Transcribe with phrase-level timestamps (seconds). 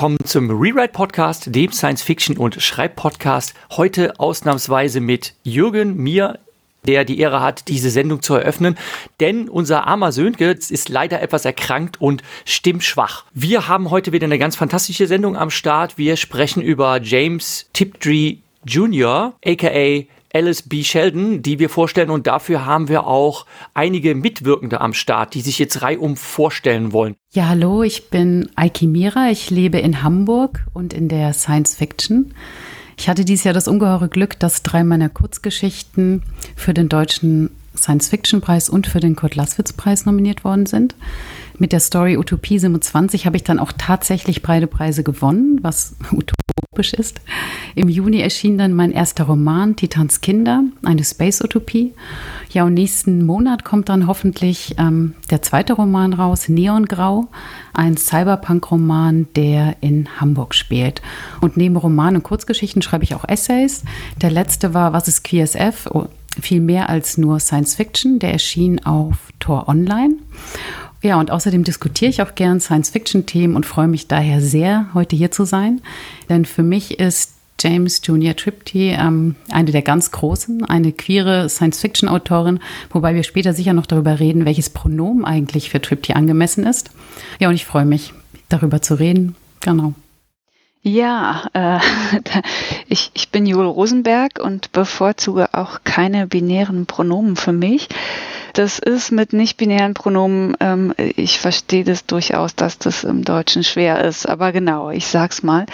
[0.00, 3.52] Willkommen zum Rewrite Podcast, dem Science Fiction und Schreib Podcast.
[3.72, 6.38] Heute ausnahmsweise mit Jürgen, mir,
[6.86, 8.78] der die Ehre hat, diese Sendung zu eröffnen.
[9.20, 13.26] Denn unser armer Sönke ist leider etwas erkrankt und stimmschwach.
[13.34, 15.98] Wir haben heute wieder eine ganz fantastische Sendung am Start.
[15.98, 20.84] Wir sprechen über James Tiptree Jr., aka Alice B.
[20.84, 22.10] Sheldon, die wir vorstellen.
[22.10, 27.16] Und dafür haben wir auch einige Mitwirkende am Start, die sich jetzt reihum vorstellen wollen.
[27.32, 29.30] Ja, hallo, ich bin Aiki Mira.
[29.30, 32.34] Ich lebe in Hamburg und in der Science Fiction.
[32.96, 36.22] Ich hatte dieses Jahr das ungeheure Glück, dass drei meiner Kurzgeschichten
[36.54, 40.94] für den deutschen Science-Fiction-Preis und für den Kurt-Laswitz-Preis nominiert worden sind.
[41.58, 45.94] Mit der Story Utopie 27 habe ich dann auch tatsächlich beide Preise gewonnen, was
[46.62, 47.20] utopisch ist.
[47.74, 51.92] Im Juni erschien dann mein erster Roman Titans Kinder, eine Space-Utopie.
[52.52, 57.28] Ja, und nächsten Monat kommt dann hoffentlich ähm, der zweite Roman raus, Neongrau,
[57.72, 61.02] ein Cyberpunk-Roman, der in Hamburg spielt.
[61.40, 63.84] Und neben Roman und Kurzgeschichten schreibe ich auch Essays.
[64.20, 65.86] Der letzte war Was ist QSF?
[65.92, 66.06] Oh,
[66.40, 68.18] viel mehr als nur Science Fiction.
[68.18, 70.14] Der erschien auf Tor Online.
[71.02, 75.30] Ja, und außerdem diskutiere ich auch gern Science-Fiction-Themen und freue mich daher sehr, heute hier
[75.30, 75.80] zu sein.
[76.28, 82.60] Denn für mich ist James Junior Tripty ähm, eine der ganz großen, eine queere Science-Fiction-Autorin,
[82.90, 86.90] wobei wir später sicher noch darüber reden, welches Pronomen eigentlich für Tripty angemessen ist.
[87.38, 88.12] Ja, und ich freue mich,
[88.48, 89.36] darüber zu reden.
[89.60, 89.94] Genau.
[90.82, 91.78] Ja, äh,
[92.88, 97.88] ich, ich bin Joel Rosenberg und bevorzuge auch keine binären Pronomen für mich.
[98.54, 104.04] Das ist mit nicht-binären Pronomen, ähm, ich verstehe das durchaus, dass das im Deutschen schwer
[104.04, 105.66] ist, aber genau, ich sag's mal.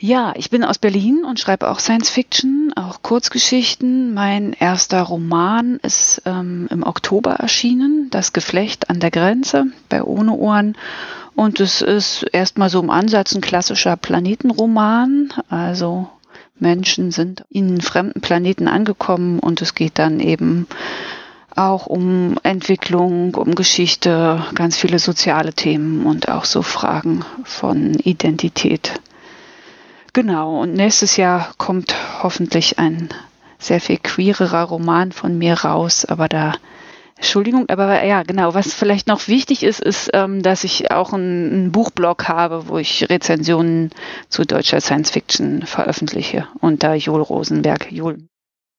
[0.00, 4.14] Ja, ich bin aus Berlin und schreibe auch Science Fiction, auch Kurzgeschichten.
[4.14, 10.34] Mein erster Roman ist ähm, im Oktober erschienen, Das Geflecht an der Grenze bei Ohne
[10.34, 10.76] Ohren.
[11.34, 15.32] Und es ist erstmal so im Ansatz ein klassischer Planetenroman.
[15.48, 16.08] Also
[16.60, 20.68] Menschen sind in fremden Planeten angekommen und es geht dann eben
[21.58, 29.00] auch um Entwicklung, um Geschichte, ganz viele soziale Themen und auch so Fragen von Identität.
[30.12, 33.08] Genau, und nächstes Jahr kommt hoffentlich ein
[33.58, 36.54] sehr viel queererer Roman von mir raus, aber da
[37.16, 38.54] Entschuldigung, aber ja, genau.
[38.54, 43.10] Was vielleicht noch wichtig ist, ist, ähm, dass ich auch einen, Buchblog habe, wo ich
[43.10, 43.90] Rezensionen
[44.28, 47.90] zu deutscher Science Fiction veröffentliche unter Joel Rosenberg.
[47.90, 48.28] Joel.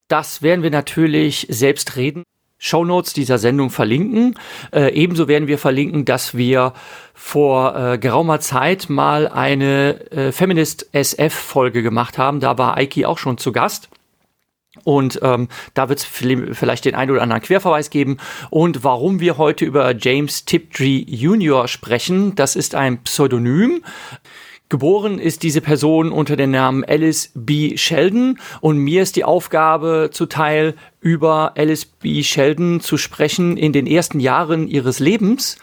[0.08, 2.24] Das werden wir natürlich selbst reden.
[2.60, 4.36] Shownotes dieser Sendung verlinken.
[4.72, 6.74] Äh, ebenso werden wir verlinken, dass wir
[7.14, 12.42] vor äh, geraumer Zeit mal eine äh, Feminist SF Folge gemacht haben.
[12.42, 13.90] Da war Aiki auch schon zu Gast.
[14.84, 18.18] Und ähm, da wird es vielleicht den einen oder anderen Querverweis geben.
[18.50, 21.68] Und warum wir heute über James Tiptree Jr.
[21.68, 23.84] sprechen, das ist ein Pseudonym.
[24.70, 27.76] Geboren ist diese Person unter dem Namen Alice B.
[27.76, 32.22] Sheldon und mir ist die Aufgabe zuteil, über Alice B.
[32.22, 35.58] Sheldon zu sprechen in den ersten Jahren ihres Lebens.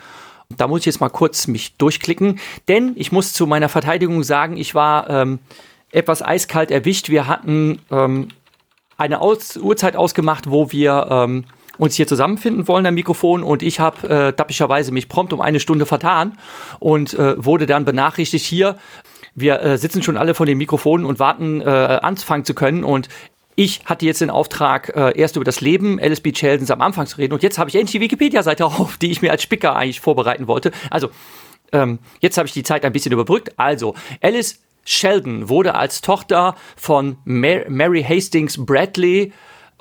[0.57, 4.57] Da muss ich jetzt mal kurz mich durchklicken, denn ich muss zu meiner Verteidigung sagen,
[4.57, 5.39] ich war ähm,
[5.93, 7.09] etwas eiskalt erwischt.
[7.09, 8.29] Wir hatten ähm,
[8.97, 11.45] eine Aus Uhrzeit ausgemacht, wo wir ähm,
[11.79, 15.61] uns hier zusammenfinden wollen am Mikrofon und ich habe äh, dappischerweise mich prompt um eine
[15.61, 16.39] Stunde vertan
[16.79, 18.77] und äh, wurde dann benachrichtigt hier.
[19.35, 23.09] Wir äh, sitzen schon alle vor den Mikrofonen und warten, äh, anfangen zu können und
[23.59, 26.33] ich hatte jetzt den Auftrag, äh, erst über das Leben Alice B.
[26.35, 29.23] Sheldons am Anfang zu reden und jetzt habe ich endlich die Wikipedia-Seite auf, die ich
[29.23, 30.73] mir als Spicker eigentlich vorbereiten wollte.
[30.91, 31.09] Also
[31.73, 33.53] ähm, jetzt habe ich die Zeit ein bisschen überbrückt.
[33.57, 39.33] Also Alice Sheldon wurde als Tochter von Mary Hastings Bradley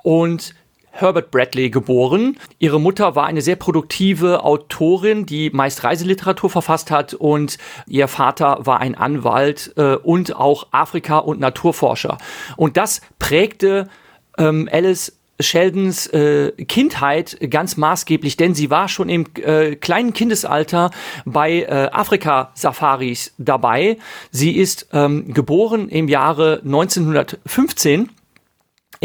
[0.03, 0.56] und
[0.97, 2.38] Herbert Bradley geboren.
[2.57, 8.59] Ihre Mutter war eine sehr produktive Autorin, die meist Reiseliteratur verfasst hat und ihr Vater
[8.61, 12.18] war ein Anwalt äh, und auch Afrika- und Naturforscher.
[12.56, 13.89] Und das prägte
[14.38, 20.92] ähm, Alice Sheldons äh, Kindheit ganz maßgeblich, denn sie war schon im äh, kleinen Kindesalter
[21.25, 23.97] bei äh, Afrika-Safaris dabei.
[24.31, 28.12] Sie ist ähm, geboren im Jahre 1915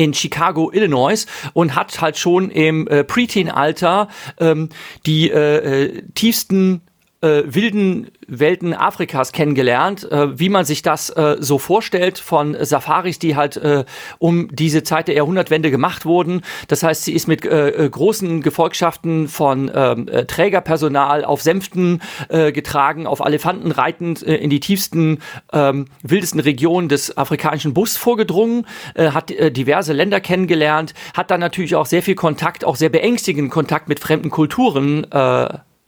[0.01, 4.09] in Chicago, Illinois und hat halt schon im äh, Preteen-Alter
[4.39, 4.71] ähm,
[5.05, 6.81] die äh, äh, tiefsten
[7.21, 13.19] äh, wilden Welten Afrikas kennengelernt, äh, wie man sich das äh, so vorstellt von Safaris,
[13.19, 13.85] die halt äh,
[14.19, 16.43] um diese Zeit der Jahrhundertwende gemacht wurden.
[16.69, 22.01] Das heißt, sie ist mit äh, äh, großen Gefolgschaften von ähm, äh, Trägerpersonal auf Sänften
[22.29, 25.19] getragen, auf Elefanten reitend in die tiefsten,
[25.53, 28.67] ähm, wildesten Regionen des afrikanischen Bus vorgedrungen,
[28.97, 33.89] hat diverse Länder kennengelernt, hat dann natürlich auch sehr viel Kontakt, auch sehr beängstigenden Kontakt
[33.89, 35.07] mit fremden Kulturen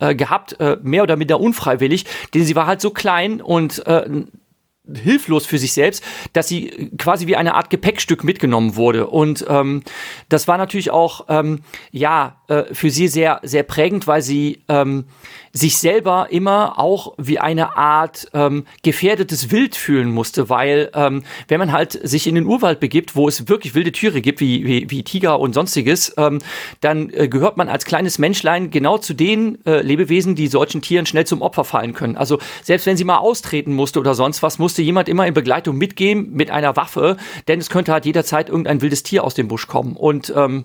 [0.03, 2.05] äh, gehabt, äh, mehr oder minder unfreiwillig,
[2.35, 4.25] denn sie war halt so klein und äh,
[4.93, 6.03] hilflos für sich selbst,
[6.33, 9.07] dass sie quasi wie eine Art Gepäckstück mitgenommen wurde.
[9.07, 9.83] Und ähm,
[10.29, 11.61] das war natürlich auch ähm,
[11.93, 15.05] ja äh, für sie sehr sehr prägend, weil sie ähm,
[15.53, 21.59] sich selber immer auch wie eine Art ähm, gefährdetes Wild fühlen musste, weil ähm, wenn
[21.59, 24.91] man halt sich in den Urwald begibt, wo es wirklich wilde Tiere gibt, wie, wie,
[24.91, 26.39] wie Tiger und sonstiges, ähm,
[26.81, 31.07] dann äh, gehört man als kleines Menschlein genau zu den äh, Lebewesen, die solchen Tieren
[31.07, 32.17] schnell zum Opfer fallen können.
[32.17, 35.77] Also selbst wenn sie mal austreten musste oder sonst was, musste jemand immer in Begleitung
[35.77, 37.17] mitgehen mit einer Waffe,
[37.49, 39.97] denn es könnte halt jederzeit irgendein wildes Tier aus dem Busch kommen.
[39.97, 40.65] Und ähm,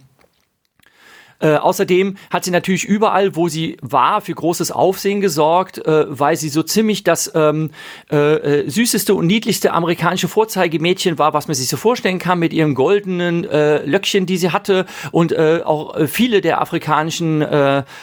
[1.40, 6.36] äh, außerdem hat sie natürlich überall, wo sie war, für großes Aufsehen gesorgt, äh, weil
[6.36, 7.70] sie so ziemlich das ähm,
[8.12, 12.54] äh, äh süßeste und niedlichste amerikanische Vorzeigemädchen war, was man sich so vorstellen kann, mit
[12.54, 14.88] ihrem goldenen äh, Löckchen, die sie hatte.
[15.12, 17.46] Und äh, auch viele der afrikanischen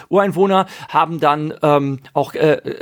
[0.09, 2.35] Ureinwohner haben dann ähm, auch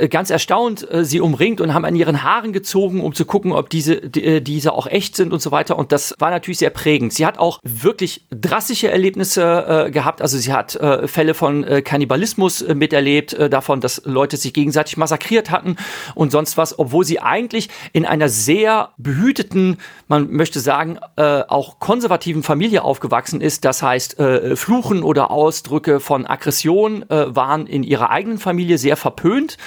[0.09, 3.97] ganz erstaunt sie umringt und haben an ihren Haaren gezogen, um zu gucken, ob diese,
[3.97, 5.77] die, diese auch echt sind und so weiter.
[5.77, 7.13] Und das war natürlich sehr prägend.
[7.13, 10.21] Sie hat auch wirklich drastische Erlebnisse gehabt.
[10.21, 14.53] Also sie hat äh, Fälle von äh, Kannibalismus äh, miterlebt, äh, davon, dass Leute sich
[14.53, 15.77] gegenseitig massakriert hatten
[16.15, 21.79] und sonst was, obwohl sie eigentlich in einer sehr behüteten, man möchte sagen, äh, auch
[21.79, 23.65] konservativen Familie aufgewachsen ist.
[23.65, 28.97] Das heißt, äh, Fluchen oder Ausdrücke von Aggression äh, waren in ihrer eigenen Familie sehr
[28.97, 29.57] verpönt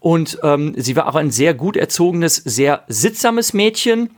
[0.00, 4.10] und ähm, sie war auch ein sehr gut erzogenes, sehr sittsames Mädchen.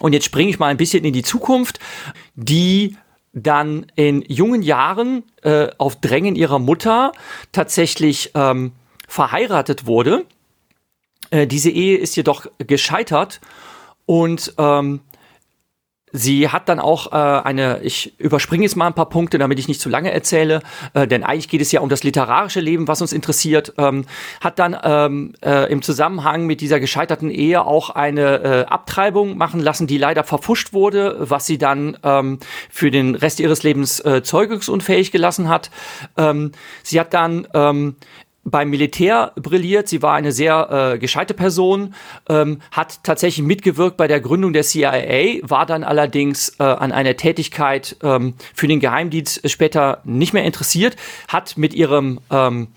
[0.00, 1.80] Und jetzt springe ich mal ein bisschen in die Zukunft.
[2.34, 2.96] Die
[3.32, 7.12] dann in jungen Jahren äh, auf Drängen ihrer Mutter
[7.52, 8.72] tatsächlich ähm,
[9.06, 10.24] verheiratet wurde.
[11.30, 13.40] Äh, diese Ehe ist jedoch gescheitert
[14.06, 15.00] und ähm,
[16.12, 19.68] Sie hat dann auch äh, eine, ich überspringe jetzt mal ein paar Punkte, damit ich
[19.68, 20.62] nicht zu lange erzähle,
[20.94, 24.04] äh, denn eigentlich geht es ja um das literarische Leben, was uns interessiert, ähm,
[24.40, 29.60] hat dann ähm, äh, im Zusammenhang mit dieser gescheiterten Ehe auch eine äh, Abtreibung machen
[29.60, 32.38] lassen, die leider verfuscht wurde, was sie dann ähm,
[32.70, 35.70] für den Rest ihres Lebens äh, zeugungsunfähig gelassen hat.
[36.16, 36.52] Ähm,
[36.82, 37.96] sie hat dann ähm,
[38.44, 39.88] beim Militär brilliert.
[39.88, 41.94] Sie war eine sehr äh, gescheite Person,
[42.28, 47.16] ähm, hat tatsächlich mitgewirkt bei der Gründung der CIA, war dann allerdings äh, an einer
[47.16, 50.96] Tätigkeit ähm, für den Geheimdienst später nicht mehr interessiert,
[51.28, 52.68] hat mit ihrem ähm,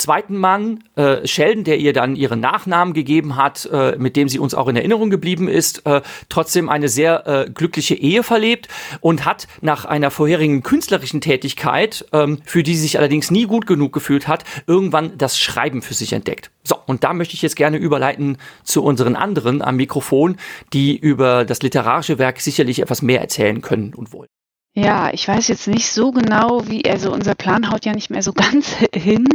[0.00, 4.38] zweiten Mann, äh, Sheldon, der ihr dann ihren Nachnamen gegeben hat, äh, mit dem sie
[4.38, 8.68] uns auch in Erinnerung geblieben ist, äh, trotzdem eine sehr äh, glückliche Ehe verlebt
[9.00, 13.66] und hat nach einer vorherigen künstlerischen Tätigkeit, ähm, für die sie sich allerdings nie gut
[13.66, 16.50] genug gefühlt hat, irgendwann das Schreiben für sich entdeckt.
[16.64, 20.36] So, und da möchte ich jetzt gerne überleiten zu unseren anderen am Mikrofon,
[20.72, 24.28] die über das literarische Werk sicherlich etwas mehr erzählen können und wollen.
[24.74, 28.22] Ja, ich weiß jetzt nicht so genau, wie, also unser Plan haut ja nicht mehr
[28.22, 29.26] so ganz hin.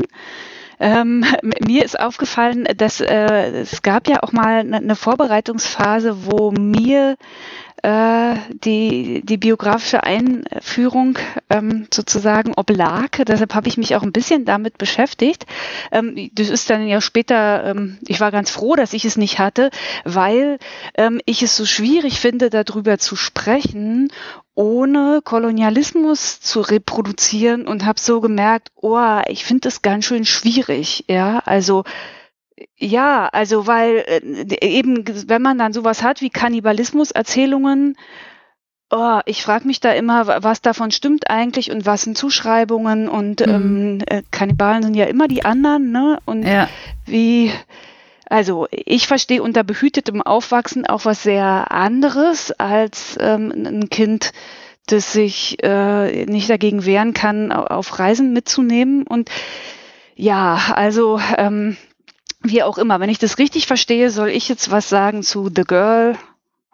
[0.79, 1.25] Ähm,
[1.65, 7.15] mir ist aufgefallen, dass äh, es gab ja auch mal eine ne Vorbereitungsphase, wo mir
[7.85, 11.19] äh, die, die biografische Einführung
[11.51, 13.23] ähm, sozusagen oblag.
[13.27, 15.45] Deshalb habe ich mich auch ein bisschen damit beschäftigt.
[15.91, 19.37] Ähm, das ist dann ja später, ähm, ich war ganz froh, dass ich es nicht
[19.37, 19.69] hatte,
[20.03, 20.57] weil
[20.97, 24.11] ähm, ich es so schwierig finde, darüber zu sprechen
[24.55, 31.03] ohne Kolonialismus zu reproduzieren und habe so gemerkt, oh, ich finde das ganz schön schwierig,
[31.09, 31.83] ja, also
[32.77, 37.97] ja, also weil äh, eben, wenn man dann sowas hat wie Kannibalismus-Erzählungen,
[38.91, 43.45] oh, ich frage mich da immer, was davon stimmt eigentlich und was sind Zuschreibungen und
[43.45, 43.53] mhm.
[43.53, 46.19] ähm, äh, Kannibalen sind ja immer die anderen, ne?
[46.25, 46.69] Und ja.
[47.05, 47.51] wie,
[48.29, 54.31] also ich verstehe unter behütetem Aufwachsen auch was sehr anderes als ähm, ein Kind,
[54.87, 59.03] das sich äh, nicht dagegen wehren kann, auf Reisen mitzunehmen.
[59.07, 59.29] Und
[60.15, 61.75] ja, also ähm,
[62.49, 65.63] wie auch immer, wenn ich das richtig verstehe, soll ich jetzt was sagen zu The
[65.63, 66.17] Girl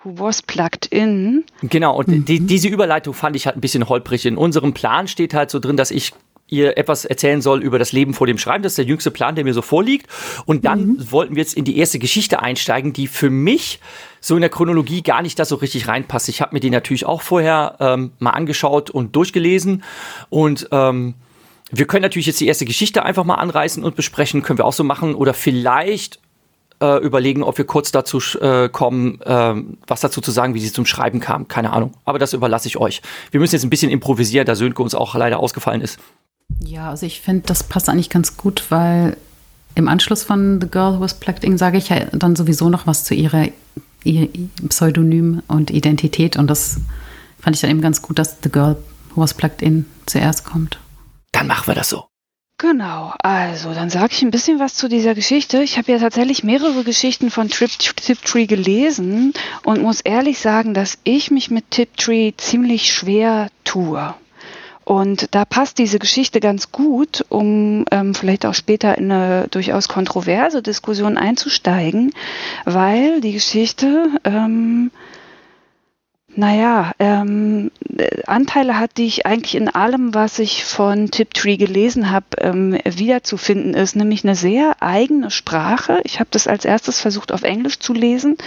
[0.04, 1.44] Who was plugged in.
[1.62, 2.26] Genau, und mhm.
[2.26, 4.26] die, diese Überleitung fand ich halt ein bisschen holprig.
[4.26, 6.14] In unserem Plan steht halt so drin, dass ich
[6.48, 8.62] ihr etwas erzählen soll über das Leben vor dem Schreiben.
[8.62, 10.08] Das ist der jüngste Plan, der mir so vorliegt.
[10.46, 11.12] Und dann mhm.
[11.12, 13.80] wollten wir jetzt in die erste Geschichte einsteigen, die für mich
[14.20, 16.30] so in der Chronologie gar nicht da so richtig reinpasst.
[16.30, 19.84] Ich habe mir die natürlich auch vorher ähm, mal angeschaut und durchgelesen
[20.30, 21.16] und ähm,
[21.72, 24.74] wir können natürlich jetzt die erste Geschichte einfach mal anreißen und besprechen, können wir auch
[24.74, 25.16] so machen.
[25.16, 26.20] Oder vielleicht
[26.82, 29.54] äh, überlegen, ob wir kurz dazu äh, kommen, äh,
[29.88, 31.48] was dazu zu sagen, wie sie zum Schreiben kam.
[31.48, 31.94] Keine Ahnung.
[32.06, 33.02] Aber das überlasse ich euch.
[33.32, 36.00] Wir müssen jetzt ein bisschen improvisieren, da Sönke uns auch leider ausgefallen ist.
[36.60, 39.16] Ja, also ich finde, das passt eigentlich ganz gut, weil
[39.76, 42.88] im Anschluss von The Girl Who Was Plugged In sage ich ja dann sowieso noch
[42.88, 43.48] was zu ihrer
[44.04, 44.28] ihr
[44.68, 46.36] Pseudonym und Identität.
[46.36, 46.78] Und das
[47.40, 48.78] fand ich dann eben ganz gut, dass The Girl
[49.14, 50.80] Who Was Plugged In zuerst kommt.
[51.32, 52.08] Dann machen wir das so.
[52.62, 55.64] Genau, also dann sage ich ein bisschen was zu dieser Geschichte.
[55.64, 59.34] Ich habe ja tatsächlich mehrere Geschichten von Trip, Tiptree gelesen
[59.64, 64.14] und muss ehrlich sagen, dass ich mich mit Tiptree ziemlich schwer tue.
[64.84, 69.88] Und da passt diese Geschichte ganz gut, um ähm, vielleicht auch später in eine durchaus
[69.88, 72.12] kontroverse Diskussion einzusteigen,
[72.66, 74.92] weil die Geschichte ähm,
[76.36, 77.72] naja, ähm,
[78.26, 83.74] Anteile hat, die ich eigentlich in allem, was ich von Tiptree gelesen habe, ähm, wiederzufinden
[83.74, 86.00] ist, nämlich eine sehr eigene Sprache.
[86.04, 88.38] Ich habe das als erstes versucht auf Englisch zu lesen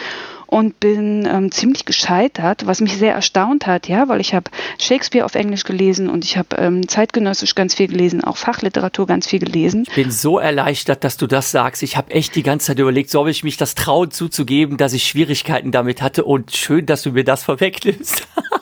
[0.55, 5.25] und bin ähm, ziemlich gescheitert, was mich sehr erstaunt hat, ja, weil ich habe Shakespeare
[5.25, 9.41] auf Englisch gelesen und ich habe ähm, zeitgenössisch ganz viel gelesen, auch Fachliteratur ganz viel
[9.41, 9.85] gelesen.
[9.89, 11.83] Ich bin so erleichtert, dass du das sagst.
[11.83, 15.09] Ich habe echt die ganze Zeit überlegt, soll ich mich das trauen zuzugeben, dass ich
[15.09, 18.29] Schwierigkeiten damit hatte und schön, dass du mir das vorwegnimmst.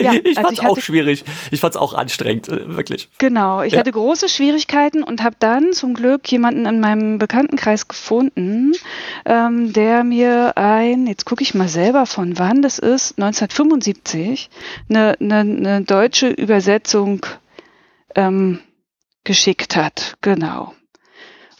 [0.00, 1.24] Ja, ich also fand es auch schwierig.
[1.50, 3.08] Ich fand es auch anstrengend, äh, wirklich.
[3.18, 3.80] Genau, ich ja.
[3.80, 8.72] hatte große Schwierigkeiten und habe dann zum Glück jemanden in meinem Bekanntenkreis gefunden,
[9.24, 14.50] ähm, der mir ein, jetzt gucke ich mal selber von wann das ist, 1975,
[14.88, 17.24] eine, eine, eine deutsche Übersetzung
[18.14, 18.60] ähm,
[19.24, 20.16] geschickt hat.
[20.20, 20.74] Genau.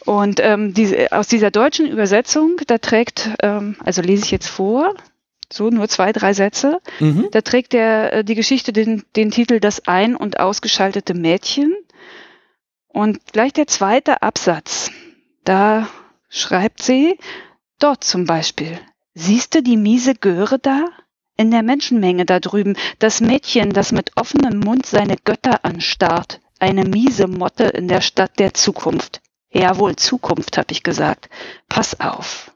[0.05, 4.95] Und ähm, diese, aus dieser deutschen Übersetzung, da trägt, ähm, also lese ich jetzt vor,
[5.51, 6.79] so nur zwei, drei Sätze.
[6.99, 7.27] Mhm.
[7.31, 11.75] Da trägt der, äh, die Geschichte den, den Titel Das ein- und ausgeschaltete Mädchen.
[12.87, 14.91] Und gleich der zweite Absatz,
[15.43, 15.87] da
[16.29, 17.17] schreibt sie,
[17.79, 18.79] dort zum Beispiel,
[19.13, 20.85] siehst du die miese Göre da?
[21.37, 26.83] In der Menschenmenge da drüben, das Mädchen, das mit offenem Mund seine Götter anstarrt, eine
[26.83, 29.21] miese Motte in der Stadt der Zukunft.
[29.49, 31.29] Jawohl, Zukunft, hab ich gesagt.
[31.69, 32.51] Pass auf.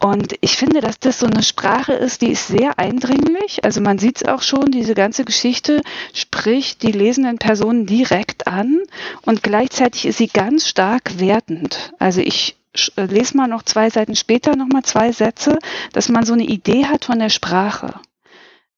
[0.00, 3.64] Und ich finde, dass das so eine Sprache ist, die ist sehr eindringlich.
[3.64, 5.82] Also man sieht es auch schon, diese ganze Geschichte
[6.14, 8.80] spricht die lesenden Personen direkt an
[9.22, 11.92] und gleichzeitig ist sie ganz stark wertend.
[11.98, 12.56] Also ich
[12.96, 15.58] äh, lese mal noch zwei Seiten später nochmal zwei Sätze,
[15.92, 17.94] dass man so eine Idee hat von der Sprache.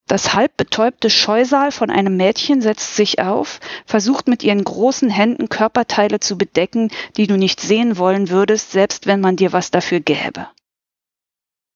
[0.06, 5.50] Das halb betäubte Scheusal von einem Mädchen setzt sich auf, versucht mit ihren großen Händen
[5.50, 10.00] Körperteile zu bedecken, die du nicht sehen wollen würdest, selbst wenn man dir was dafür
[10.00, 10.48] gäbe.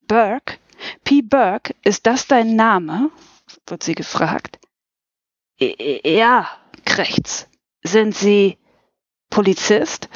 [0.06, 0.58] Burke,
[1.04, 1.22] P.
[1.22, 3.10] Burke, ist das dein Name?
[3.66, 4.58] wird sie gefragt.
[5.58, 6.48] Ja,
[6.84, 7.48] krächzt.
[7.82, 8.58] Sind Sie
[9.30, 10.08] Polizist?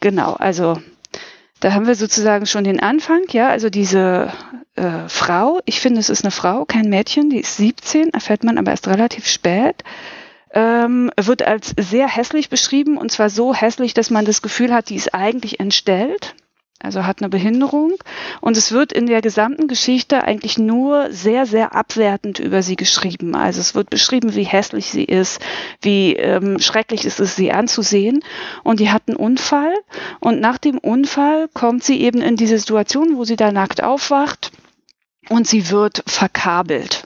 [0.00, 0.80] Genau, also
[1.60, 4.32] da haben wir sozusagen schon den Anfang, ja, also diese
[4.76, 8.56] äh, Frau, ich finde, es ist eine Frau, kein Mädchen, die ist 17, erfährt man
[8.56, 9.84] aber erst relativ spät,
[10.52, 14.88] ähm, wird als sehr hässlich beschrieben und zwar so hässlich, dass man das Gefühl hat,
[14.88, 16.34] die ist eigentlich entstellt
[16.82, 17.94] also hat eine Behinderung.
[18.40, 23.34] Und es wird in der gesamten Geschichte eigentlich nur sehr, sehr abwertend über sie geschrieben.
[23.34, 25.40] Also es wird beschrieben, wie hässlich sie ist,
[25.82, 28.24] wie ähm, schrecklich es ist, sie anzusehen.
[28.64, 29.74] Und die hat einen Unfall.
[30.20, 34.50] Und nach dem Unfall kommt sie eben in diese Situation, wo sie da nackt aufwacht
[35.28, 37.04] und sie wird verkabelt.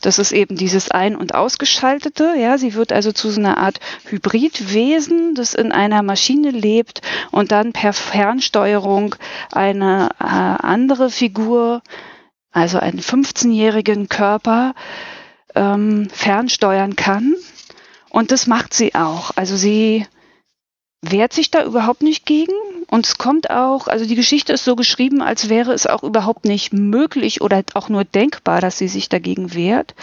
[0.00, 2.34] Das ist eben dieses Ein- und Ausgeschaltete.
[2.38, 7.02] Ja, sie wird also zu so einer Art Hybridwesen, das in einer Maschine lebt
[7.32, 9.16] und dann per Fernsteuerung
[9.50, 11.82] eine äh, andere Figur,
[12.52, 14.74] also einen 15-jährigen Körper,
[15.56, 17.34] ähm, fernsteuern kann.
[18.10, 19.32] Und das macht sie auch.
[19.34, 20.06] Also sie
[21.02, 22.52] wehrt sich da überhaupt nicht gegen.
[22.88, 26.44] Und es kommt auch, also die Geschichte ist so geschrieben, als wäre es auch überhaupt
[26.44, 29.94] nicht möglich oder auch nur denkbar, dass sie sich dagegen wehrt.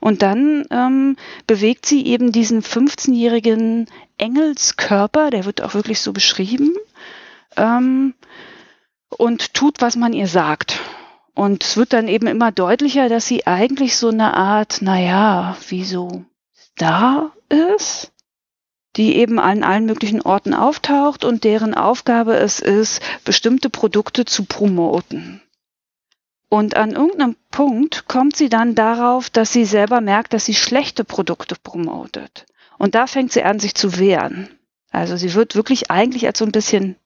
[0.00, 1.16] Und dann ähm,
[1.46, 3.86] bewegt sie eben diesen 15-jährigen
[4.18, 6.74] Engelskörper, der wird auch wirklich so beschrieben,
[7.56, 8.14] ähm,
[9.10, 10.80] und tut, was man ihr sagt.
[11.34, 15.84] Und es wird dann eben immer deutlicher, dass sie eigentlich so eine Art, naja, wie
[15.84, 16.24] so
[16.76, 18.12] da ist
[18.96, 24.44] die eben an allen möglichen Orten auftaucht und deren Aufgabe es ist, bestimmte Produkte zu
[24.44, 25.42] promoten.
[26.48, 31.04] Und an irgendeinem Punkt kommt sie dann darauf, dass sie selber merkt, dass sie schlechte
[31.04, 32.46] Produkte promotet.
[32.76, 34.48] Und da fängt sie an, sich zu wehren.
[34.90, 36.96] Also sie wird wirklich eigentlich als so ein bisschen,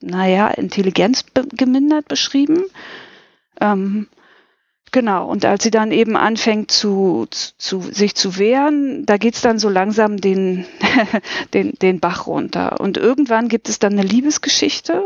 [0.00, 2.64] naja, Intelligenz gemindert beschrieben.
[3.60, 4.08] Ähm,
[4.94, 9.58] Genau, und als sie dann eben anfängt zu, zu sich zu wehren, da geht's dann
[9.58, 10.66] so langsam den,
[11.52, 12.78] den, den Bach runter.
[12.78, 15.02] Und irgendwann gibt es dann eine Liebesgeschichte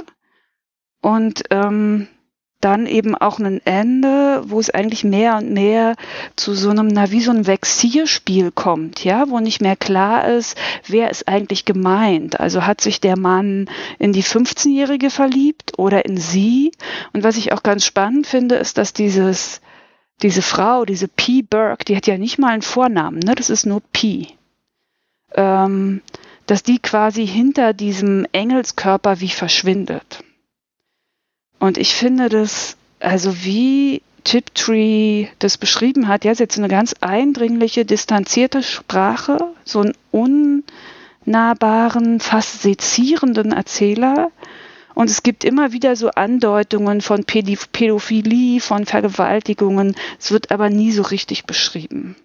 [1.00, 2.06] und ähm,
[2.60, 5.94] dann eben auch ein Ende, wo es eigentlich mehr und mehr
[6.36, 10.58] zu so einem, na, wie so ein Vexierspiel kommt, ja, wo nicht mehr klar ist,
[10.86, 12.38] wer ist eigentlich gemeint.
[12.38, 16.72] Also hat sich der Mann in die 15-Jährige verliebt oder in sie?
[17.14, 19.62] Und was ich auch ganz spannend finde, ist, dass dieses,
[20.22, 21.42] diese Frau, diese P.
[21.42, 23.34] Burke, die hat ja nicht mal einen Vornamen, ne?
[23.34, 24.28] das ist nur P.
[25.34, 26.02] Ähm,
[26.46, 30.24] dass die quasi hinter diesem Engelskörper wie verschwindet.
[31.58, 36.94] Und ich finde das, also wie Tiptree das beschrieben hat, ja, ist jetzt eine ganz
[37.00, 39.94] eindringliche, distanzierte Sprache, so einen
[41.24, 44.30] unnahbaren, fast sezierenden Erzähler.
[44.98, 49.94] Und es gibt immer wieder so Andeutungen von Pädophilie, von Vergewaltigungen.
[50.18, 52.16] Es wird aber nie so richtig beschrieben.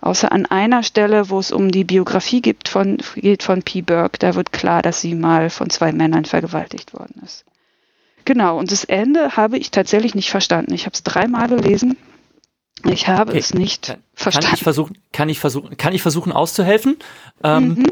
[0.00, 3.82] Außer an einer Stelle, wo es um die Biografie gibt von, geht von P.
[3.82, 7.44] Burke, da wird klar, dass sie mal von zwei Männern vergewaltigt worden ist.
[8.24, 10.74] Genau, und das Ende habe ich tatsächlich nicht verstanden.
[10.74, 11.96] Ich habe es dreimal gelesen.
[12.84, 13.38] Ich habe okay.
[13.38, 14.46] es nicht kann, verstanden.
[14.48, 16.96] Kann ich versuchen, kann ich versuchen, kann ich versuchen auszuhelfen?
[17.44, 17.86] Ähm, mhm.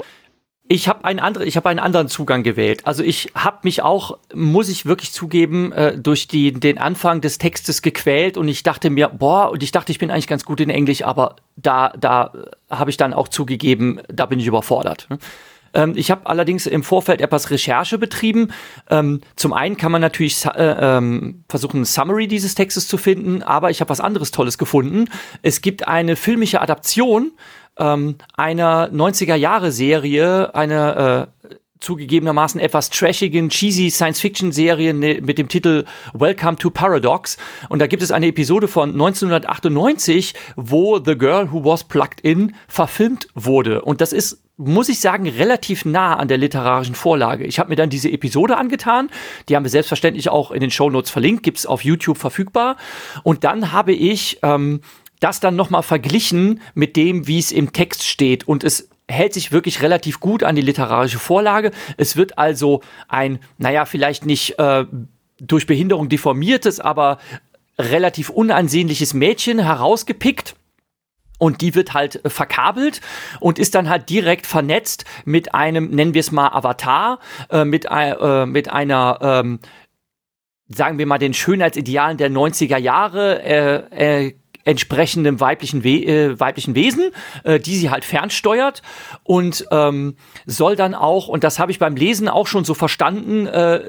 [0.73, 2.87] Ich habe einen anderen, ich habe einen anderen Zugang gewählt.
[2.87, 7.39] Also ich habe mich auch, muss ich wirklich zugeben, äh, durch die, den Anfang des
[7.39, 10.61] Textes gequält und ich dachte mir, boah, und ich dachte, ich bin eigentlich ganz gut
[10.61, 12.33] in Englisch, aber da, da
[12.71, 15.09] habe ich dann auch zugegeben, da bin ich überfordert.
[15.75, 18.53] Ähm, ich habe allerdings im Vorfeld etwas Recherche betrieben.
[18.89, 23.43] Ähm, zum einen kann man natürlich äh, ähm, versuchen, ein Summary dieses Textes zu finden,
[23.43, 25.07] aber ich habe was anderes Tolles gefunden.
[25.43, 27.33] Es gibt eine filmische Adaption
[27.81, 36.57] ähm, einer 90er-Jahre-Serie, einer äh, zugegebenermaßen etwas trashigen, cheesy Science-Fiction-Serie ne, mit dem Titel Welcome
[36.59, 37.39] to Paradox.
[37.69, 42.55] Und da gibt es eine Episode von 1998, wo The Girl Who Was Plugged In
[42.69, 43.83] verfilmt wurde.
[43.83, 47.45] Und das ist muss ich sagen, relativ nah an der literarischen Vorlage.
[47.45, 49.09] Ich habe mir dann diese Episode angetan,
[49.49, 52.77] die haben wir selbstverständlich auch in den Show Notes verlinkt, gibt's auf YouTube verfügbar.
[53.23, 54.83] Und dann habe ich ähm,
[55.21, 58.49] das dann nochmal verglichen mit dem, wie es im Text steht.
[58.49, 61.73] Und es hält sich wirklich relativ gut an die literarische Vorlage.
[61.97, 64.87] Es wird also ein, naja, vielleicht nicht äh,
[65.39, 67.19] durch Behinderung deformiertes, aber
[67.79, 70.55] relativ unansehnliches Mädchen herausgepickt.
[71.39, 73.01] Und die wird halt verkabelt
[73.41, 77.87] und ist dann halt direkt vernetzt mit einem, nennen wir es mal Avatar, äh, mit,
[77.91, 79.59] äh, mit einer, ähm,
[80.69, 86.75] sagen wir mal, den Schönheitsidealen der 90er Jahre, äh, äh, entsprechendem weiblichen, We äh, weiblichen
[86.75, 87.11] Wesen,
[87.45, 88.83] äh, die sie halt fernsteuert
[89.25, 93.47] und ähm, soll dann auch, und das habe ich beim Lesen auch schon so verstanden,
[93.47, 93.81] äh,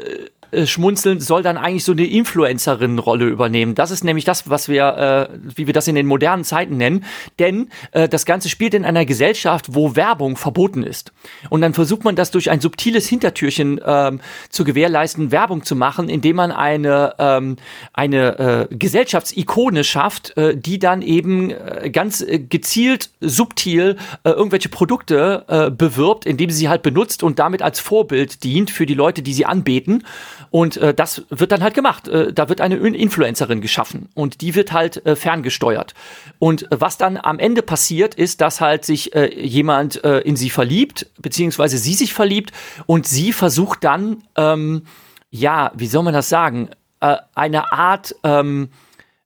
[0.52, 3.76] äh, schmunzeln, soll dann eigentlich so eine Influencerin-Rolle übernehmen.
[3.76, 7.04] Das ist nämlich das, was wir, äh, wie wir das in den modernen Zeiten nennen.
[7.40, 11.12] Denn äh, das Ganze spielt in einer Gesellschaft, wo Werbung verboten ist.
[11.50, 16.08] Und dann versucht man das durch ein subtiles Hintertürchen ähm, zu gewährleisten, Werbung zu machen,
[16.08, 17.58] indem man eine, ähm,
[17.94, 24.70] eine äh, Gesellschaftsikone schafft, äh, die dann eben äh, ganz äh, gezielt, subtil äh, irgendwelche
[24.70, 28.94] Produkte äh, bewirbt, indem sie sie halt benutzt und damit als Vorbild dient für die
[28.94, 30.04] Leute, die sie anbeten.
[30.52, 32.10] Und äh, das wird dann halt gemacht.
[32.10, 35.94] Äh, da wird eine Influencerin geschaffen und die wird halt äh, ferngesteuert.
[36.40, 40.36] Und äh, was dann am Ende passiert, ist, dass halt sich äh, jemand äh, in
[40.36, 42.52] sie verliebt, beziehungsweise sie sich verliebt
[42.86, 44.84] und sie versucht dann, ähm,
[45.30, 48.70] ja, wie soll man das sagen, äh, eine Art ähm,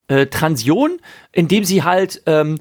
[0.08, 1.00] äh, Transion,
[1.32, 2.60] indem sie halt ähm,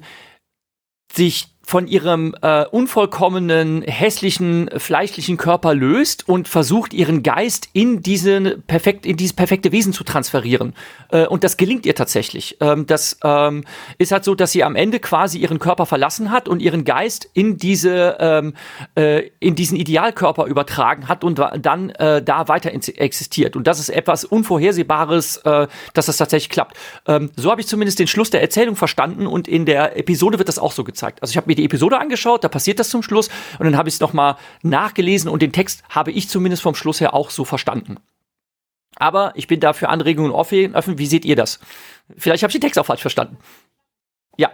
[1.13, 8.63] sich von ihrem äh, unvollkommenen, hässlichen, fleischlichen Körper löst und versucht, ihren Geist in, diesen
[8.67, 10.73] perfekt, in dieses perfekte Wesen zu transferieren.
[11.09, 12.57] Äh, und das gelingt ihr tatsächlich.
[12.61, 13.63] Ähm, das ähm,
[13.97, 17.27] ist halt so, dass sie am Ende quasi ihren Körper verlassen hat und ihren Geist
[17.33, 18.53] in diese, ähm,
[18.95, 23.55] äh, in diesen Idealkörper übertragen hat und dann äh, da weiter existiert.
[23.55, 26.77] Und das ist etwas Unvorhersehbares, äh, dass das tatsächlich klappt.
[27.07, 30.47] Ähm, so habe ich zumindest den Schluss der Erzählung verstanden und in der Episode wird
[30.47, 31.21] das auch so gezeigt.
[31.21, 33.95] Also ich habe die Episode angeschaut, da passiert das zum Schluss und dann habe ich
[33.95, 37.97] es nochmal nachgelesen und den Text habe ich zumindest vom Schluss her auch so verstanden.
[38.95, 40.73] Aber ich bin da für Anregungen offen.
[40.97, 41.59] Wie seht ihr das?
[42.17, 43.37] Vielleicht habe ich den Text auch falsch verstanden.
[44.37, 44.51] Ja.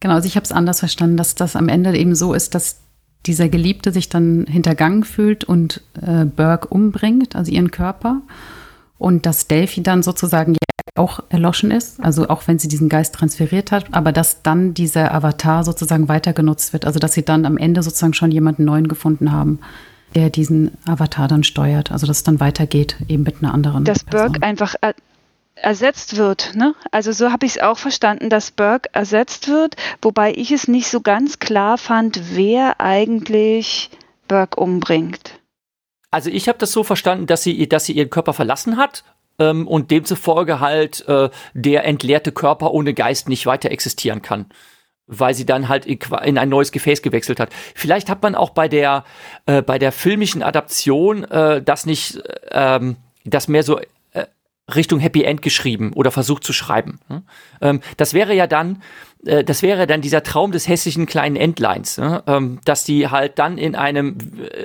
[0.00, 2.82] Genau, also ich habe es anders verstanden, dass das am Ende eben so ist, dass
[3.24, 8.22] dieser Geliebte sich dann hintergangen fühlt und äh, Burke umbringt, also ihren Körper.
[8.98, 10.56] Und dass Delphi dann sozusagen
[10.98, 15.14] auch erloschen ist, also auch wenn sie diesen Geist transferiert hat, aber dass dann dieser
[15.14, 18.88] Avatar sozusagen weiter genutzt wird, also dass sie dann am Ende sozusagen schon jemanden neuen
[18.88, 19.60] gefunden haben,
[20.14, 23.84] der diesen Avatar dann steuert, also dass es dann weitergeht eben mit einer anderen.
[23.84, 24.32] Dass Person.
[24.32, 24.94] Burke einfach er
[25.56, 26.74] ersetzt wird, ne?
[26.90, 30.88] Also so habe ich es auch verstanden, dass Burke ersetzt wird, wobei ich es nicht
[30.88, 33.90] so ganz klar fand, wer eigentlich
[34.28, 35.40] Burke umbringt.
[36.10, 39.04] Also ich habe das so verstanden, dass sie, dass sie ihren Körper verlassen hat
[39.38, 44.46] ähm, und demzufolge halt äh, der entleerte Körper ohne Geist nicht weiter existieren kann
[45.06, 47.50] weil sie dann halt in ein neues Gefäß gewechselt hat.
[47.74, 49.04] Vielleicht hat man auch bei der
[49.46, 52.20] äh, bei der filmischen Adaption äh, das nicht
[52.50, 54.26] ähm, das mehr so äh,
[54.74, 56.98] Richtung Happy End geschrieben oder versucht zu schreiben.
[57.08, 57.22] Ne?
[57.60, 58.82] Ähm, das wäre ja dann,
[59.24, 62.22] äh, das wäre dann dieser Traum des hässlichen kleinen Entleins, ne?
[62.26, 64.18] ähm, dass die halt dann in einem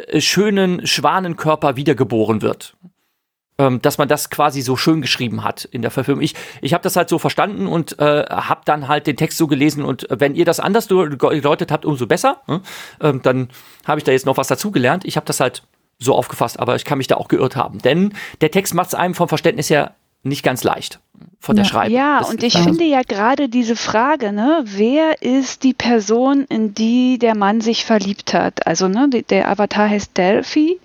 [0.08, 2.76] äh, schönen Schwanenkörper wiedergeboren wird.
[3.58, 6.24] Ähm, dass man das quasi so schön geschrieben hat in der Verfilmung.
[6.24, 9.48] Ich, ich habe das halt so verstanden und äh, habe dann halt den Text so
[9.48, 12.42] gelesen und wenn ihr das anders gedeutet habt, umso besser.
[12.48, 12.62] Ne?
[13.02, 13.50] Ähm, dann
[13.86, 15.06] habe ich da jetzt noch was dazugelernt.
[15.06, 15.64] Ich habe das halt
[16.00, 17.80] so aufgefasst, aber ich kann mich da auch geirrt haben.
[17.80, 21.00] Denn der Text macht es einem vom Verständnis her nicht ganz leicht
[21.40, 21.72] von der ja.
[21.72, 21.96] Schreibung.
[21.96, 26.74] Ja, das und ich finde ja gerade diese Frage, ne, wer ist die Person, in
[26.74, 28.68] die der Mann sich verliebt hat?
[28.68, 30.80] Also, ne, der Avatar heißt Delphi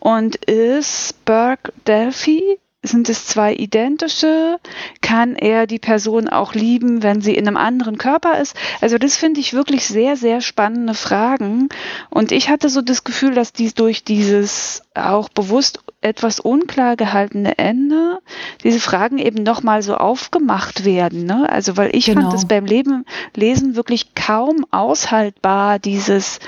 [0.00, 4.58] und ist Burke Delphi sind es zwei identische?
[5.00, 8.56] Kann er die Person auch lieben, wenn sie in einem anderen Körper ist?
[8.80, 11.68] Also das finde ich wirklich sehr, sehr spannende Fragen.
[12.10, 17.58] Und ich hatte so das Gefühl, dass dies durch dieses auch bewusst etwas unklar gehaltene
[17.58, 18.18] Ende
[18.62, 21.24] diese Fragen eben nochmal so aufgemacht werden.
[21.24, 21.48] Ne?
[21.50, 22.22] Also weil ich genau.
[22.22, 26.38] fand es beim Leben, Lesen wirklich kaum aushaltbar, dieses,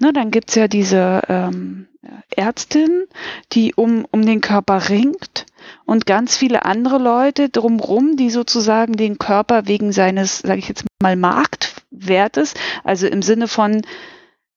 [0.00, 1.87] ne, dann gibt's ja diese ähm,
[2.36, 3.06] Ärztin,
[3.52, 5.46] die um, um den Körper ringt
[5.84, 10.84] und ganz viele andere Leute drumherum, die sozusagen den Körper wegen seines, sage ich jetzt
[11.02, 13.82] mal, Marktwertes, also im Sinne von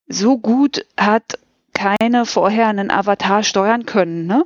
[0.07, 1.39] so gut hat
[1.73, 4.45] keine vorher einen Avatar steuern können, ne?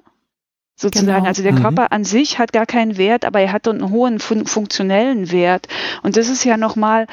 [0.78, 1.20] Sozusagen.
[1.20, 1.28] Genau.
[1.28, 1.62] Also der mhm.
[1.62, 5.68] Körper an sich hat gar keinen Wert, aber er hat einen hohen fun funktionellen Wert.
[6.04, 7.08] Und das ist ja nochmal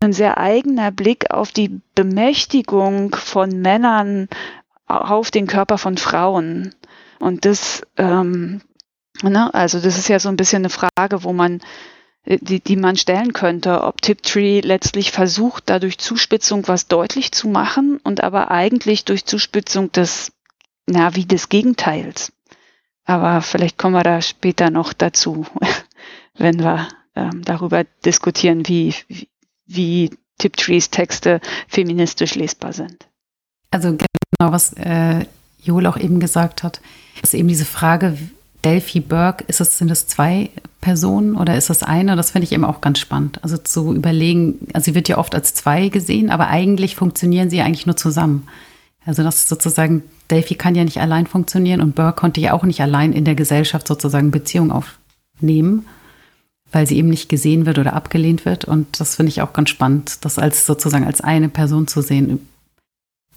[0.00, 4.28] ein sehr eigener Blick auf die Bemächtigung von Männern
[5.00, 6.74] auf den Körper von Frauen.
[7.18, 8.62] Und das ähm,
[9.22, 9.52] Ne?
[9.52, 11.60] Also das ist ja so ein bisschen eine Frage, wo man
[12.24, 17.48] äh, die, die man stellen könnte, ob Tiptree letztlich versucht, dadurch Zuspitzung was deutlich zu
[17.48, 20.32] machen und aber eigentlich durch Zuspitzung des,
[20.86, 22.32] na, wie des Gegenteils.
[23.04, 25.46] Aber vielleicht kommen wir da später noch dazu,
[26.34, 28.94] wenn wir ähm, darüber diskutieren, wie,
[29.66, 33.06] wie, Tiptrees Texte feministisch lesbar sind.
[33.70, 33.96] Also
[34.42, 35.24] genau, was äh,
[35.62, 36.80] Joel auch eben gesagt hat,
[37.22, 38.18] ist eben diese Frage,
[38.64, 40.50] Delphi Burke, ist es, sind es zwei
[40.80, 42.16] Personen oder ist es eine?
[42.16, 43.38] Das finde ich eben auch ganz spannend.
[43.42, 47.60] Also zu überlegen, also sie wird ja oft als zwei gesehen, aber eigentlich funktionieren sie
[47.60, 48.48] eigentlich nur zusammen.
[49.04, 52.64] Also das ist sozusagen, Delphi kann ja nicht allein funktionieren und Burke konnte ja auch
[52.64, 55.86] nicht allein in der Gesellschaft sozusagen Beziehung aufnehmen,
[56.70, 58.64] weil sie eben nicht gesehen wird oder abgelehnt wird.
[58.64, 62.40] Und das finde ich auch ganz spannend, das als sozusagen als eine Person zu sehen,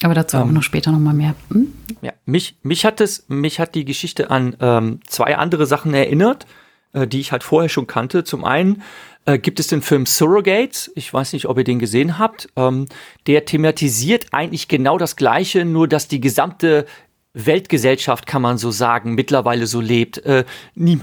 [0.01, 1.35] aber dazu ähm, auch noch später noch mal mehr.
[1.51, 1.73] Hm?
[2.01, 6.45] Ja, mich, mich hat es, mich hat die Geschichte an ähm, zwei andere Sachen erinnert,
[6.93, 8.23] äh, die ich halt vorher schon kannte.
[8.23, 8.83] Zum einen
[9.25, 10.91] äh, gibt es den Film Surrogates.
[10.95, 12.49] Ich weiß nicht, ob ihr den gesehen habt.
[12.55, 12.87] Ähm,
[13.27, 16.85] der thematisiert eigentlich genau das Gleiche, nur dass die gesamte
[17.33, 20.19] Weltgesellschaft, kann man so sagen, mittlerweile so lebt.
[20.19, 20.99] Äh, nie,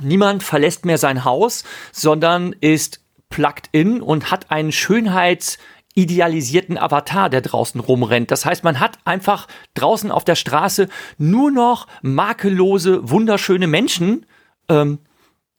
[0.00, 5.58] niemand verlässt mehr sein Haus, sondern ist plugged in und hat einen Schönheits
[5.94, 8.30] idealisierten Avatar, der draußen rumrennt.
[8.30, 14.26] Das heißt, man hat einfach draußen auf der Straße nur noch makellose, wunderschöne Menschen,
[14.68, 14.98] ähm,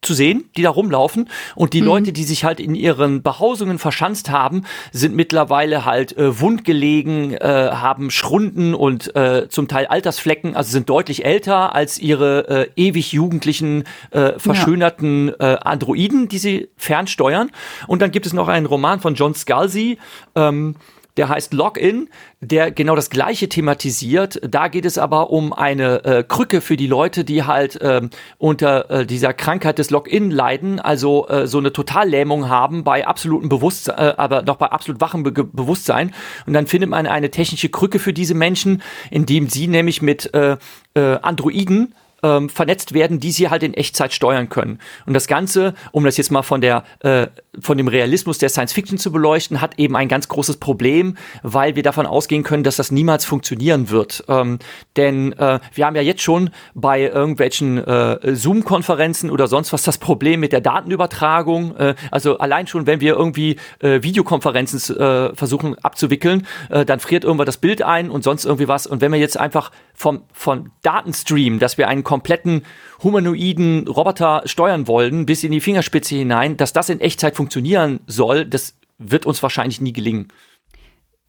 [0.03, 1.29] zu sehen, die da rumlaufen.
[1.55, 1.87] Und die mhm.
[1.87, 7.69] Leute, die sich halt in ihren Behausungen verschanzt haben, sind mittlerweile halt äh, wundgelegen, äh,
[7.71, 13.11] haben Schrunden und äh, zum Teil Altersflecken, also sind deutlich älter als ihre äh, ewig
[13.11, 17.49] jugendlichen, äh, verschönerten äh, Androiden, die sie fernsteuern.
[17.87, 19.97] Und dann gibt es noch einen Roman von John Scalzi,
[20.35, 20.75] ähm,
[21.17, 22.09] der heißt Login,
[22.41, 24.39] der genau das gleiche thematisiert.
[24.47, 28.89] Da geht es aber um eine äh, Krücke für die Leute, die halt ähm, unter
[28.89, 33.97] äh, dieser Krankheit des Login leiden, also äh, so eine Totallähmung haben bei absolutem Bewusstsein,
[33.97, 36.13] äh, aber noch bei absolut wachem Be Bewusstsein.
[36.45, 40.57] Und dann findet man eine technische Krücke für diese Menschen, indem sie nämlich mit äh,
[40.95, 41.93] äh, Androiden
[42.23, 44.79] ähm, vernetzt werden, die sie halt in Echtzeit steuern können.
[45.05, 47.27] Und das Ganze, um das jetzt mal von der äh,
[47.59, 51.75] von dem Realismus der Science Fiction zu beleuchten, hat eben ein ganz großes Problem, weil
[51.75, 54.23] wir davon ausgehen können, dass das niemals funktionieren wird.
[54.27, 54.59] Ähm,
[54.95, 59.97] denn äh, wir haben ja jetzt schon bei irgendwelchen äh, Zoom-Konferenzen oder sonst was das
[59.99, 61.75] Problem mit der Datenübertragung.
[61.77, 67.23] Äh, also allein schon, wenn wir irgendwie äh, Videokonferenzen äh, versuchen abzuwickeln, äh, dann friert
[67.23, 68.87] irgendwann das Bild ein und sonst irgendwie was.
[68.87, 72.61] Und wenn wir jetzt einfach vom, von Datenstream, dass wir einen kompletten
[73.01, 78.45] humanoiden Roboter steuern wollen, bis in die Fingerspitze hinein, dass das in Echtzeit funktionieren soll,
[78.45, 80.27] das wird uns wahrscheinlich nie gelingen.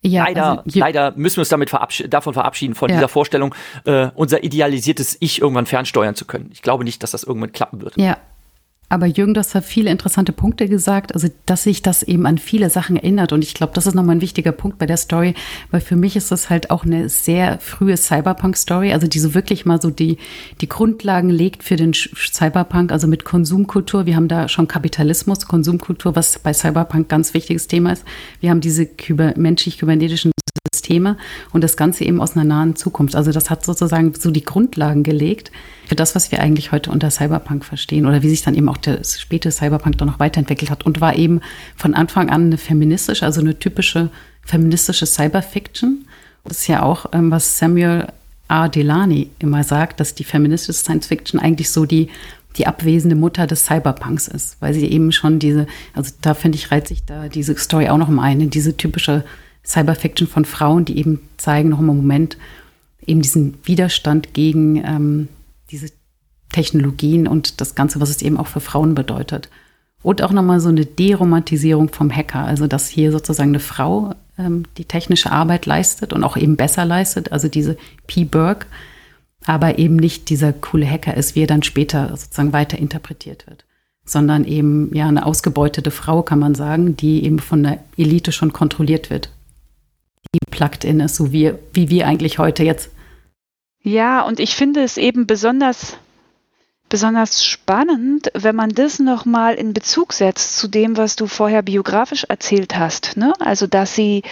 [0.03, 2.97] Ja, leider, also, leider müssen wir uns damit verabsch davon verabschieden, von ja.
[2.97, 3.55] dieser Vorstellung,
[3.87, 6.51] äh, unser idealisiertes Ich irgendwann fernsteuern zu können.
[6.53, 7.97] Ich glaube nicht, dass das irgendwann klappen wird.
[7.97, 8.19] Ja,
[8.89, 12.39] Aber Jürgen, du hast da viele interessante Punkte gesagt, also dass sich das eben an
[12.39, 13.33] viele Sachen erinnert.
[13.33, 15.35] Und ich glaube, das ist nochmal ein wichtiger Punkt bei der Story,
[15.71, 19.67] weil für mich ist das halt auch eine sehr frühe Cyberpunk-Story, also die so wirklich
[19.67, 20.19] mal so die,
[20.61, 24.07] die Grundlagen legt für den Cyberpunk, also mit Konsumkultur.
[24.07, 28.05] Wir haben da schon Kapitalismus, Konsumkultur, was bei Cyberpunk ganz wichtiges Thema ist.
[28.41, 28.89] Wir haben diese
[29.37, 30.31] menschlich-kybernetischen
[30.85, 31.17] Systeme
[31.53, 33.17] und das Ganze eben aus einer nahen Zukunft.
[33.17, 35.51] Also das hat sozusagen so die Grundlagen gelegt
[35.87, 38.77] für das, was wir eigentlich heute unter Cyberpunk verstehen oder wie sich dann eben auch
[38.77, 41.41] der späte Cyberpunk dann noch weiterentwickelt hat und war eben
[41.77, 44.11] von Anfang an eine feministische, also eine typische
[44.43, 46.05] feministische Cyberfiction.
[46.45, 48.09] Das ist ja auch, ähm, was Samuel
[48.49, 48.69] R.
[48.69, 52.11] Delany immer sagt, dass die feministische Science Fiction eigentlich so die
[52.57, 56.71] die abwesende Mutter des Cyberpunks ist, weil sie eben schon diese, also da finde ich,
[56.71, 59.25] reiht sich da diese Story auch noch mal ein, in diese typische
[59.65, 62.37] Cyberfiction von Frauen, die eben zeigen, noch im Moment,
[63.07, 65.29] eben diesen Widerstand gegen ähm,
[65.71, 65.91] diese
[66.51, 69.49] Technologien und das Ganze, was es eben auch für Frauen bedeutet.
[70.03, 74.65] Und auch nochmal so eine Deromantisierung vom Hacker, also dass hier sozusagen eine Frau ähm,
[74.77, 78.25] die technische Arbeit leistet und auch eben besser leistet, also diese P.
[78.25, 78.67] Burke,
[79.47, 83.65] aber eben nicht dieser coole Hacker ist, wie er dann später sozusagen weiter interpretiert wird,
[84.05, 88.53] sondern eben ja eine ausgebeutete Frau, kann man sagen, die eben von der Elite schon
[88.53, 89.31] kontrolliert wird
[90.35, 92.91] die plugged in ist, so wie, wie wir eigentlich heute jetzt.
[93.83, 95.97] Ja, und ich finde es eben besonders,
[96.89, 102.25] besonders spannend, wenn man das nochmal in Bezug setzt zu dem, was du vorher biografisch
[102.25, 103.17] erzählt hast.
[103.17, 103.35] Ne?
[103.41, 104.23] Also, dass sie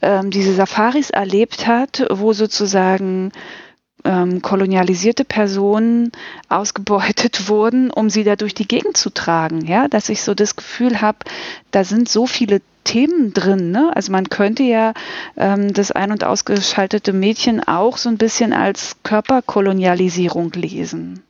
[0.00, 3.32] ähm, diese Safaris erlebt hat, wo sozusagen
[4.04, 6.12] ähm, kolonialisierte Personen
[6.48, 9.66] ausgebeutet wurden, um sie da durch die Gegend zu tragen.
[9.66, 11.18] Ja, dass ich so das Gefühl habe,
[11.70, 13.70] da sind so viele Themen drin.
[13.70, 13.90] Ne?
[13.94, 14.94] Also man könnte ja
[15.36, 21.22] ähm, das ein- und ausgeschaltete Mädchen auch so ein bisschen als Körperkolonialisierung lesen.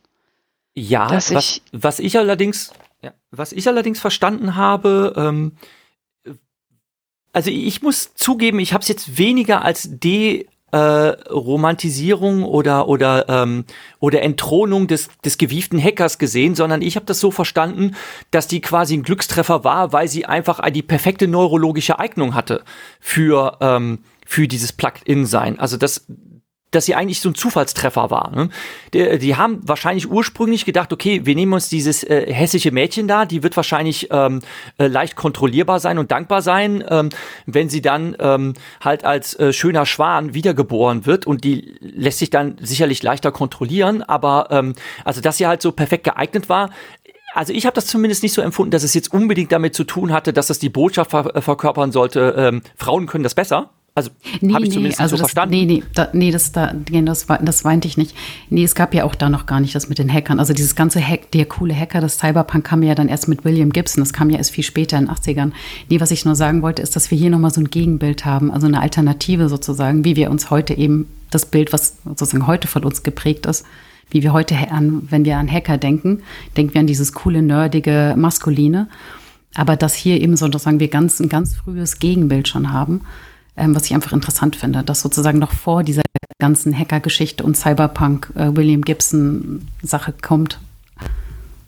[0.74, 5.52] Ja, was ich, was ich allerdings, ja, was ich allerdings verstanden habe, ähm,
[7.32, 13.28] also ich muss zugeben, ich habe es jetzt weniger als de äh, Romantisierung oder oder
[13.28, 13.64] ähm,
[14.00, 17.94] oder Entthronung des des gewieften Hackers gesehen, sondern ich habe das so verstanden,
[18.32, 22.62] dass die quasi ein Glückstreffer war, weil sie einfach die perfekte neurologische Eignung hatte
[22.98, 25.60] für ähm, für dieses Plugged-in-Sein.
[25.60, 26.06] Also das
[26.74, 28.30] dass sie eigentlich so ein Zufallstreffer war.
[28.34, 28.48] Ne?
[28.92, 33.24] Die, die, haben wahrscheinlich ursprünglich gedacht, okay, wir nehmen uns dieses äh, hässliche Mädchen da,
[33.24, 34.40] die wird wahrscheinlich ähm,
[34.78, 37.10] äh, leicht kontrollierbar sein und dankbar sein, ähm,
[37.46, 42.30] wenn sie dann ähm, halt als äh, schöner Schwan wiedergeboren wird und die lässt sich
[42.30, 46.70] dann sicherlich leichter kontrollieren, aber ähm, also dass sie halt so perfekt geeignet war,
[47.34, 50.12] also ich habe das zumindest nicht so empfunden, dass es jetzt unbedingt damit zu tun
[50.12, 54.52] hatte, dass das die Botschaft ver verkörpern sollte, ähm, Frauen können das besser, also nee,
[54.52, 55.54] habe ich nee, zumindest also so das, verstanden.
[55.54, 58.16] Nee, nee, da, nee das, da, das, das weinte ich nicht.
[58.50, 60.40] Nee, es gab ja auch da noch gar nicht das mit den Hackern.
[60.40, 63.70] Also dieses ganze Hack, der coole Hacker, das Cyberpunk kam ja dann erst mit William
[63.70, 64.02] Gibson.
[64.02, 65.52] Das kam ja erst viel später in den 80ern.
[65.90, 68.50] Nee, was ich nur sagen wollte, ist, dass wir hier nochmal so ein Gegenbild haben,
[68.50, 72.82] also eine Alternative sozusagen, wie wir uns heute eben das Bild, was sozusagen heute von
[72.82, 73.64] uns geprägt ist,
[74.10, 76.24] wie wir heute an, wenn wir an Hacker denken,
[76.56, 78.88] denken wir an dieses coole, nerdige, maskuline.
[79.54, 83.02] Aber dass hier eben sozusagen wir ganz, ein ganz frühes Gegenbild schon haben
[83.56, 86.02] ähm, was ich einfach interessant finde, dass sozusagen noch vor dieser
[86.38, 90.58] ganzen Hacker-Geschichte und Cyberpunk äh, William Gibson-Sache kommt.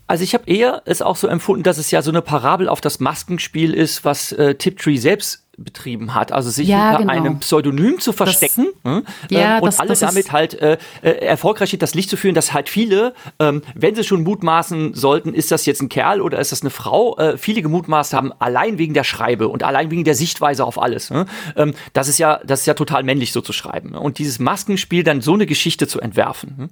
[0.07, 2.79] Also ich habe eher es auch so empfunden, dass es ja so eine Parabel auf
[2.79, 7.13] das Maskenspiel ist, was äh, Tiptree selbst betrieben hat, also sich ja, unter genau.
[7.13, 10.77] einem Pseudonym zu verstecken das, hm, ja, ähm, und das, alle das damit halt äh,
[11.01, 15.33] äh, erfolgreich das Licht zu führen, dass halt viele, ähm, wenn sie schon mutmaßen sollten,
[15.33, 18.77] ist das jetzt ein Kerl oder ist das eine Frau, äh, viele gemutmaßt haben, allein
[18.77, 21.09] wegen der Schreibe und allein wegen der Sichtweise auf alles.
[21.09, 23.95] Hm, ähm, das ist ja, das ist ja total männlich so zu schreiben.
[23.95, 26.69] Und dieses Maskenspiel dann so eine Geschichte zu entwerfen.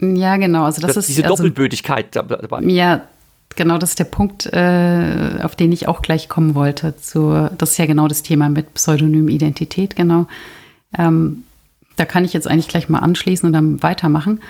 [0.00, 0.64] Ja, genau.
[0.64, 2.60] Also das, das ist diese also, Doppelbödigkeit dabei.
[2.64, 3.08] Ja,
[3.56, 6.96] genau, das ist der Punkt, äh, auf den ich auch gleich kommen wollte.
[6.96, 10.26] Zu, das ist ja genau das Thema mit Pseudonymidentität, genau.
[10.96, 11.44] Ähm,
[11.96, 14.40] da kann ich jetzt eigentlich gleich mal anschließen und dann weitermachen.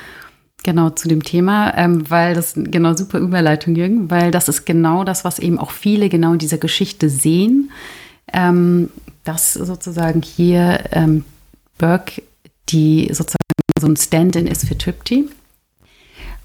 [0.65, 5.05] Genau zu dem Thema, ähm, weil das genau super Überleitung, Jürgen, weil das ist genau
[5.05, 7.71] das, was eben auch viele genau in dieser Geschichte sehen,
[8.33, 8.91] ähm,
[9.23, 11.25] dass sozusagen hier ähm,
[11.79, 12.23] Burke
[12.69, 13.37] die sozusagen
[13.79, 15.29] so ein Stand-in ist für Tripty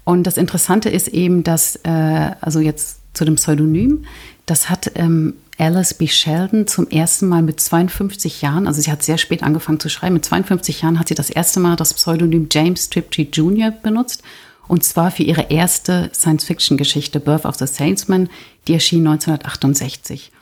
[0.04, 4.04] und das Interessante ist eben, dass, äh, also jetzt zu dem Pseudonym,
[4.46, 6.08] das hat ähm, Alice B.
[6.08, 10.14] Sheldon zum ersten Mal mit 52 Jahren, also sie hat sehr spät angefangen zu schreiben,
[10.14, 13.70] mit 52 Jahren hat sie das erste Mal das Pseudonym James Tripty Jr.
[13.70, 14.22] benutzt.
[14.68, 18.30] Und zwar für ihre erste Science-Fiction-Geschichte Birth of the Salesman,
[18.66, 20.32] die erschien 1968.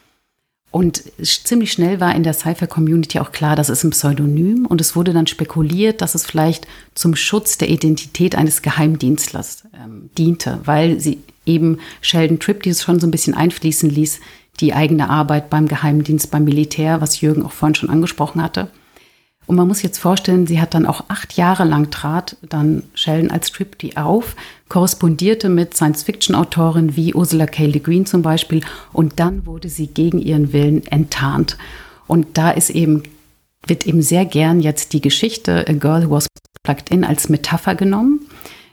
[0.70, 4.94] Und ziemlich schnell war in der Sci-Fi-Community auch klar, das ist ein Pseudonym und es
[4.94, 11.00] wurde dann spekuliert, dass es vielleicht zum Schutz der Identität eines Geheimdienstlers ähm, diente, weil
[11.00, 14.20] sie eben Sheldon Tripp, die es schon so ein bisschen einfließen ließ,
[14.60, 18.70] die eigene Arbeit beim Geheimdienst, beim Militär, was Jürgen auch vorhin schon angesprochen hatte.
[19.46, 23.30] Und man muss jetzt vorstellen, sie hat dann auch acht Jahre lang trat dann Sheldon
[23.30, 24.36] als Tripty auf,
[24.68, 27.66] korrespondierte mit Science-Fiction-Autoren wie Ursula K.
[27.66, 31.56] Le Guin zum Beispiel und dann wurde sie gegen ihren Willen enttarnt.
[32.06, 33.02] Und da ist eben,
[33.66, 36.26] wird eben sehr gern jetzt die Geschichte A Girl Who Was
[36.62, 38.20] Plugged In als Metapher genommen.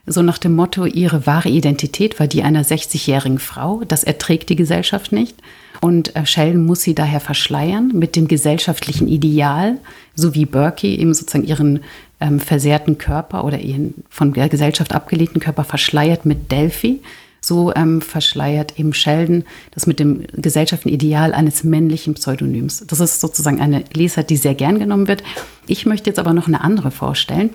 [0.09, 3.83] So nach dem Motto, ihre wahre Identität war die einer 60-jährigen Frau.
[3.85, 5.35] Das erträgt die Gesellschaft nicht.
[5.81, 9.77] Und äh, Sheldon muss sie daher verschleiern mit dem gesellschaftlichen Ideal,
[10.15, 11.81] so wie Berkey eben sozusagen ihren
[12.21, 17.01] ähm, versehrten Körper oder ihren von der Gesellschaft abgelehnten Körper verschleiert mit Delphi.
[17.41, 22.85] So ähm, verschleiert eben Sheldon das mit dem gesellschaftlichen Ideal eines männlichen Pseudonyms.
[22.87, 25.21] Das ist sozusagen eine Lesart, die sehr gern genommen wird.
[25.67, 27.49] Ich möchte jetzt aber noch eine andere vorstellen.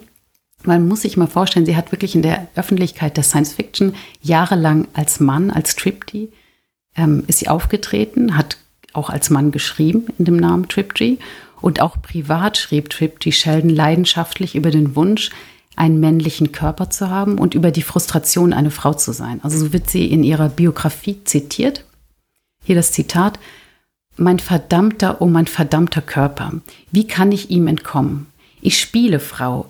[0.64, 4.87] Man muss sich mal vorstellen, sie hat wirklich in der Öffentlichkeit der Science Fiction jahrelang
[4.92, 6.31] als Mann, als Tripty,
[6.96, 8.59] ähm, ist sie aufgetreten, hat
[8.92, 11.18] auch als Mann geschrieben in dem Namen Tripty
[11.61, 15.31] und auch privat schrieb Tripty Sheldon leidenschaftlich über den Wunsch,
[15.75, 19.40] einen männlichen Körper zu haben und über die Frustration, eine Frau zu sein.
[19.42, 21.85] Also so wird sie in ihrer Biografie zitiert.
[22.64, 23.38] Hier das Zitat.
[24.18, 26.53] Mein verdammter, oh mein verdammter Körper,
[26.90, 28.27] wie kann ich ihm entkommen?
[28.61, 29.68] Ich spiele Frau.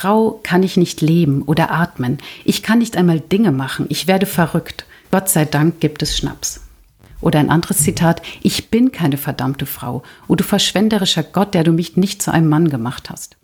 [0.00, 2.16] Frau kann ich nicht leben oder atmen.
[2.46, 3.84] Ich kann nicht einmal Dinge machen.
[3.90, 4.86] Ich werde verrückt.
[5.10, 6.62] Gott sei Dank gibt es Schnaps.
[7.20, 11.72] Oder ein anderes Zitat, ich bin keine verdammte Frau, o du verschwenderischer Gott, der du
[11.72, 13.36] mich nicht zu einem Mann gemacht hast.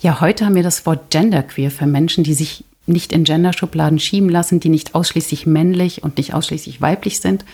[0.00, 4.30] Ja, heute haben wir das Wort Genderqueer für Menschen, die sich nicht in Genderschubladen schieben
[4.30, 7.44] lassen, die nicht ausschließlich männlich und nicht ausschließlich weiblich sind.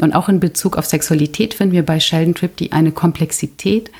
[0.00, 3.92] Und auch in Bezug auf Sexualität finden wir bei Sheldon Tripp die eine Komplexität,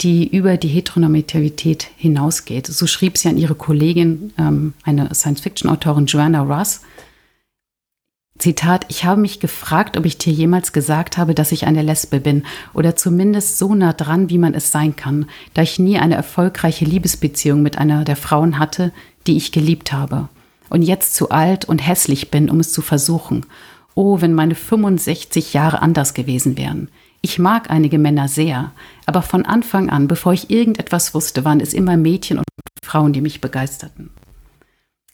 [0.00, 2.66] die über die Heteronormativität hinausgeht.
[2.66, 6.80] So schrieb sie an ihre Kollegin, ähm, eine Science-Fiction-Autorin Joanna Russ,
[8.38, 12.20] Zitat, ich habe mich gefragt, ob ich dir jemals gesagt habe, dass ich eine Lesbe
[12.20, 16.14] bin oder zumindest so nah dran, wie man es sein kann, da ich nie eine
[16.14, 18.92] erfolgreiche Liebesbeziehung mit einer der Frauen hatte,
[19.26, 20.28] die ich geliebt habe
[20.70, 23.44] und jetzt zu alt und hässlich bin, um es zu versuchen.
[23.96, 26.88] Oh, wenn meine 65 Jahre anders gewesen wären.
[27.20, 28.72] Ich mag einige Männer sehr,
[29.06, 32.46] aber von Anfang an, bevor ich irgendetwas wusste, waren es immer Mädchen und
[32.82, 34.10] Frauen, die mich begeisterten.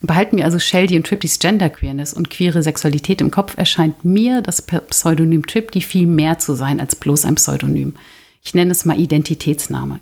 [0.00, 4.60] Behalten wir also Sheldy und Triptys Genderqueerness und queere Sexualität im Kopf, erscheint mir das
[4.60, 7.94] Pseudonym Tripty viel mehr zu sein als bloß ein Pseudonym.
[8.42, 10.00] Ich nenne es mal Identitätsname.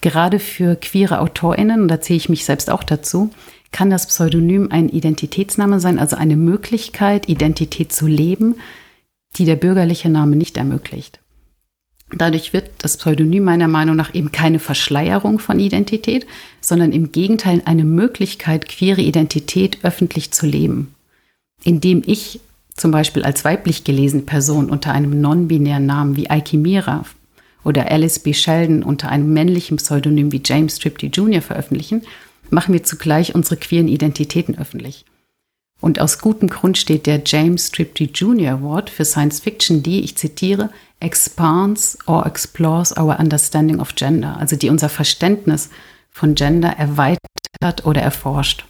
[0.00, 3.30] Gerade für queere AutorInnen, und da zähle ich mich selbst auch dazu,
[3.70, 8.56] kann das Pseudonym ein Identitätsname sein, also eine Möglichkeit, Identität zu leben,
[9.36, 11.20] die der bürgerliche Name nicht ermöglicht.
[12.14, 16.26] Dadurch wird das Pseudonym meiner Meinung nach eben keine Verschleierung von Identität,
[16.60, 20.94] sondern im Gegenteil eine Möglichkeit, queere Identität öffentlich zu leben.
[21.64, 22.40] Indem ich
[22.74, 27.04] zum Beispiel als weiblich gelesene Person unter einem non-binären Namen wie Aiki Mira
[27.64, 28.34] oder Alice B.
[28.34, 31.42] Sheldon unter einem männlichen Pseudonym wie James Tripty Jr.
[31.42, 32.02] veröffentlichen,
[32.50, 35.04] machen wir zugleich unsere queeren Identitäten öffentlich.
[35.82, 38.52] Und aus gutem Grund steht der James Tripty Jr.
[38.52, 44.54] Award für Science Fiction, die, ich zitiere, expands or explores our understanding of gender, also
[44.54, 45.70] die unser Verständnis
[46.12, 48.64] von Gender erweitert oder erforscht.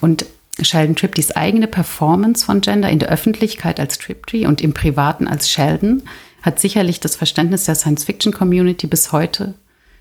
[0.00, 0.26] Und
[0.60, 5.48] Sheldon Triptys eigene Performance von Gender in der Öffentlichkeit als Tripty und im Privaten als
[5.48, 6.02] Sheldon
[6.42, 9.54] hat sicherlich das Verständnis der Science-Fiction-Community bis heute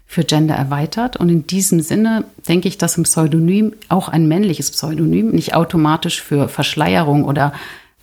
[0.05, 1.17] für Gender erweitert.
[1.17, 6.21] Und in diesem Sinne denke ich, dass ein Pseudonym, auch ein männliches Pseudonym, nicht automatisch
[6.21, 7.53] für Verschleierung oder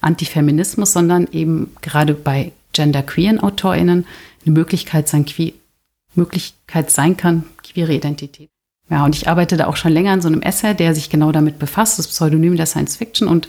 [0.00, 4.06] Antifeminismus, sondern eben gerade bei genderqueeren AutorInnen
[4.44, 5.54] eine Möglichkeit sein, que
[6.14, 8.50] Möglichkeit sein kann, queere Identität.
[8.90, 11.32] Ja, und ich arbeite da auch schon länger an so einem Essay, der sich genau
[11.32, 13.48] damit befasst, das Pseudonym der Science Fiction und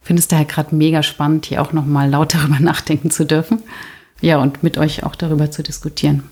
[0.00, 3.62] finde es daher gerade mega spannend, hier auch nochmal laut darüber nachdenken zu dürfen.
[4.20, 6.24] Ja, und mit euch auch darüber zu diskutieren.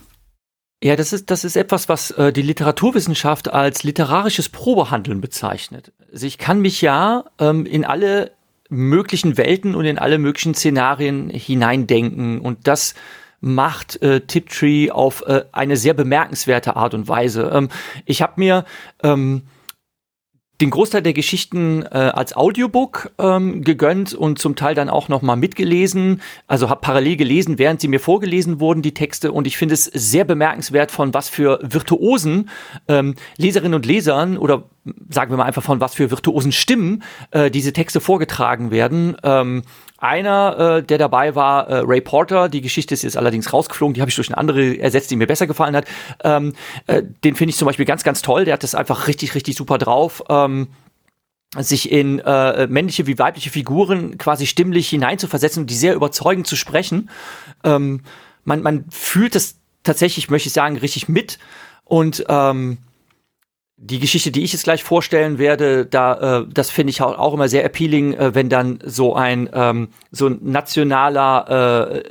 [0.83, 5.93] Ja, das ist, das ist etwas, was äh, die Literaturwissenschaft als literarisches Probehandeln bezeichnet.
[6.12, 8.33] Also ich kann mich ja ähm, in alle
[8.69, 12.41] möglichen Welten und in alle möglichen Szenarien hineindenken.
[12.41, 12.95] Und das
[13.41, 17.51] macht äh, Tiptree auf äh, eine sehr bemerkenswerte Art und Weise.
[17.55, 17.68] Ähm,
[18.05, 18.64] ich habe mir
[19.03, 19.43] ähm,
[20.61, 25.22] den Großteil der Geschichten äh, als Audiobook ähm, gegönnt und zum Teil dann auch noch
[25.22, 26.22] mal mitgelesen.
[26.46, 29.32] Also habe parallel gelesen, während sie mir vorgelesen wurden, die Texte.
[29.32, 32.48] Und ich finde es sehr bemerkenswert, von was für virtuosen
[32.88, 34.64] ähm, Leserinnen und Lesern oder
[35.11, 37.02] sagen wir mal einfach von was für virtuosen Stimmen
[37.32, 39.16] äh, diese Texte vorgetragen werden.
[39.22, 39.62] Ähm,
[39.99, 44.01] einer, äh, der dabei war, äh, Ray Porter, die Geschichte ist jetzt allerdings rausgeflogen, die
[44.01, 45.86] habe ich durch eine andere ersetzt, die mir besser gefallen hat.
[46.22, 46.53] Ähm,
[46.86, 49.57] äh, den finde ich zum Beispiel ganz, ganz toll, der hat das einfach richtig, richtig
[49.57, 50.22] super drauf.
[50.28, 50.68] Ähm,
[51.57, 56.57] sich in äh, männliche wie weibliche Figuren quasi stimmlich hineinzuversetzen und die sehr überzeugend zu
[56.57, 57.09] sprechen.
[57.64, 58.03] Ähm,
[58.44, 61.38] man, man fühlt das tatsächlich, möchte ich sagen, richtig mit.
[61.84, 62.78] Und ähm,
[63.79, 67.47] die Geschichte, die ich jetzt gleich vorstellen werde, da äh, das finde ich auch immer
[67.49, 72.03] sehr appealing, äh, wenn dann so ein ähm, so ein nationaler äh,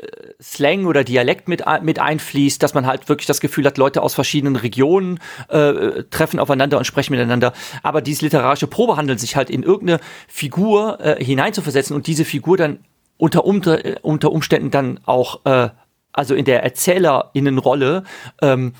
[0.41, 4.13] Slang oder Dialekt mit mit einfließt, dass man halt wirklich das Gefühl hat, Leute aus
[4.13, 7.53] verschiedenen Regionen äh, treffen aufeinander und sprechen miteinander.
[7.82, 12.80] Aber dieses literarische Probehandeln, sich halt in irgendeine Figur äh, hineinzuversetzen und diese Figur dann
[13.18, 15.70] unter, unter, unter Umständen dann auch, äh,
[16.13, 18.03] also in der Erzählerinnenrolle,
[18.41, 18.74] ähm,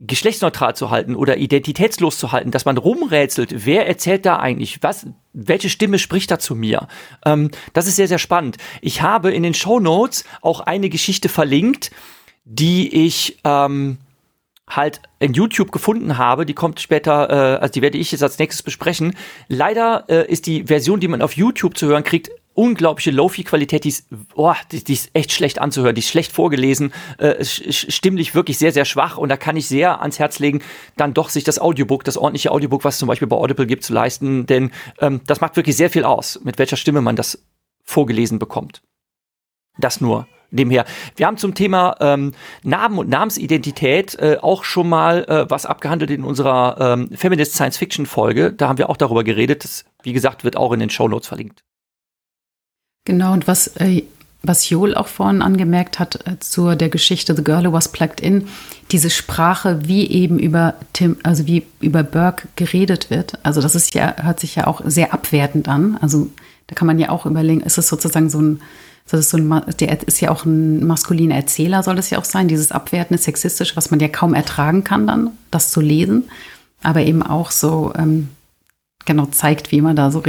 [0.00, 5.06] geschlechtsneutral zu halten oder identitätslos zu halten, dass man rumrätselt, wer erzählt da eigentlich, was,
[5.32, 6.88] welche Stimme spricht da zu mir?
[7.24, 8.58] Ähm, das ist sehr, sehr spannend.
[8.82, 11.90] Ich habe in den Show Notes auch eine Geschichte verlinkt,
[12.44, 13.98] die ich ähm,
[14.68, 18.38] halt in YouTube gefunden habe, die kommt später, äh, also die werde ich jetzt als
[18.38, 19.16] nächstes besprechen.
[19.48, 23.90] Leider äh, ist die Version, die man auf YouTube zu hören kriegt, unglaubliche Lofi-Qualität, die
[23.90, 28.58] ist, oh, die, die, ist echt schlecht anzuhören, die ist schlecht vorgelesen, äh, stimmlich wirklich
[28.58, 30.62] sehr, sehr schwach und da kann ich sehr ans Herz legen,
[30.96, 33.92] dann doch sich das Audiobook, das ordentliche Audiobook, was zum Beispiel bei Audible gibt, zu
[33.92, 37.44] leisten, denn ähm, das macht wirklich sehr viel aus, mit welcher Stimme man das
[37.84, 38.82] vorgelesen bekommt.
[39.78, 40.86] Das nur nebenher.
[41.16, 42.32] Wir haben zum Thema ähm,
[42.62, 47.76] Namen und Namensidentität äh, auch schon mal äh, was abgehandelt in unserer ähm, Feminist Science
[47.76, 48.52] Fiction Folge.
[48.52, 49.64] Da haben wir auch darüber geredet.
[49.64, 51.62] Das, wie gesagt, wird auch in den Show Notes verlinkt.
[53.06, 54.02] Genau, und was, äh,
[54.42, 58.20] was Joel auch vorhin angemerkt hat äh, zur der Geschichte The Girl Who Was Plugged
[58.20, 58.48] In,
[58.90, 63.38] diese Sprache, wie eben über Tim, also wie über Burke geredet wird.
[63.44, 65.96] Also das ist ja, hört sich ja auch sehr abwertend an.
[66.00, 66.28] Also
[66.66, 68.60] da kann man ja auch überlegen, ist es sozusagen so ein,
[69.08, 72.24] das ist so ein, der ist ja auch ein maskuliner Erzähler, soll das ja auch
[72.24, 76.24] sein, dieses abwertende, sexistische, was man ja kaum ertragen kann dann, das zu lesen.
[76.82, 78.30] Aber eben auch so, ähm,
[79.06, 80.22] genau zeigt, wie man da so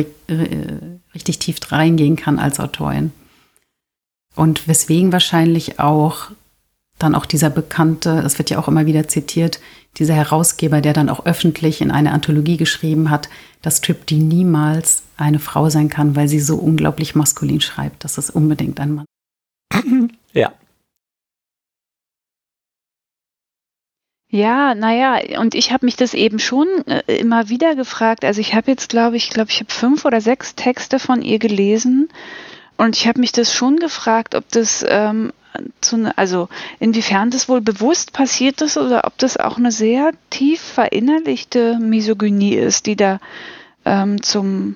[1.13, 3.11] richtig tief reingehen kann als Autorin.
[4.35, 6.31] Und weswegen wahrscheinlich auch
[6.99, 9.59] dann auch dieser bekannte, es wird ja auch immer wieder zitiert,
[9.97, 13.29] dieser Herausgeber, der dann auch öffentlich in eine Anthologie geschrieben hat,
[13.61, 18.03] dass Tripty niemals eine Frau sein kann, weil sie so unglaublich maskulin schreibt.
[18.03, 19.05] Das ist unbedingt ein Mann.
[20.33, 20.53] Ja,
[24.29, 28.25] Ja, naja, und ich habe mich das eben schon äh, immer wieder gefragt.
[28.25, 31.39] Also ich habe jetzt, glaube ich, glaube ich, habe fünf oder sechs Texte von ihr
[31.39, 32.09] gelesen
[32.75, 35.31] und ich habe mich das schon gefragt, ob das ähm,
[35.79, 36.49] zu, ne, also
[36.79, 42.55] inwiefern das wohl bewusst passiert ist oder ob das auch eine sehr tief verinnerlichte Misogynie
[42.55, 43.19] ist, die da
[43.85, 44.75] ähm, zum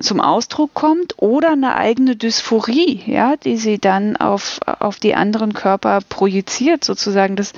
[0.00, 5.52] zum Ausdruck kommt oder eine eigene Dysphorie, ja, die sie dann auf, auf die anderen
[5.52, 7.36] Körper projiziert, sozusagen.
[7.36, 7.52] Das,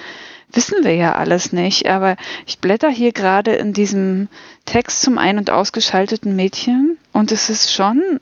[0.55, 1.89] wissen wir ja alles nicht.
[1.89, 4.29] Aber ich blätter hier gerade in diesem
[4.65, 8.21] Text zum ein- und ausgeschalteten Mädchen und es ist schon.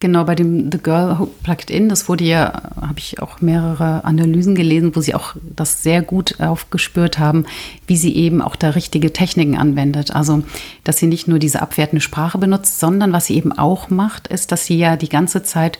[0.00, 4.04] Genau, bei dem The Girl Who Plugged In, das wurde ja, habe ich auch mehrere
[4.04, 7.46] Analysen gelesen, wo sie auch das sehr gut aufgespürt haben,
[7.86, 10.14] wie sie eben auch da richtige Techniken anwendet.
[10.14, 10.42] Also,
[10.82, 14.52] dass sie nicht nur diese abwertende Sprache benutzt, sondern was sie eben auch macht, ist,
[14.52, 15.78] dass sie ja die ganze Zeit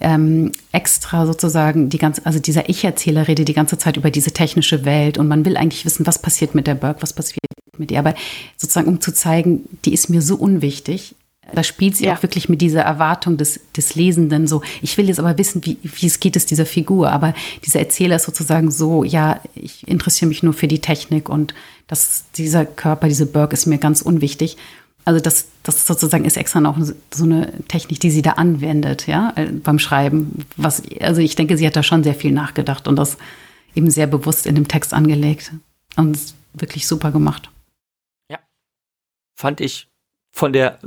[0.00, 4.84] ähm, extra sozusagen die ganze, also dieser Ich-Erzähler redet die ganze Zeit über diese technische
[4.84, 7.40] Welt und man will eigentlich wissen, was passiert mit der Burke, was passiert
[7.78, 7.98] mit ihr.
[7.98, 8.14] Aber
[8.56, 11.14] sozusagen, um zu zeigen, die ist mir so unwichtig.
[11.54, 12.16] Da spielt sie ja.
[12.16, 14.62] auch wirklich mit dieser Erwartung des, des Lesenden so.
[14.82, 17.12] Ich will jetzt aber wissen, wie, wie es geht es dieser Figur.
[17.12, 17.34] Aber
[17.64, 21.54] dieser Erzähler ist sozusagen so, ja, ich interessiere mich nur für die Technik und
[21.86, 24.56] das, dieser Körper, diese Burke ist mir ganz unwichtig.
[25.06, 26.76] Also das, das sozusagen ist extra noch
[27.14, 30.44] so eine Technik, die sie da anwendet, ja, äh, beim Schreiben.
[30.56, 33.16] Was, also ich denke, sie hat da schon sehr viel nachgedacht und das
[33.76, 35.52] eben sehr bewusst in dem Text angelegt
[35.94, 36.18] und
[36.54, 37.50] wirklich super gemacht.
[38.28, 38.40] Ja,
[39.36, 39.88] fand ich
[40.32, 40.80] von der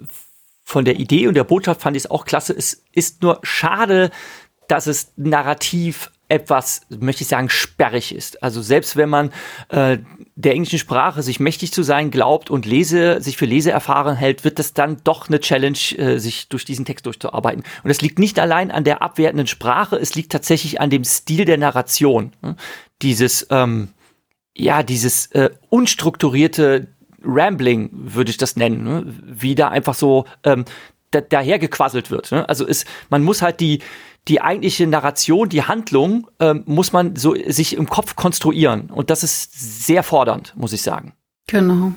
[0.66, 2.54] von der Idee und der Botschaft fand ich es auch klasse.
[2.54, 4.12] Es ist nur schade,
[4.68, 8.42] dass es narrativ etwas, möchte ich sagen, sperrig ist.
[8.42, 9.32] Also selbst wenn man
[9.70, 9.98] äh,
[10.36, 14.60] der englischen Sprache sich mächtig zu sein glaubt und Lese, sich für Leseerfahren hält, wird
[14.60, 17.64] es dann doch eine Challenge, äh, sich durch diesen Text durchzuarbeiten.
[17.84, 21.46] Und es liegt nicht allein an der abwertenden Sprache, es liegt tatsächlich an dem Stil
[21.46, 22.32] der Narration.
[22.42, 22.56] Hm?
[23.02, 23.90] Dieses, ähm,
[24.56, 26.88] ja, dieses äh, unstrukturierte
[27.24, 29.04] Rambling, würde ich das nennen, ne?
[29.26, 30.66] wie da einfach so ähm,
[31.12, 32.32] da, daher gequasselt wird.
[32.32, 32.48] Ne?
[32.48, 33.80] Also ist, man muss halt die,
[34.30, 38.90] die eigentliche Narration, die Handlung, ähm, muss man so sich im Kopf konstruieren.
[38.90, 41.14] Und das ist sehr fordernd, muss ich sagen.
[41.48, 41.94] Genau.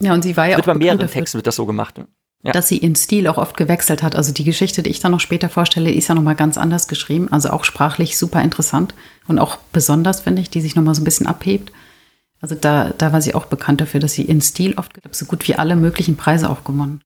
[0.00, 0.72] Ja, und sie war ja wird auch.
[0.72, 1.98] Bei mehreren Texten wird das so gemacht.
[1.98, 2.06] Ne?
[2.42, 2.52] Ja.
[2.52, 4.16] Dass sie ihren Stil auch oft gewechselt hat.
[4.16, 7.28] Also die Geschichte, die ich dann noch später vorstelle, ist ja nochmal ganz anders geschrieben.
[7.30, 8.94] Also auch sprachlich super interessant
[9.28, 11.70] und auch besonders, finde ich, die sich nochmal so ein bisschen abhebt.
[12.40, 15.48] Also da, da war sie auch bekannt dafür, dass sie ihren Stil oft, so gut
[15.48, 17.00] wie alle möglichen Preise auch gewonnen.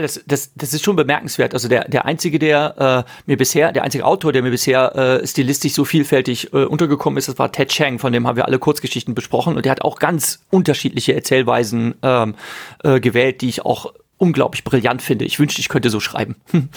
[0.00, 1.54] Das, das, das ist schon bemerkenswert.
[1.54, 5.26] Also der, der einzige, der äh, mir bisher, der einzige Autor, der mir bisher äh,
[5.26, 8.58] stilistisch so vielfältig äh, untergekommen ist, das war Ted Chang, von dem haben wir alle
[8.58, 12.34] Kurzgeschichten besprochen und der hat auch ganz unterschiedliche Erzählweisen ähm,
[12.82, 15.24] äh, gewählt, die ich auch unglaublich brillant finde.
[15.24, 16.36] Ich wünschte, ich könnte so schreiben.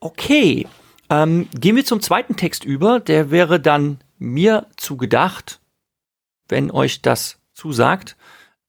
[0.00, 0.66] okay,
[1.10, 3.00] ähm, gehen wir zum zweiten Text über.
[3.00, 5.60] Der wäre dann mir zugedacht,
[6.48, 8.16] wenn euch das zusagt.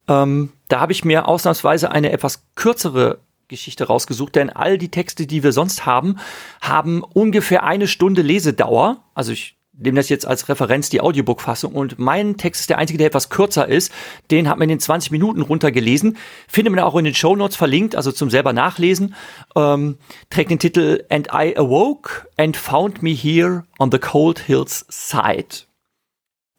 [0.08, 5.26] Ähm, da habe ich mir ausnahmsweise eine etwas kürzere Geschichte rausgesucht, denn all die Texte,
[5.26, 6.16] die wir sonst haben,
[6.60, 9.04] haben ungefähr eine Stunde Lesedauer.
[9.14, 12.98] Also ich nehme das jetzt als Referenz die Audiobook-Fassung und mein Text ist der einzige,
[12.98, 13.92] der etwas kürzer ist.
[14.30, 16.16] Den hat man in den 20 Minuten runtergelesen.
[16.48, 19.14] Findet man auch in den Show Notes verlinkt, also zum selber nachlesen.
[19.54, 19.98] Ähm,
[20.30, 25.66] trägt den Titel And I awoke and found me here on the cold hills side.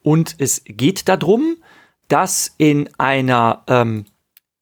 [0.02, 1.56] Und es geht darum,
[2.06, 4.06] dass in einer ähm,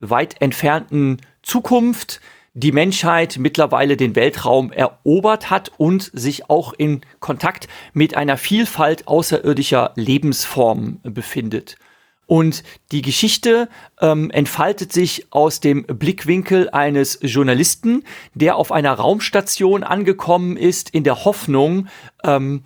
[0.00, 2.20] weit entfernten Zukunft
[2.54, 9.06] die Menschheit mittlerweile den Weltraum erobert hat und sich auch in Kontakt mit einer Vielfalt
[9.06, 11.76] außerirdischer Lebensformen befindet.
[12.26, 13.68] Und die Geschichte
[14.00, 18.02] ähm, entfaltet sich aus dem Blickwinkel eines Journalisten,
[18.34, 21.86] der auf einer Raumstation angekommen ist, in der Hoffnung,
[22.24, 22.64] ähm,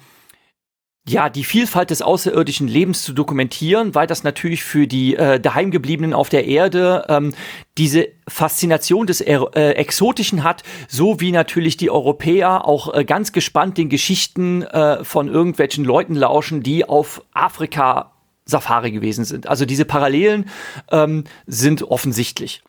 [1.08, 6.12] ja, die Vielfalt des außerirdischen Lebens zu dokumentieren, weil das natürlich für die äh, daheimgebliebenen
[6.12, 7.34] auf der Erde ähm,
[7.78, 9.38] diese Faszination des äh,
[9.72, 15.28] Exotischen hat, so wie natürlich die Europäer auch äh, ganz gespannt den Geschichten äh, von
[15.28, 18.12] irgendwelchen Leuten lauschen, die auf Afrika
[18.44, 19.46] Safari gewesen sind.
[19.46, 20.50] Also diese Parallelen
[20.90, 22.62] ähm, sind offensichtlich.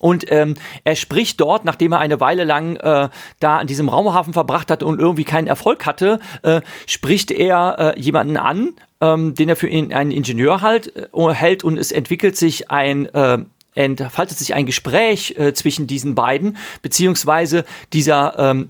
[0.00, 3.08] Und ähm, er spricht dort, nachdem er eine Weile lang äh,
[3.40, 8.00] da an diesem Raumhafen verbracht hat und irgendwie keinen Erfolg hatte, äh, spricht er äh,
[8.00, 12.36] jemanden an, ähm, den er für ihn einen Ingenieur halt, äh, hält und es entwickelt
[12.36, 13.38] sich ein äh,
[13.74, 18.68] entfaltet sich ein Gespräch äh, zwischen diesen beiden, beziehungsweise dieser ähm,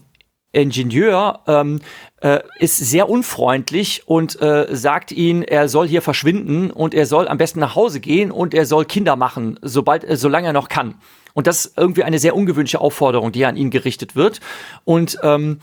[0.52, 1.80] Ingenieur ähm,
[2.24, 7.28] äh, ist sehr unfreundlich und äh, sagt ihn, er soll hier verschwinden und er soll
[7.28, 10.70] am besten nach Hause gehen und er soll Kinder machen, sobald, äh, solange er noch
[10.70, 10.94] kann.
[11.34, 14.40] Und das ist irgendwie eine sehr ungewöhnliche Aufforderung, die an ihn gerichtet wird.
[14.84, 15.58] Und ähm,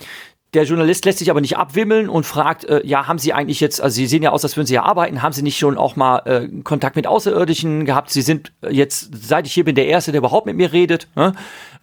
[0.54, 3.82] der Journalist lässt sich aber nicht abwimmeln und fragt, äh, ja, haben Sie eigentlich jetzt,
[3.82, 5.96] also Sie sehen ja aus, als würden Sie ja arbeiten, haben Sie nicht schon auch
[5.96, 8.12] mal äh, Kontakt mit Außerirdischen gehabt?
[8.12, 11.08] Sie sind jetzt, seit ich hier bin, der Erste, der überhaupt mit mir redet.
[11.16, 11.34] Ne?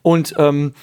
[0.03, 0.74] Und ähm,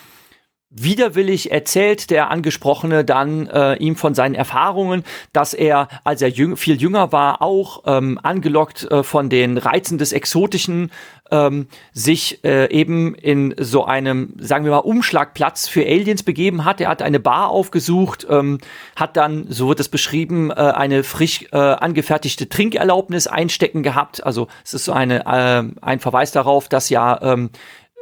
[0.78, 6.58] Widerwillig erzählt der Angesprochene dann äh, ihm von seinen Erfahrungen, dass er, als er jüng
[6.58, 10.92] viel jünger war, auch ähm, angelockt äh, von den Reizen des Exotischen,
[11.32, 16.82] ähm, sich äh, eben in so einem, sagen wir mal, Umschlagplatz für Aliens begeben hat.
[16.82, 18.60] Er hat eine Bar aufgesucht, ähm,
[18.98, 24.26] hat dann, so wird es beschrieben, äh, eine frisch äh, angefertigte Trinkerlaubnis einstecken gehabt.
[24.26, 27.50] Also es ist so eine, äh, ein Verweis darauf, dass ja ähm,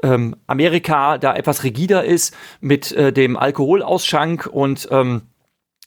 [0.04, 5.24] ähm, Amerika da etwas rigider ist mit äh, dem Alkoholausschank und ähm,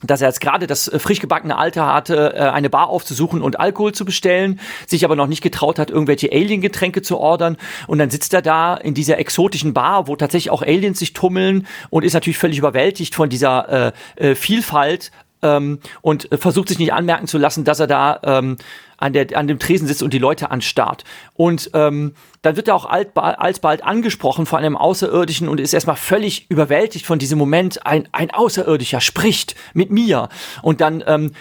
[0.03, 3.59] dass er jetzt gerade das äh, frisch gebackene Alter hatte, äh, eine Bar aufzusuchen und
[3.59, 7.57] Alkohol zu bestellen, sich aber noch nicht getraut hat, irgendwelche Alien-Getränke zu ordern.
[7.87, 11.67] Und dann sitzt er da in dieser exotischen Bar, wo tatsächlich auch Aliens sich tummeln
[11.89, 15.13] und ist natürlich völlig überwältigt von dieser äh, äh, Vielfalt
[15.43, 18.57] ähm, und versucht sich nicht anmerken zu lassen, dass er da ähm,
[18.97, 21.05] an, der, an dem Tresen sitzt und die Leute anstarrt.
[21.35, 26.51] Und ähm, dann wird er auch alsbald angesprochen von einem Außerirdischen und ist erstmal völlig
[26.51, 27.87] überwältigt von diesem Moment.
[27.87, 30.29] Ein, ein Außerirdischer spricht mit mir.
[30.63, 31.33] Und dann ähm,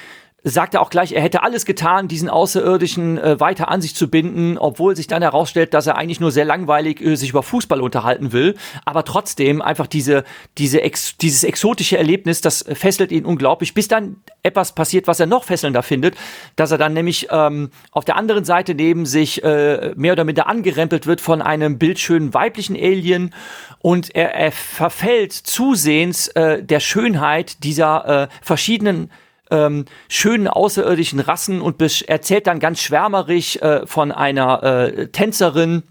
[0.47, 4.11] sagt er auch gleich, er hätte alles getan, diesen Außerirdischen äh, weiter an sich zu
[4.11, 7.81] binden, obwohl sich dann herausstellt, dass er eigentlich nur sehr langweilig äh, sich über Fußball
[7.81, 8.53] unterhalten will.
[8.85, 10.23] Aber trotzdem einfach diese,
[10.59, 15.25] diese Ex, dieses exotische Erlebnis, das fesselt ihn unglaublich, bis dann etwas passiert, was er
[15.25, 16.15] noch fesselnder findet,
[16.55, 20.45] dass er dann nämlich ähm, auf der anderen Seite neben sich äh, mehr oder minder
[20.45, 23.33] angerempelt wird von einem bildschönen weiblichen Alien
[23.79, 29.09] und er, er verfällt zusehends äh, der Schönheit dieser äh, verschiedenen
[29.51, 35.83] ähm, schönen außerirdischen Rassen und erzählt dann ganz schwärmerisch äh, von einer äh, Tänzerin,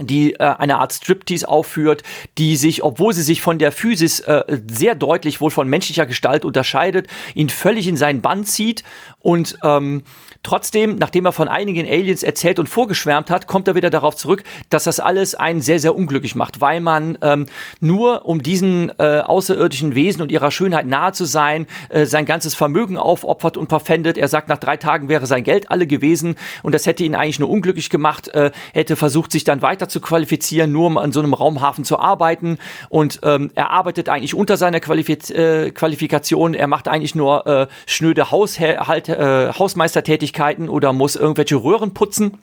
[0.00, 2.02] die äh, eine Art Striptease aufführt,
[2.38, 6.44] die sich, obwohl sie sich von der Physis äh, sehr deutlich wohl von menschlicher Gestalt
[6.44, 8.84] unterscheidet, ihn völlig in seinen Bann zieht
[9.18, 10.02] und ähm,
[10.44, 14.42] Trotzdem, nachdem er von einigen Aliens erzählt und vorgeschwärmt hat, kommt er wieder darauf zurück,
[14.70, 17.46] dass das alles einen sehr, sehr unglücklich macht, weil man ähm,
[17.78, 22.56] nur um diesen äh, außerirdischen Wesen und ihrer Schönheit nahe zu sein, äh, sein ganzes
[22.56, 24.18] Vermögen aufopfert und verpfändet.
[24.18, 26.34] Er sagt, nach drei Tagen wäre sein Geld alle gewesen
[26.64, 28.26] und das hätte ihn eigentlich nur unglücklich gemacht.
[28.34, 32.00] Äh, hätte versucht, sich dann weiter zu qualifizieren, nur um an so einem Raumhafen zu
[32.00, 36.54] arbeiten und ähm, er arbeitet eigentlich unter seiner Qualifiz äh, Qualifikation.
[36.54, 42.38] Er macht eigentlich nur äh, schnöde Haushalt, äh, Hausmeistertätigkeit Tätigkeiten oder muss irgendwelche Röhren putzen.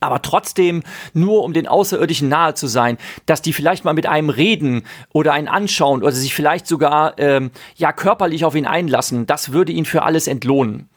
[0.00, 0.82] aber trotzdem
[1.14, 4.82] nur um den Außerirdischen nahe zu sein, dass die vielleicht mal mit einem reden
[5.14, 9.72] oder einen anschauen oder sich vielleicht sogar ähm, ja körperlich auf ihn einlassen, das würde
[9.72, 10.90] ihn für alles entlohnen.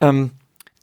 [0.00, 0.30] Ähm,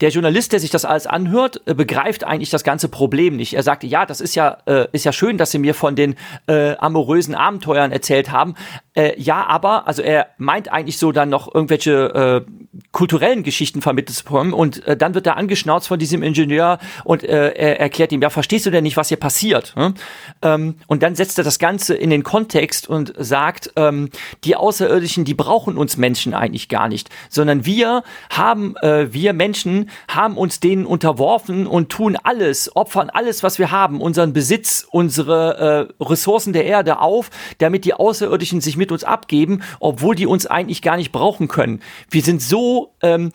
[0.00, 3.54] der Journalist, der sich das alles anhört, äh, begreift eigentlich das ganze Problem nicht.
[3.54, 6.16] Er sagt, ja, das ist ja, äh, ist ja schön, dass Sie mir von den
[6.46, 8.56] äh, amorösen Abenteuern erzählt haben.
[8.94, 12.50] Äh, ja, aber, also er meint eigentlich so dann noch irgendwelche äh,
[12.92, 17.24] kulturellen Geschichten vermittelt zu bekommen und äh, dann wird er angeschnauzt von diesem Ingenieur und
[17.24, 19.74] äh, er erklärt ihm, ja, verstehst du denn nicht, was hier passiert?
[19.74, 19.94] Hm?
[20.42, 24.10] Ähm, und dann setzt er das Ganze in den Kontext und sagt, ähm,
[24.44, 29.90] die Außerirdischen, die brauchen uns Menschen eigentlich gar nicht, sondern wir haben, äh, wir Menschen
[30.06, 35.88] haben uns denen unterworfen und tun alles, opfern alles, was wir haben, unseren Besitz, unsere
[35.98, 40.46] äh, Ressourcen der Erde auf, damit die Außerirdischen sich mit uns abgeben, obwohl die uns
[40.46, 41.80] eigentlich gar nicht brauchen können.
[42.10, 43.32] Wir sind so ähm,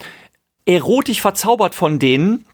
[0.65, 2.45] erotisch verzaubert von denen,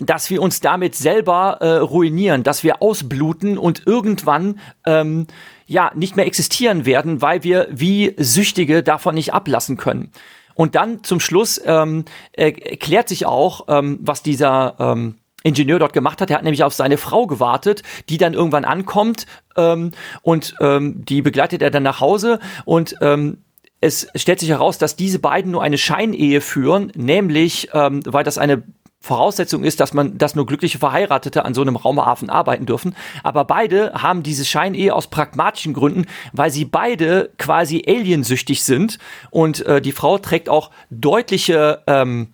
[0.00, 5.26] dass wir uns damit selber äh, ruinieren, dass wir ausbluten und irgendwann ähm,
[5.66, 10.10] ja nicht mehr existieren werden, weil wir wie Süchtige davon nicht ablassen können.
[10.54, 16.20] Und dann zum Schluss ähm, erklärt sich auch, ähm, was dieser ähm, Ingenieur dort gemacht
[16.20, 16.30] hat.
[16.30, 19.26] Er hat nämlich auf seine Frau gewartet, die dann irgendwann ankommt
[19.56, 19.92] ähm,
[20.22, 23.38] und ähm, die begleitet er dann nach Hause und ähm,
[23.80, 28.38] es stellt sich heraus, dass diese beiden nur eine Scheinehe führen, nämlich ähm, weil das
[28.38, 28.62] eine
[29.04, 32.96] Voraussetzung ist, dass man, dass nur glückliche Verheiratete an so einem Raumhafen arbeiten dürfen.
[33.22, 38.98] Aber beide haben diese Scheinehe aus pragmatischen Gründen, weil sie beide quasi aliensüchtig sind.
[39.30, 42.28] Und äh, die Frau trägt auch deutliche, ähm,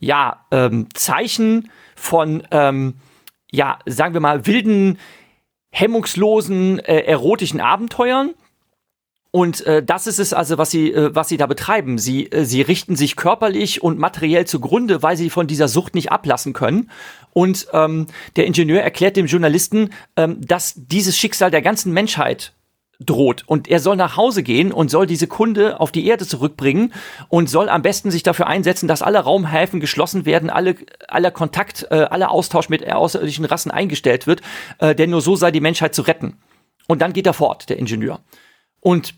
[0.00, 2.94] ja, ähm, Zeichen von, ähm,
[3.50, 4.98] ja, sagen wir mal, wilden,
[5.70, 8.34] hemmungslosen, äh, erotischen Abenteuern.
[9.30, 11.98] Und äh, das ist es also, was sie, äh, was sie da betreiben.
[11.98, 16.10] Sie, äh, sie richten sich körperlich und materiell zugrunde, weil sie von dieser Sucht nicht
[16.10, 16.90] ablassen können.
[17.34, 22.54] Und ähm, der Ingenieur erklärt dem Journalisten, ähm, dass dieses Schicksal der ganzen Menschheit
[23.00, 23.44] droht.
[23.46, 26.92] Und er soll nach Hause gehen und soll diese Kunde auf die Erde zurückbringen
[27.28, 30.74] und soll am besten sich dafür einsetzen, dass alle Raumhäfen geschlossen werden, alle,
[31.06, 34.42] aller Kontakt, äh, aller Austausch mit außerirdischen Rassen eingestellt wird,
[34.78, 36.38] äh, denn nur so sei die Menschheit zu retten.
[36.88, 38.20] Und dann geht er fort, der Ingenieur.
[38.80, 39.14] Und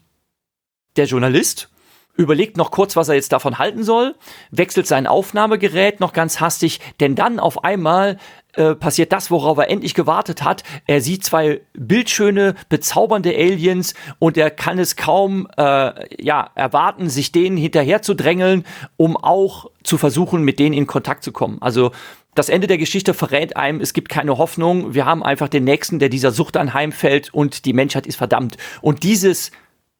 [0.96, 1.70] der Journalist
[2.16, 4.14] überlegt noch kurz, was er jetzt davon halten soll,
[4.50, 8.18] wechselt sein Aufnahmegerät noch ganz hastig, denn dann auf einmal
[8.54, 10.62] äh, passiert das, worauf er endlich gewartet hat.
[10.86, 17.32] Er sieht zwei bildschöne, bezaubernde Aliens und er kann es kaum äh, ja, erwarten, sich
[17.32, 18.64] denen hinterher zu drängeln,
[18.96, 21.58] um auch zu versuchen, mit denen in Kontakt zu kommen.
[21.60, 21.92] Also
[22.34, 24.94] das Ende der Geschichte verrät einem, es gibt keine Hoffnung.
[24.94, 28.56] Wir haben einfach den Nächsten, der dieser Sucht anheimfällt und die Menschheit ist verdammt.
[28.80, 29.50] Und dieses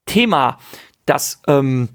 [0.07, 0.59] Thema,
[1.07, 1.89] dass ähm,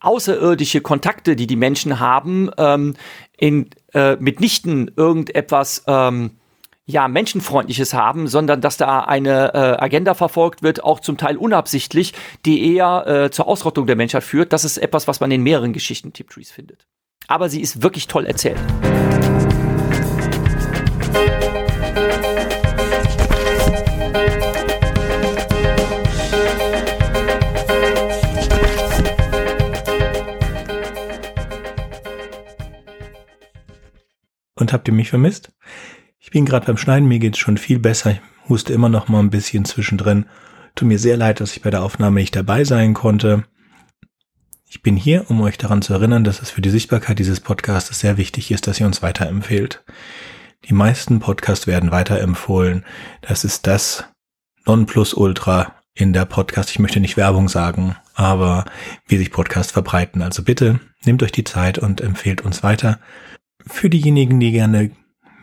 [0.00, 2.94] außerirdische Kontakte, die die Menschen haben, ähm,
[3.36, 6.32] in, äh, mitnichten irgendetwas ähm,
[6.88, 12.14] ja, Menschenfreundliches haben, sondern dass da eine äh, Agenda verfolgt wird, auch zum Teil unabsichtlich,
[12.46, 14.54] die eher äh, zur Ausrottung der Menschheit führt.
[14.54, 16.86] Das ist etwas, was man in mehreren Geschichten Tip Trees findet.
[17.26, 18.58] Aber sie ist wirklich toll erzählt.
[34.68, 35.50] Und habt ihr mich vermisst?
[36.18, 38.10] Ich bin gerade beim Schneiden, mir geht's schon viel besser.
[38.10, 40.26] Ich huste immer noch mal ein bisschen zwischendrin.
[40.74, 43.44] Tut mir sehr leid, dass ich bei der Aufnahme nicht dabei sein konnte.
[44.68, 47.98] Ich bin hier, um euch daran zu erinnern, dass es für die Sichtbarkeit dieses Podcasts
[47.98, 49.82] sehr wichtig ist, dass ihr uns weiterempfehlt.
[50.68, 52.84] Die meisten Podcasts werden weiterempfohlen.
[53.22, 54.04] Das ist das
[54.66, 56.68] Nonplusultra in der Podcast.
[56.68, 58.66] Ich möchte nicht Werbung sagen, aber
[59.06, 60.20] wie sich Podcasts verbreiten.
[60.20, 63.00] Also bitte nehmt euch die Zeit und empfehlt uns weiter.
[63.66, 64.90] Für diejenigen, die gerne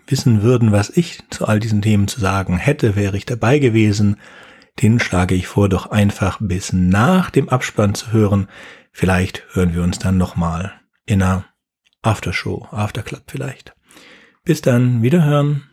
[0.07, 4.17] wissen würden, was ich zu all diesen Themen zu sagen hätte, wäre ich dabei gewesen.
[4.81, 8.47] Den schlage ich vor, doch einfach bis nach dem Abspann zu hören.
[8.91, 10.73] Vielleicht hören wir uns dann nochmal
[11.05, 11.45] in einer
[12.01, 13.75] Aftershow, Afterclub vielleicht.
[14.43, 15.63] Bis dann, wiederhören.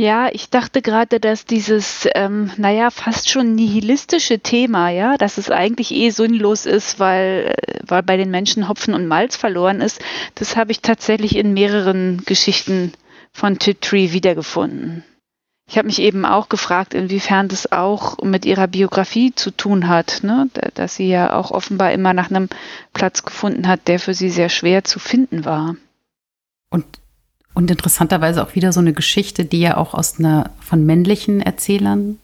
[0.00, 5.50] Ja, ich dachte gerade, dass dieses, ähm, naja, fast schon nihilistische Thema, ja, dass es
[5.50, 10.00] eigentlich eh sinnlos ist, weil, äh, weil bei den Menschen Hopfen und Malz verloren ist,
[10.36, 12.94] das habe ich tatsächlich in mehreren Geschichten
[13.34, 15.04] von Tiptree wiedergefunden.
[15.68, 20.20] Ich habe mich eben auch gefragt, inwiefern das auch mit ihrer Biografie zu tun hat,
[20.22, 20.48] ne?
[20.72, 22.48] dass sie ja auch offenbar immer nach einem
[22.94, 25.76] Platz gefunden hat, der für sie sehr schwer zu finden war.
[26.70, 26.86] Und
[27.54, 32.18] Und interessanterweise auch wieder so eine Geschichte, die ja auch aus einer von männlichen Erzählern,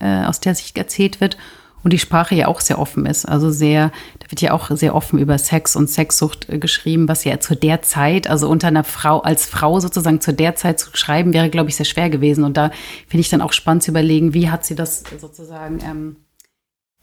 [0.00, 1.36] äh, aus der Sicht erzählt wird
[1.82, 3.26] und die Sprache ja auch sehr offen ist.
[3.26, 7.24] Also sehr, da wird ja auch sehr offen über Sex und Sexsucht äh, geschrieben, was
[7.24, 10.90] ja zu der Zeit, also unter einer Frau, als Frau sozusagen zu der Zeit zu
[10.94, 12.44] schreiben, wäre, glaube ich, sehr schwer gewesen.
[12.44, 12.70] Und da
[13.08, 16.16] finde ich dann auch spannend zu überlegen, wie hat sie das sozusagen, ähm,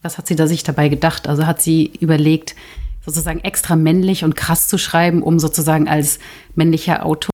[0.02, 1.28] was hat sie da sich dabei gedacht?
[1.28, 2.54] Also hat sie überlegt,
[3.04, 6.18] sozusagen extra männlich und krass zu schreiben, um sozusagen als
[6.54, 7.30] männlicher Autor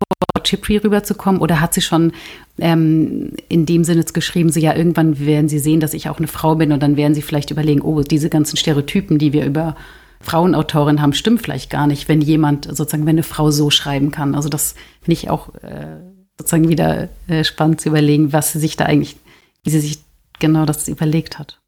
[0.56, 1.40] Chipri rüberzukommen?
[1.40, 2.12] Oder hat sie schon
[2.58, 6.26] ähm, in dem Sinne geschrieben, so ja, irgendwann werden sie sehen, dass ich auch eine
[6.26, 9.76] Frau bin und dann werden sie vielleicht überlegen, oh, diese ganzen Stereotypen, die wir über
[10.20, 14.34] Frauenautorinnen haben, stimmen vielleicht gar nicht, wenn jemand sozusagen, wenn eine Frau so schreiben kann.
[14.34, 15.98] Also das finde ich auch äh,
[16.38, 19.16] sozusagen wieder äh, spannend zu überlegen, was sie sich da eigentlich,
[19.62, 19.98] wie sie sich
[20.38, 21.60] genau das überlegt hat.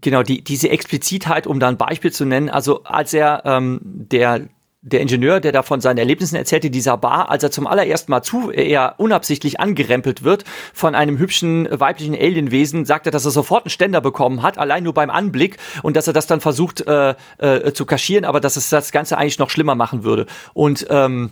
[0.00, 4.48] Genau, die, diese Explizitheit, um da ein Beispiel zu nennen, also als er ähm, der
[4.82, 8.22] der Ingenieur, der da von seinen Erlebnissen erzählte, dieser Bar, als er zum allerersten Mal
[8.22, 13.64] zu, eher unabsichtlich angerempelt wird von einem hübschen weiblichen Alienwesen, sagt er, dass er sofort
[13.64, 17.14] einen Ständer bekommen hat, allein nur beim Anblick und dass er das dann versucht äh,
[17.38, 20.26] äh, zu kaschieren, aber dass es das Ganze eigentlich noch schlimmer machen würde.
[20.54, 21.30] Und ähm,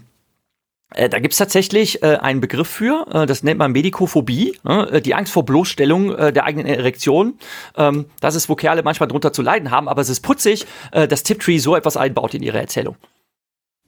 [0.94, 4.90] äh, da gibt's tatsächlich äh, einen Begriff für, äh, das nennt man Medikophobie, ne?
[4.92, 7.38] äh, die Angst vor Bloßstellung äh, der eigenen Erektion.
[7.76, 11.08] Ähm, das ist, wo Kerle manchmal drunter zu leiden haben, aber es ist putzig, äh,
[11.08, 12.96] dass Tiptree so etwas einbaut in ihre Erzählung.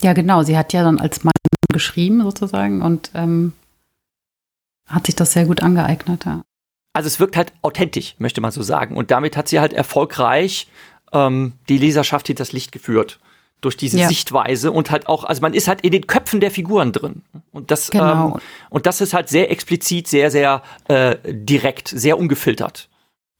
[0.03, 0.43] Ja, genau.
[0.43, 1.33] Sie hat ja dann als Mann
[1.73, 3.53] geschrieben sozusagen und ähm,
[4.87, 6.25] hat sich das sehr gut angeeignet.
[6.25, 6.43] Ja.
[6.93, 8.97] Also es wirkt halt authentisch, möchte man so sagen.
[8.97, 10.69] Und damit hat sie halt erfolgreich
[11.13, 13.21] ähm, die Leserschaft hinter das Licht geführt.
[13.61, 14.09] Durch diese ja.
[14.09, 17.23] Sichtweise und halt auch, also man ist halt in den Köpfen der Figuren drin.
[17.53, 18.37] Und das, genau.
[18.37, 18.41] ähm,
[18.71, 22.89] und das ist halt sehr explizit, sehr, sehr äh, direkt, sehr ungefiltert.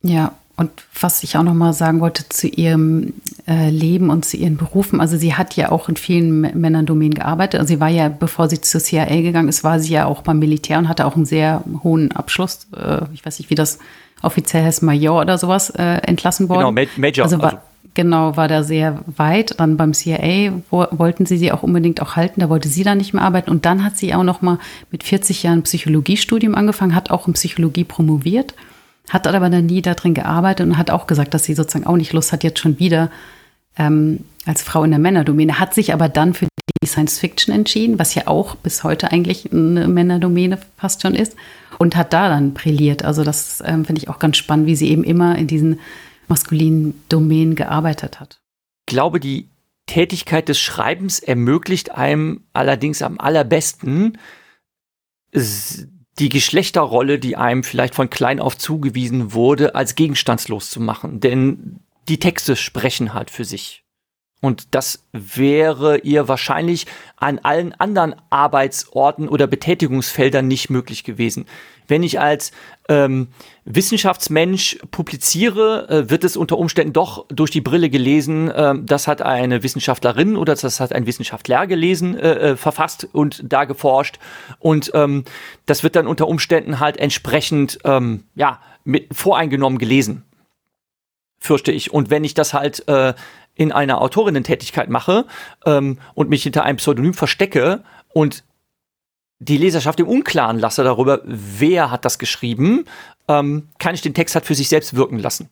[0.03, 3.15] Ja, und was ich auch noch mal sagen wollte zu ihrem
[3.51, 5.01] Leben und zu ihren Berufen.
[5.01, 7.61] Also sie hat ja auch in vielen Männerdomänen gearbeitet.
[7.61, 10.39] Also sie war ja, bevor sie zur CIA gegangen ist, war sie ja auch beim
[10.39, 12.67] Militär und hatte auch einen sehr hohen Abschluss.
[12.77, 13.79] Äh, ich weiß nicht, wie das
[14.23, 16.75] offiziell heißt, Major oder sowas, äh, entlassen worden.
[16.75, 17.25] Genau, Major.
[17.25, 17.59] Also war, also.
[17.95, 19.59] Genau, war da sehr weit.
[19.59, 22.41] Dann beim CIA wo, wollten sie sie auch unbedingt auch halten.
[22.41, 23.51] Da wollte sie dann nicht mehr arbeiten.
[23.51, 24.59] Und dann hat sie auch noch mal
[24.91, 28.55] mit 40 Jahren Psychologiestudium angefangen, hat auch in Psychologie promoviert
[29.11, 32.13] hat aber dann nie darin gearbeitet und hat auch gesagt, dass sie sozusagen auch nicht
[32.13, 33.11] Lust hat, jetzt schon wieder
[33.77, 36.47] ähm, als Frau in der Männerdomäne, hat sich aber dann für
[36.83, 41.37] die Science Fiction entschieden, was ja auch bis heute eigentlich eine Männerdomäne fast schon ist,
[41.79, 43.05] und hat da dann brilliert.
[43.05, 45.81] Also das ähm, finde ich auch ganz spannend, wie sie eben immer in diesen
[46.29, 48.41] maskulinen Domänen gearbeitet hat.
[48.87, 49.49] Ich glaube, die
[49.87, 54.19] Tätigkeit des Schreibens ermöglicht einem allerdings am allerbesten
[55.33, 61.21] die Geschlechterrolle, die einem vielleicht von klein auf zugewiesen wurde, als gegenstandslos zu machen.
[61.21, 61.81] Denn
[62.11, 63.85] die Texte sprechen halt für sich.
[64.43, 66.87] Und das wäre ihr wahrscheinlich
[67.17, 71.45] an allen anderen Arbeitsorten oder Betätigungsfeldern nicht möglich gewesen.
[71.87, 72.51] Wenn ich als
[72.89, 73.29] ähm,
[73.67, 79.21] Wissenschaftsmensch publiziere, äh, wird es unter Umständen doch durch die Brille gelesen, äh, das hat
[79.21, 84.19] eine Wissenschaftlerin oder das hat ein Wissenschaftler gelesen, äh, äh, verfasst und da geforscht.
[84.59, 85.25] Und ähm,
[85.67, 90.25] das wird dann unter Umständen halt entsprechend ähm, ja, mit voreingenommen gelesen
[91.41, 91.93] fürchte ich.
[91.93, 93.15] Und wenn ich das halt äh,
[93.55, 95.27] in einer Autorinnen-Tätigkeit mache
[95.67, 97.83] ähm, und mich hinter einem Pseudonym verstecke
[98.13, 98.45] und
[99.39, 102.85] die Leserschaft im Unklaren lasse darüber, wer hat das geschrieben,
[103.27, 105.49] ähm, kann ich den Text halt für sich selbst wirken lassen.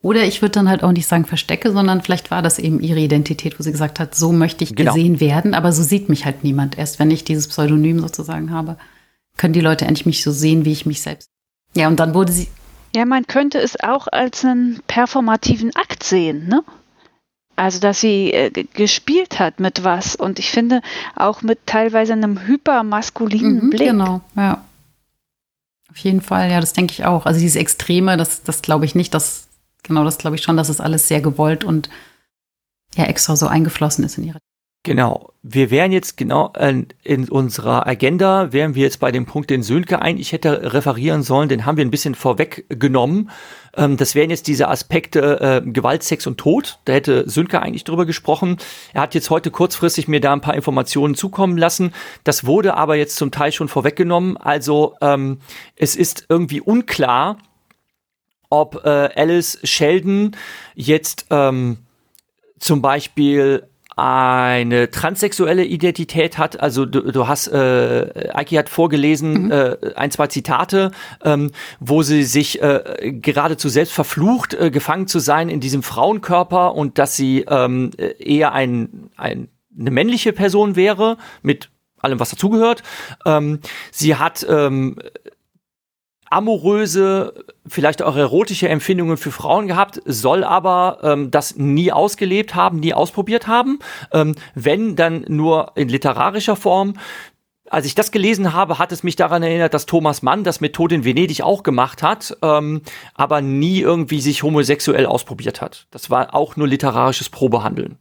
[0.00, 3.00] Oder ich würde dann halt auch nicht sagen verstecke, sondern vielleicht war das eben ihre
[3.00, 4.94] Identität, wo sie gesagt hat, so möchte ich genau.
[4.94, 6.78] gesehen werden, aber so sieht mich halt niemand.
[6.78, 8.76] Erst wenn ich dieses Pseudonym sozusagen habe,
[9.36, 11.30] können die Leute endlich mich so sehen, wie ich mich selbst.
[11.74, 12.48] Ja, und dann wurde sie.
[12.94, 16.64] Ja, man könnte es auch als einen performativen Akt sehen, ne?
[17.56, 20.14] Also, dass sie äh, gespielt hat mit was.
[20.14, 20.80] Und ich finde
[21.16, 23.88] auch mit teilweise einem hypermaskulinen mhm, Blick.
[23.90, 24.64] Genau, ja.
[25.90, 27.26] Auf jeden Fall, ja, das denke ich auch.
[27.26, 29.12] Also dieses Extreme, das, das glaube ich nicht.
[29.12, 29.48] Das,
[29.82, 31.90] genau, das glaube ich schon, dass es alles sehr gewollt und
[32.94, 34.38] ja extra so eingeflossen ist in ihre
[34.88, 35.34] Genau.
[35.42, 39.62] Wir wären jetzt genau äh, in unserer Agenda, wären wir jetzt bei dem Punkt, den
[39.62, 43.28] Sönke eigentlich hätte referieren sollen, den haben wir ein bisschen vorweggenommen.
[43.76, 46.78] Ähm, das wären jetzt diese Aspekte äh, Gewalt, Sex und Tod.
[46.86, 48.56] Da hätte Sönke eigentlich drüber gesprochen.
[48.94, 51.92] Er hat jetzt heute kurzfristig mir da ein paar Informationen zukommen lassen.
[52.24, 54.38] Das wurde aber jetzt zum Teil schon vorweggenommen.
[54.38, 55.40] Also ähm,
[55.76, 57.36] es ist irgendwie unklar,
[58.48, 60.34] ob äh, Alice Sheldon
[60.74, 61.76] jetzt ähm,
[62.58, 63.68] zum Beispiel
[63.98, 66.60] eine transsexuelle Identität hat.
[66.60, 69.50] Also du, du hast, äh, Eiki hat vorgelesen mhm.
[69.50, 70.92] äh, ein, zwei Zitate,
[71.24, 76.76] ähm, wo sie sich äh, geradezu selbst verflucht, äh, gefangen zu sein in diesem Frauenkörper
[76.76, 77.90] und dass sie ähm,
[78.20, 81.70] eher ein, ein, eine männliche Person wäre mit
[82.00, 82.84] allem, was dazugehört.
[83.26, 83.58] Ähm,
[83.90, 84.96] sie hat ähm,
[86.30, 87.34] amoröse,
[87.66, 92.94] vielleicht auch erotische Empfindungen für Frauen gehabt, soll aber ähm, das nie ausgelebt haben, nie
[92.94, 93.78] ausprobiert haben.
[94.12, 96.94] Ähm, wenn, dann nur in literarischer Form.
[97.70, 100.72] Als ich das gelesen habe, hat es mich daran erinnert, dass Thomas Mann das mit
[100.72, 102.80] Tod in Venedig auch gemacht hat, ähm,
[103.14, 105.86] aber nie irgendwie sich homosexuell ausprobiert hat.
[105.90, 107.98] Das war auch nur literarisches Probehandeln.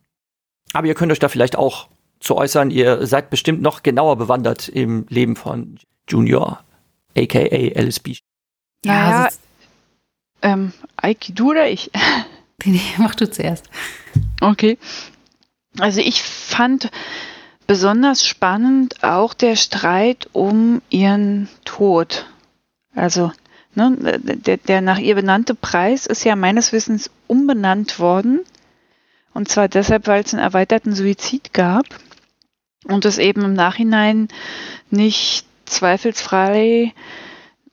[0.71, 1.87] Aber ihr könnt euch da vielleicht auch
[2.19, 2.71] zu äußern.
[2.71, 6.63] Ihr seid bestimmt noch genauer bewandert im Leben von Junior,
[7.17, 8.17] aka LSB.
[8.85, 9.37] Ja, naja, also
[10.41, 11.91] ähm, Aiki, du oder ich?
[12.65, 13.69] Nee, mach du zuerst.
[14.41, 14.79] Okay.
[15.79, 16.89] Also ich fand
[17.67, 22.25] besonders spannend auch der Streit um ihren Tod.
[22.95, 23.31] Also
[23.75, 28.39] ne, der, der nach ihr benannte Preis ist ja meines Wissens umbenannt worden.
[29.33, 31.85] Und zwar deshalb, weil es einen erweiterten Suizid gab
[32.85, 34.29] und es eben im Nachhinein
[34.89, 36.93] nicht zweifelsfrei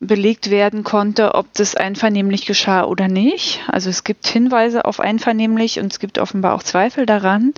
[0.07, 3.61] belegt werden konnte, ob das einvernehmlich geschah oder nicht.
[3.69, 7.55] Also es gibt Hinweise auf einvernehmlich und es gibt offenbar auch Zweifel daran.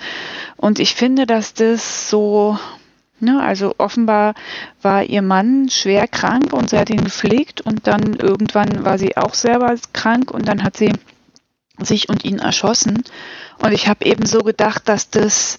[0.56, 2.58] Und ich finde, dass das so,
[3.20, 4.34] ne, also offenbar
[4.82, 9.16] war ihr Mann schwer krank und sie hat ihn gepflegt und dann irgendwann war sie
[9.16, 10.92] auch selber krank und dann hat sie
[11.78, 13.02] sich und ihn erschossen.
[13.58, 15.58] Und ich habe eben so gedacht, dass das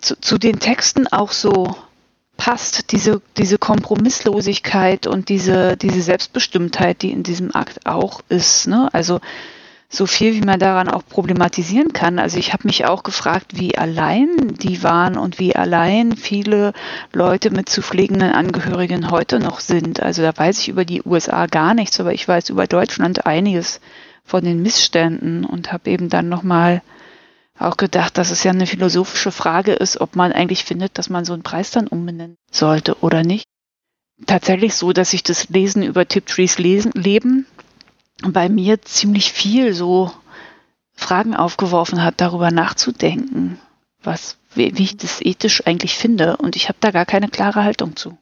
[0.00, 1.76] zu, zu den Texten auch so
[2.40, 8.66] passt, diese, diese Kompromisslosigkeit und diese, diese Selbstbestimmtheit, die in diesem Akt auch ist.
[8.66, 8.88] Ne?
[8.94, 9.20] Also
[9.90, 12.18] so viel, wie man daran auch problematisieren kann.
[12.18, 16.72] Also ich habe mich auch gefragt, wie allein die waren und wie allein viele
[17.12, 20.02] Leute mit zu pflegenden Angehörigen heute noch sind.
[20.02, 23.80] Also da weiß ich über die USA gar nichts, aber ich weiß über Deutschland einiges
[24.24, 26.82] von den Missständen und habe eben dann nochmal mal
[27.60, 31.24] auch gedacht, dass es ja eine philosophische Frage ist, ob man eigentlich findet, dass man
[31.24, 33.44] so einen Preis dann umbenennen sollte oder nicht.
[34.26, 37.46] Tatsächlich so, dass ich das Lesen über Tiptrees lesen, Leben
[38.22, 40.10] bei mir ziemlich viel so
[40.94, 43.58] Fragen aufgeworfen hat, darüber nachzudenken,
[44.02, 46.36] was, wie, wie ich das ethisch eigentlich finde.
[46.36, 48.18] Und ich habe da gar keine klare Haltung zu.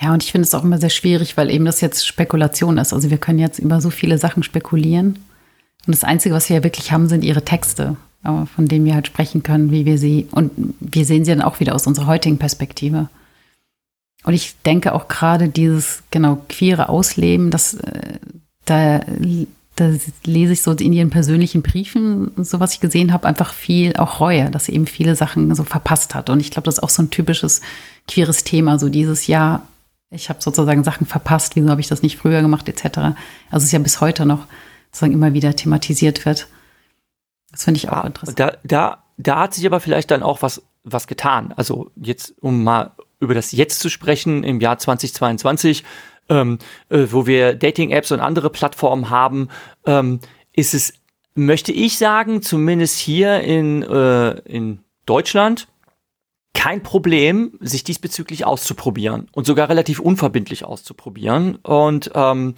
[0.00, 2.92] Ja, und ich finde es auch immer sehr schwierig, weil eben das jetzt Spekulation ist.
[2.92, 5.24] Also wir können jetzt über so viele Sachen spekulieren.
[5.86, 9.06] Und das Einzige, was wir ja wirklich haben, sind ihre Texte von denen wir halt
[9.06, 10.50] sprechen können, wie wir sie, und
[10.80, 13.08] wir sehen sie dann auch wieder aus unserer heutigen Perspektive.
[14.24, 18.18] Und ich denke auch gerade dieses, genau, queere Ausleben, das, äh,
[18.64, 19.00] da,
[19.76, 19.90] da
[20.24, 24.20] lese ich so in ihren persönlichen Briefen, so was ich gesehen habe, einfach viel auch
[24.20, 26.30] Reue, dass sie eben viele Sachen so verpasst hat.
[26.30, 27.60] Und ich glaube, das ist auch so ein typisches
[28.08, 29.66] queeres Thema, so dieses Jahr,
[30.10, 32.98] ich habe sozusagen Sachen verpasst, wieso habe ich das nicht früher gemacht, etc.
[33.50, 34.46] Also es ist ja bis heute noch
[34.90, 36.48] sozusagen immer wieder thematisiert wird.
[37.50, 38.38] Das finde ich auch interessant.
[38.38, 41.52] Da, da, da hat sich aber vielleicht dann auch was, was getan.
[41.56, 45.84] Also jetzt, um mal über das Jetzt zu sprechen, im Jahr 2022,
[46.28, 49.48] ähm, äh, wo wir Dating-Apps und andere Plattformen haben,
[49.86, 50.20] ähm,
[50.52, 50.92] ist es,
[51.34, 55.68] möchte ich sagen, zumindest hier in, äh, in Deutschland,
[56.54, 61.56] kein Problem, sich diesbezüglich auszuprobieren und sogar relativ unverbindlich auszuprobieren.
[61.56, 62.54] Und ähm,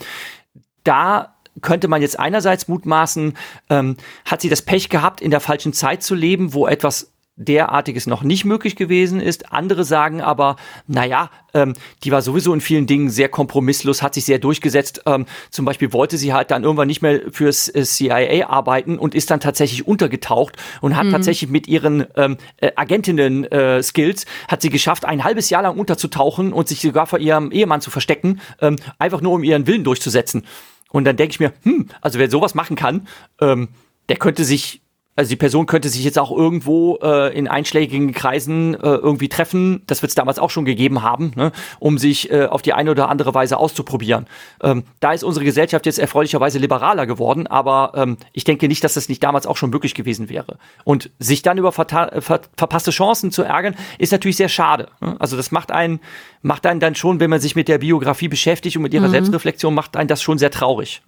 [0.85, 3.37] da könnte man jetzt einerseits mutmaßen,
[3.69, 8.07] ähm, hat sie das Pech gehabt, in der falschen Zeit zu leben, wo etwas derartiges
[8.07, 9.51] noch nicht möglich gewesen ist.
[9.53, 11.73] Andere sagen aber, naja, ähm,
[12.05, 15.03] die war sowieso in vielen Dingen sehr kompromisslos, hat sich sehr durchgesetzt.
[15.07, 19.15] Ähm, zum Beispiel wollte sie halt dann irgendwann nicht mehr fürs äh, CIA arbeiten und
[19.15, 21.13] ist dann tatsächlich untergetaucht und hat mhm.
[21.13, 26.53] tatsächlich mit ihren ähm, äh, Agentinnen-Skills, äh, hat sie geschafft, ein halbes Jahr lang unterzutauchen
[26.53, 30.45] und sich sogar vor ihrem Ehemann zu verstecken, ähm, einfach nur um ihren Willen durchzusetzen.
[30.91, 33.09] Und dann denke ich mir, hm, also wer sowas machen kann,
[33.41, 33.69] ähm,
[34.09, 34.83] der könnte sich,
[35.17, 39.83] also die Person könnte sich jetzt auch irgendwo äh, in einschlägigen Kreisen äh, irgendwie treffen,
[39.87, 42.91] das wird es damals auch schon gegeben haben, ne, um sich äh, auf die eine
[42.93, 44.27] oder andere Weise auszuprobieren.
[44.63, 48.95] Ähm, da ist unsere Gesellschaft jetzt erfreulicherweise liberaler geworden, aber ähm, ich denke nicht, dass
[48.95, 50.59] das nicht damals auch schon möglich gewesen wäre.
[50.85, 51.87] Und sich dann über ver
[52.21, 54.89] ver verpasste Chancen zu ärgern, ist natürlich sehr schade.
[55.01, 55.17] Ne?
[55.19, 56.01] Also das macht einen
[56.43, 59.13] macht einen dann schon, wenn man sich mit der Biografie beschäftigt und mit ihrer mhm.
[59.13, 61.03] Selbstreflexion, macht einen das schon sehr traurig.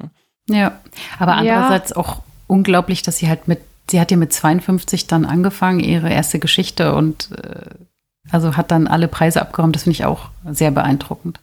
[0.48, 0.80] Ja,
[1.18, 1.96] aber andererseits ja.
[1.96, 6.38] auch unglaublich, dass sie halt mit, sie hat ja mit 52 dann angefangen, ihre erste
[6.38, 7.70] Geschichte und äh,
[8.30, 9.74] also hat dann alle Preise abgeräumt.
[9.74, 11.40] Das finde ich auch sehr beeindruckend.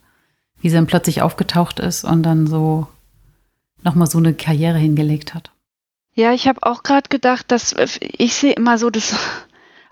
[0.60, 2.86] Wie sie dann plötzlich aufgetaucht ist und dann so
[3.82, 5.50] nochmal so eine Karriere hingelegt hat.
[6.14, 9.14] Ja, ich habe auch gerade gedacht, dass ich sehe immer so das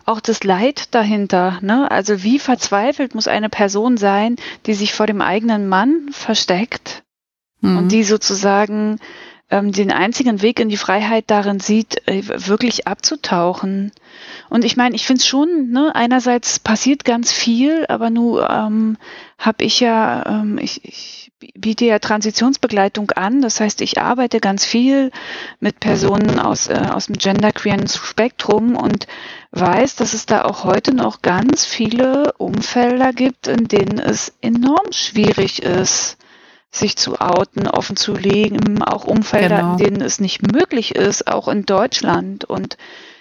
[0.05, 1.59] auch das Leid dahinter.
[1.61, 1.90] Ne?
[1.90, 4.36] Also wie verzweifelt muss eine Person sein,
[4.66, 7.03] die sich vor dem eigenen Mann versteckt
[7.61, 7.76] mhm.
[7.76, 8.99] und die sozusagen
[9.51, 13.92] ähm, den einzigen Weg in die Freiheit darin sieht, äh, wirklich abzutauchen.
[14.51, 18.96] Und ich meine, ich finde es schon, ne, einerseits passiert ganz viel, aber nun ähm,
[19.38, 23.40] habe ich ja, ähm, ich, ich biete ja Transitionsbegleitung an.
[23.40, 25.11] Das heißt, ich arbeite ganz viel
[25.61, 29.07] mit Personen aus, äh, aus dem genderqueeren Spektrum und
[29.53, 34.92] weiß, dass es da auch heute noch ganz viele Umfelder gibt, in denen es enorm
[34.92, 36.18] schwierig ist,
[36.71, 39.73] sich zu outen, offen zu legen, auch Umfelder, genau.
[39.73, 42.45] in denen es nicht möglich ist, auch in Deutschland.
[42.45, 42.77] Und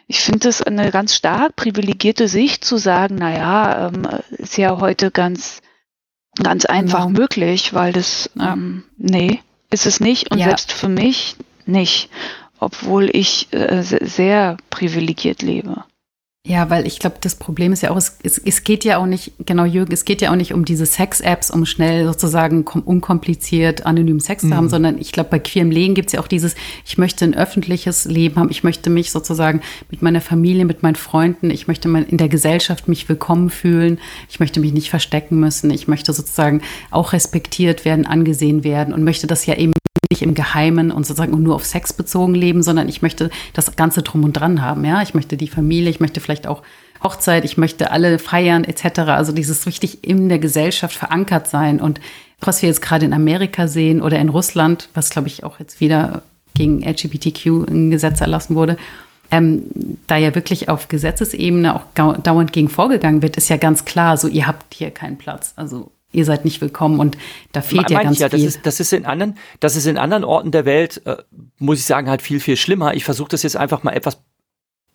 [0.08, 5.12] ich finde es eine ganz stark privilegierte Sicht zu sagen, naja, ähm, ist ja heute
[5.12, 5.62] ganz,
[6.42, 7.20] ganz einfach genau.
[7.20, 10.48] möglich, weil das, ähm, nee, ist es nicht und ja.
[10.48, 11.36] selbst für mich
[11.66, 12.10] nicht,
[12.60, 15.84] obwohl ich äh, sehr privilegiert lebe.
[16.48, 19.06] Ja, weil ich glaube, das Problem ist ja auch, es, es, es, geht ja auch
[19.06, 23.86] nicht, genau Jürgen, es geht ja auch nicht um diese Sex-Apps, um schnell sozusagen unkompliziert
[23.86, 24.50] anonym Sex mhm.
[24.50, 24.70] zu haben, mhm.
[24.70, 28.06] sondern ich glaube, bei queerem Leben gibt es ja auch dieses, ich möchte ein öffentliches
[28.06, 29.60] Leben haben, ich möchte mich sozusagen
[29.92, 34.40] mit meiner Familie, mit meinen Freunden, ich möchte in der Gesellschaft mich willkommen fühlen, ich
[34.40, 39.28] möchte mich nicht verstecken müssen, ich möchte sozusagen auch respektiert werden, angesehen werden und möchte
[39.28, 39.74] das ja eben
[40.10, 44.02] nicht im Geheimen und sozusagen nur auf Sex bezogen leben, sondern ich möchte das Ganze
[44.02, 44.84] drum und dran haben.
[44.86, 46.64] Ja, ich möchte die Familie, ich möchte vielleicht auch
[47.04, 49.00] Hochzeit, ich möchte alle feiern etc.
[49.00, 52.00] Also dieses richtig in der Gesellschaft verankert sein und
[52.40, 55.80] was wir jetzt gerade in Amerika sehen oder in Russland, was glaube ich auch jetzt
[55.80, 56.22] wieder
[56.54, 58.78] gegen LGBTQ ein Gesetz erlassen wurde,
[59.32, 59.64] ähm,
[60.08, 64.28] da ja wirklich auf Gesetzesebene auch dauernd gegen vorgegangen wird, ist ja ganz klar, so
[64.28, 65.54] ihr habt hier keinen Platz.
[65.56, 67.18] Also ihr seid nicht willkommen und
[67.52, 68.40] da fehlt ja ganz ja, viel.
[68.40, 71.18] Das ist, das ist in anderen, das ist in anderen Orten der Welt, äh,
[71.60, 72.96] muss ich sagen, halt viel, viel schlimmer.
[72.96, 74.18] Ich versuche das jetzt einfach mal etwas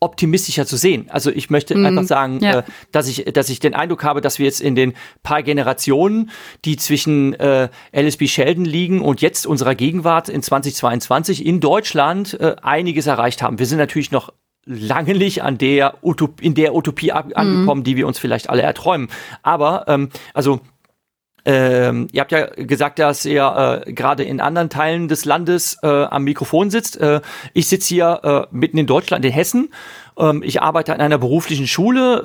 [0.00, 1.06] optimistischer zu sehen.
[1.10, 2.58] Also ich möchte mm, einfach sagen, ja.
[2.58, 6.30] äh, dass ich, dass ich den Eindruck habe, dass wir jetzt in den paar Generationen,
[6.64, 12.56] die zwischen äh, LSB Sheldon liegen und jetzt unserer Gegenwart in 2022 in Deutschland äh,
[12.62, 13.60] einiges erreicht haben.
[13.60, 14.32] Wir sind natürlich noch
[14.64, 17.32] lange nicht an der Utop in der Utopie mhm.
[17.34, 17.84] angekommen, mm.
[17.84, 19.08] die wir uns vielleicht alle erträumen.
[19.42, 20.60] Aber ähm, also
[21.44, 25.86] ähm, ihr habt ja gesagt, dass ihr äh, gerade in anderen Teilen des Landes äh,
[25.86, 27.00] am Mikrofon sitzt.
[27.00, 27.20] Äh,
[27.52, 29.72] ich sitze hier äh, mitten in Deutschland, in Hessen.
[30.16, 32.24] Ähm, ich arbeite an einer beruflichen Schule,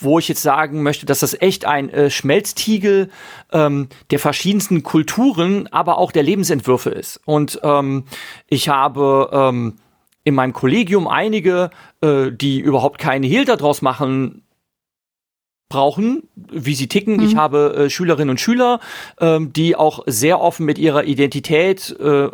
[0.00, 3.10] wo ich jetzt sagen möchte, dass das echt ein äh, Schmelztiegel
[3.52, 7.20] ähm, der verschiedensten Kulturen, aber auch der Lebensentwürfe ist.
[7.24, 8.04] Und ähm,
[8.48, 9.76] ich habe ähm,
[10.24, 11.70] in meinem Kollegium einige,
[12.00, 14.42] äh, die überhaupt keine Hehl daraus machen
[15.72, 17.16] brauchen, wie sie ticken.
[17.16, 17.22] Mhm.
[17.24, 18.78] Ich habe äh, Schülerinnen und Schüler,
[19.20, 22.28] ähm, die auch sehr offen mit ihrer Identität, äh,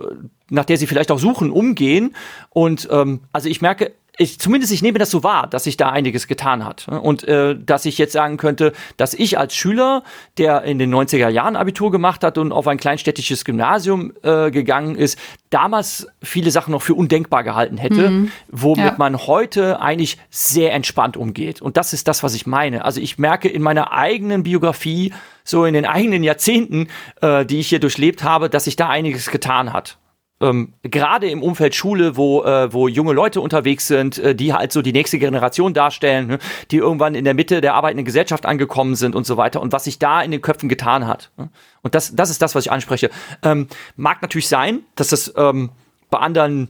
[0.50, 2.14] nach der sie vielleicht auch suchen, umgehen.
[2.50, 5.90] Und ähm, also ich merke, ich, zumindest ich nehme das so wahr, dass sich da
[5.90, 6.88] einiges getan hat.
[6.88, 10.02] Und äh, dass ich jetzt sagen könnte, dass ich als Schüler,
[10.38, 14.96] der in den 90er Jahren Abitur gemacht hat und auf ein kleinstädtisches Gymnasium äh, gegangen
[14.96, 15.18] ist,
[15.50, 18.32] damals viele Sachen noch für undenkbar gehalten hätte, mhm.
[18.48, 18.94] womit ja.
[18.98, 21.62] man heute eigentlich sehr entspannt umgeht.
[21.62, 22.84] Und das ist das, was ich meine.
[22.84, 25.14] Also ich merke in meiner eigenen Biografie,
[25.44, 26.88] so in den eigenen Jahrzehnten,
[27.22, 29.96] äh, die ich hier durchlebt habe, dass sich da einiges getan hat
[30.40, 34.72] ähm, gerade im Umfeld Schule, wo, äh, wo junge Leute unterwegs sind, äh, die halt
[34.72, 36.38] so die nächste Generation darstellen, ne,
[36.70, 39.84] die irgendwann in der Mitte der arbeitenden Gesellschaft angekommen sind und so weiter und was
[39.84, 41.30] sich da in den Köpfen getan hat.
[41.36, 41.50] Ne?
[41.82, 43.10] Und das, das ist das, was ich anspreche.
[43.42, 43.66] Ähm,
[43.96, 45.70] mag natürlich sein, dass das ähm,
[46.10, 46.68] bei anderen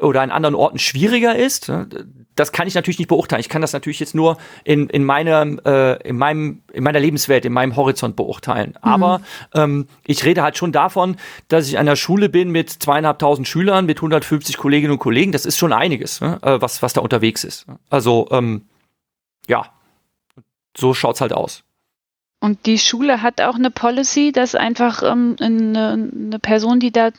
[0.00, 1.68] oder an anderen Orten schwieriger ist.
[1.68, 1.88] Ne?
[2.36, 3.40] Das kann ich natürlich nicht beurteilen.
[3.40, 7.44] Ich kann das natürlich jetzt nur in, in, meinem, äh, in, meinem, in meiner Lebenswelt,
[7.44, 8.70] in meinem Horizont beurteilen.
[8.70, 8.76] Mhm.
[8.88, 9.20] Aber
[9.54, 11.16] ähm, ich rede halt schon davon,
[11.48, 15.32] dass ich an der Schule bin mit zweieinhalbtausend Schülern, mit 150 Kolleginnen und Kollegen.
[15.32, 16.38] Das ist schon einiges, ne?
[16.42, 17.66] äh, was, was da unterwegs ist.
[17.90, 18.66] Also ähm,
[19.48, 19.66] ja,
[20.76, 21.64] so schaut's halt aus.
[22.38, 27.10] Und die Schule hat auch eine Policy, dass einfach ähm, eine, eine, Person, die da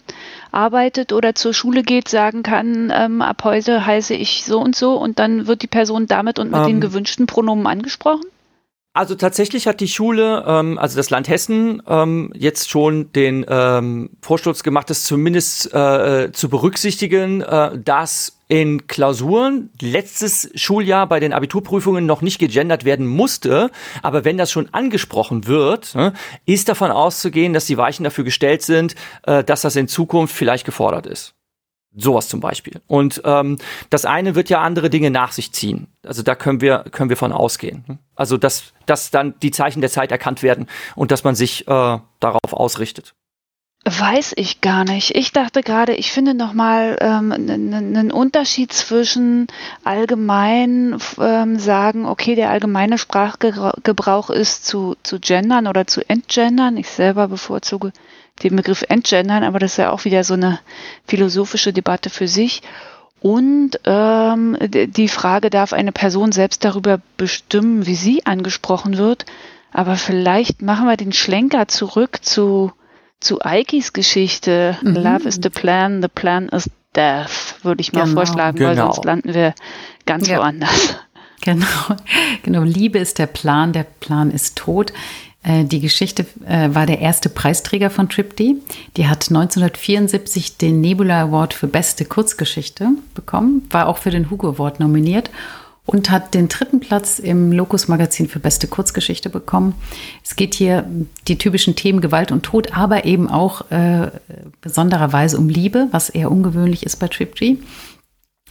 [0.52, 4.96] arbeitet oder zur Schule geht, sagen kann, ähm, ab heute heiße ich so und so
[4.96, 8.26] und dann wird die Person damit und mit ähm, den gewünschten Pronomen angesprochen?
[8.94, 14.12] Also tatsächlich hat die Schule, ähm, also das Land Hessen, ähm, jetzt schon den ähm,
[14.22, 21.34] Vorstoß gemacht, das zumindest äh, zu berücksichtigen, äh, dass in Klausuren letztes Schuljahr bei den
[21.34, 23.72] Abiturprüfungen noch nicht gegendert werden musste,
[24.02, 26.14] aber wenn das schon angesprochen wird, ne,
[26.46, 30.66] ist davon auszugehen, dass die Weichen dafür gestellt sind, äh, dass das in Zukunft vielleicht
[30.66, 31.34] gefordert ist.
[32.00, 32.80] Sowas zum Beispiel.
[32.86, 33.58] Und ähm,
[33.90, 35.88] das eine wird ja andere Dinge nach sich ziehen.
[36.06, 38.00] Also da können wir, können wir von ausgehen.
[38.16, 41.98] Also dass, dass dann die Zeichen der Zeit erkannt werden und dass man sich äh,
[42.20, 43.16] darauf ausrichtet.
[43.90, 45.16] Weiß ich gar nicht.
[45.16, 49.48] Ich dachte gerade, ich finde nochmal ähm, einen Unterschied zwischen
[49.86, 56.76] allgemein ähm, sagen, okay, der allgemeine Sprachgebrauch ist zu, zu gendern oder zu entgendern.
[56.76, 57.94] Ich selber bevorzuge
[58.44, 60.60] den Begriff entgendern, aber das ist ja auch wieder so eine
[61.08, 62.64] philosophische Debatte für sich.
[63.22, 69.26] Und ähm, die Frage, darf eine Person selbst darüber bestimmen, wie sie angesprochen wird?
[69.72, 72.74] Aber vielleicht machen wir den Schlenker zurück zu,
[73.20, 74.78] zu Aikis Geschichte.
[74.82, 74.96] Mhm.
[74.96, 78.16] Love is the plan, the plan is death, würde ich mal genau.
[78.16, 78.70] vorschlagen, genau.
[78.70, 79.54] weil sonst landen wir
[80.06, 80.40] ganz ja.
[80.40, 80.96] woanders.
[81.42, 81.66] Genau,
[82.42, 82.64] genau.
[82.64, 84.92] Liebe ist der Plan, der Plan ist tot.
[85.44, 88.58] Äh, die Geschichte äh, war der erste Preisträger von Tripty.
[88.98, 94.50] Die hat 1974 den Nebula Award für beste Kurzgeschichte bekommen, war auch für den Hugo
[94.50, 95.30] Award nominiert
[95.88, 99.74] und hat den dritten Platz im Locus Magazin für beste Kurzgeschichte bekommen.
[100.22, 100.86] Es geht hier
[101.28, 104.12] die typischen Themen Gewalt und Tod, aber eben auch äh,
[104.62, 107.64] besondererweise um Liebe, was eher ungewöhnlich ist bei Tripty.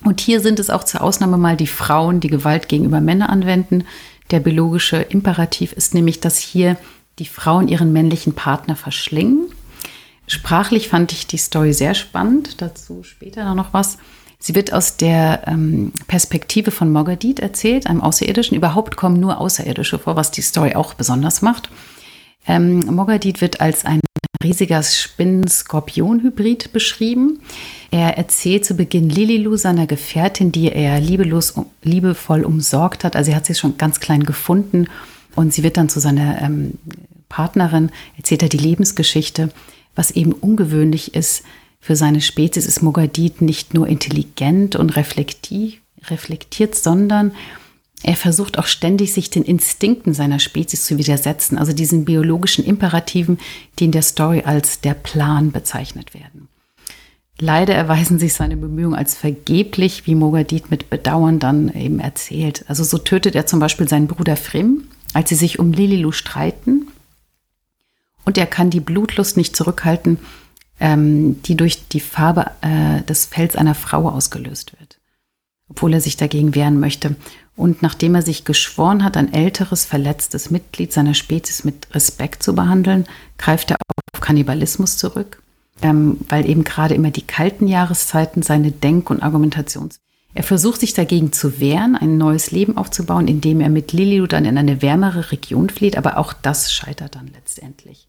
[0.03, 3.85] Und hier sind es auch zur Ausnahme mal die Frauen, die Gewalt gegenüber Männern anwenden.
[4.31, 6.77] Der biologische Imperativ ist nämlich, dass hier
[7.19, 9.47] die Frauen ihren männlichen Partner verschlingen.
[10.27, 13.99] Sprachlich fand ich die Story sehr spannend, dazu später noch was.
[14.39, 18.57] Sie wird aus der ähm, Perspektive von Mogadit erzählt, einem Außerirdischen.
[18.57, 21.71] Überhaupt kommen nur Außerirdische vor, was die Story auch besonders macht.
[22.47, 24.01] Ähm, Mogadit wird als ein
[24.43, 27.41] riesiger Spinnen-Skorpion-Hybrid beschrieben.
[27.91, 33.17] Er erzählt zu Beginn Lililu, seiner Gefährtin, die er liebelos, liebevoll umsorgt hat.
[33.17, 34.89] Also er hat sie schon ganz klein gefunden
[35.35, 36.75] und sie wird dann zu seiner ähm,
[37.29, 39.51] Partnerin, erzählt er die Lebensgeschichte.
[39.95, 41.43] Was eben ungewöhnlich ist
[41.87, 47.31] für seine Spezies, ist Mogadit nicht nur intelligent und reflektiert, sondern
[48.03, 53.39] er versucht auch ständig, sich den Instinkten seiner Spezies zu widersetzen, also diesen biologischen Imperativen,
[53.79, 56.49] die in der Story als der Plan bezeichnet werden.
[57.39, 62.65] Leider erweisen sich seine Bemühungen als vergeblich, wie Mogadit mit Bedauern dann eben erzählt.
[62.67, 66.89] Also so tötet er zum Beispiel seinen Bruder Frim, als sie sich um Lililu streiten.
[68.25, 70.19] Und er kann die Blutlust nicht zurückhalten,
[70.81, 74.99] ähm, die durch die Farbe äh, des Fells einer Frau ausgelöst wird,
[75.69, 77.17] obwohl er sich dagegen wehren möchte.
[77.57, 82.55] Und nachdem er sich geschworen hat, ein älteres, verletztes Mitglied seiner Spezies mit Respekt zu
[82.55, 83.07] behandeln,
[83.39, 83.79] greift er
[84.13, 85.43] auf Kannibalismus zurück
[85.83, 90.01] ähm, weil eben gerade immer die kalten Jahreszeiten seine Denk- und Argumentations.
[90.35, 94.45] Er versucht sich dagegen zu wehren, ein neues Leben aufzubauen, indem er mit Liliu dann
[94.45, 98.09] in eine wärmere Region flieht, aber auch das scheitert dann letztendlich.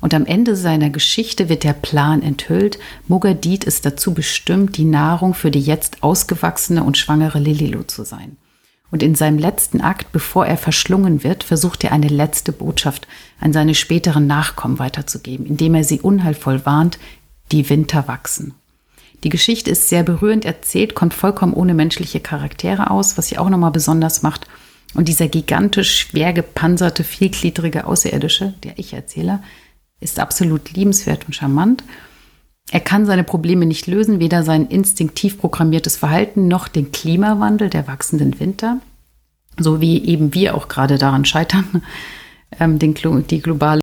[0.00, 2.78] Und am Ende seiner Geschichte wird der Plan enthüllt.
[3.06, 8.36] Mogadit ist dazu bestimmt, die Nahrung für die jetzt ausgewachsene und schwangere Lililu zu sein.
[8.90, 13.06] Und in seinem letzten Akt, bevor er verschlungen wird, versucht er eine letzte Botschaft
[13.38, 16.98] an seine späteren Nachkommen weiterzugeben, indem er sie unheilvoll warnt,
[17.52, 18.54] die Winter wachsen.
[19.22, 23.50] Die Geschichte ist sehr berührend erzählt, kommt vollkommen ohne menschliche Charaktere aus, was sie auch
[23.50, 24.46] nochmal besonders macht.
[24.94, 29.40] Und dieser gigantisch schwer gepanzerte, vielgliedrige Außerirdische, der Ich-Erzähler,
[30.00, 31.84] ist absolut liebenswert und charmant.
[32.70, 37.88] Er kann seine Probleme nicht lösen, weder sein instinktiv programmiertes Verhalten noch den Klimawandel der
[37.88, 38.78] wachsenden Winter,
[39.58, 41.82] so wie eben wir auch gerade daran scheitern,
[42.60, 42.94] ähm, den,
[43.28, 43.80] die globale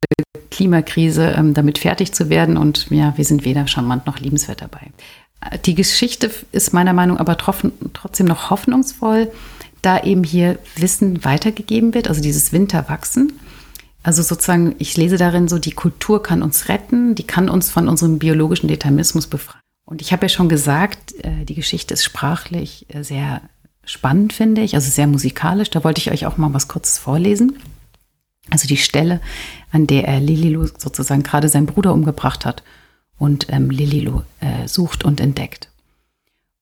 [0.50, 2.58] Klimakrise ähm, damit fertig zu werden.
[2.58, 4.92] Und ja, wir sind weder charmant noch liebenswert dabei.
[5.66, 9.32] Die Geschichte ist meiner Meinung aber trotzdem noch hoffnungsvoll,
[9.82, 13.34] da eben hier Wissen weitergegeben wird, also dieses Winterwachsen.
[14.08, 17.90] Also sozusagen, ich lese darin so, die Kultur kann uns retten, die kann uns von
[17.90, 19.60] unserem biologischen Determinismus befreien.
[19.84, 23.42] Und ich habe ja schon gesagt, äh, die Geschichte ist sprachlich äh, sehr
[23.84, 25.72] spannend, finde ich, also sehr musikalisch.
[25.72, 27.58] Da wollte ich euch auch mal was Kurzes vorlesen.
[28.50, 29.20] Also die Stelle,
[29.74, 32.64] an der er Lililu sozusagen gerade seinen Bruder umgebracht hat
[33.18, 35.68] und ähm, Lililu äh, sucht und entdeckt.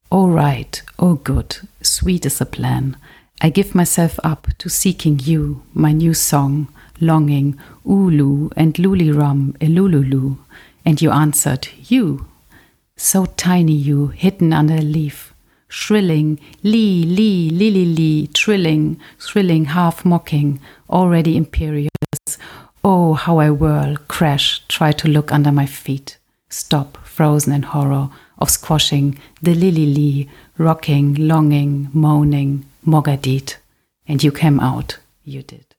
[0.10, 2.98] Oh right, oh good, sweet is the plan.
[3.44, 6.70] I give myself up to seeking you, my new song,
[7.00, 10.38] longing, Ulu and Lulirum, Elululu,
[10.86, 12.28] and you answered, You.
[12.98, 15.34] So tiny you, hidden under a leaf,
[15.68, 20.60] shrilling, lee, lee, lily, lee, trilling, thrilling, half mocking,
[20.90, 21.90] already imperious.
[22.84, 26.18] Oh, how I whirl, crash, try to look under my feet,
[26.50, 33.58] stop, frozen in horror of squashing the lily lee, rocking, longing, moaning, Mogadit.
[34.08, 35.75] And you came out, you did.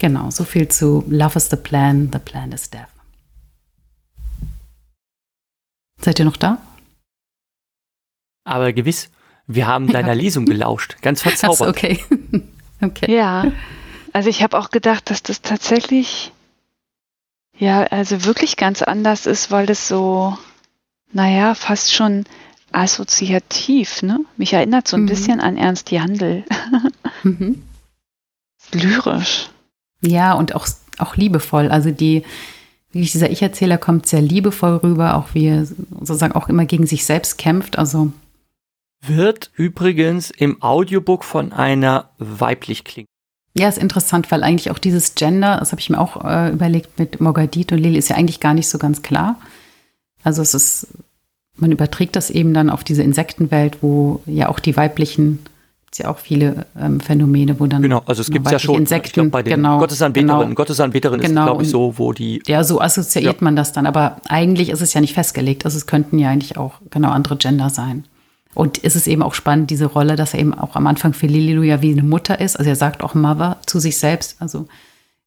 [0.00, 2.88] Genau, so viel zu Love is the Plan, the Plan is Death.
[6.00, 6.56] Seid ihr noch da?
[8.44, 9.10] Aber gewiss,
[9.46, 10.14] wir haben deiner ja.
[10.14, 10.96] Lesung gelauscht.
[11.02, 11.68] Ganz verzaubert.
[11.68, 12.00] Okay.
[12.80, 13.14] okay.
[13.14, 13.52] Ja,
[14.14, 16.32] also ich habe auch gedacht, dass das tatsächlich,
[17.58, 20.36] ja, also wirklich ganz anders ist, weil das so,
[21.12, 22.24] naja, fast schon
[22.72, 24.24] assoziativ, ne?
[24.38, 25.08] Mich erinnert so ein mhm.
[25.08, 26.44] bisschen an Ernst Jandl.
[27.22, 27.62] mhm.
[28.72, 29.50] Lyrisch.
[30.00, 30.66] Ja, und auch,
[30.98, 31.68] auch liebevoll.
[31.68, 32.24] Also die,
[32.92, 37.04] wirklich dieser Ich-Erzähler kommt sehr liebevoll rüber, auch wie er sozusagen auch immer gegen sich
[37.04, 37.78] selbst kämpft.
[37.78, 38.12] Also
[39.02, 43.06] wird übrigens im Audiobook von einer weiblich klingen.
[43.56, 46.98] Ja, ist interessant, weil eigentlich auch dieses Gender, das habe ich mir auch äh, überlegt
[46.98, 49.40] mit Mogadit und Lili, ist ja eigentlich gar nicht so ganz klar.
[50.22, 50.86] Also es ist,
[51.56, 55.40] man überträgt das eben dann auf diese Insektenwelt, wo ja auch die weiblichen
[55.90, 59.22] gibt ja auch viele ähm, Phänomene, wo dann genau, also es gibt ja schon Insekten,
[59.22, 62.62] glaub, bei den genau, Gottesanbeterinnen, genau, Gottesanbeterinnen genau, ist glaube ich so, wo die ja
[62.62, 63.44] so assoziiert ja.
[63.44, 66.56] man das dann, aber eigentlich ist es ja nicht festgelegt, also es könnten ja eigentlich
[66.56, 68.04] auch genau andere Gender sein.
[68.52, 71.28] Und ist es eben auch spannend, diese Rolle, dass er eben auch am Anfang für
[71.28, 72.56] Lililu ja wie eine Mutter ist.
[72.56, 74.66] Also er sagt auch Mother zu sich selbst, also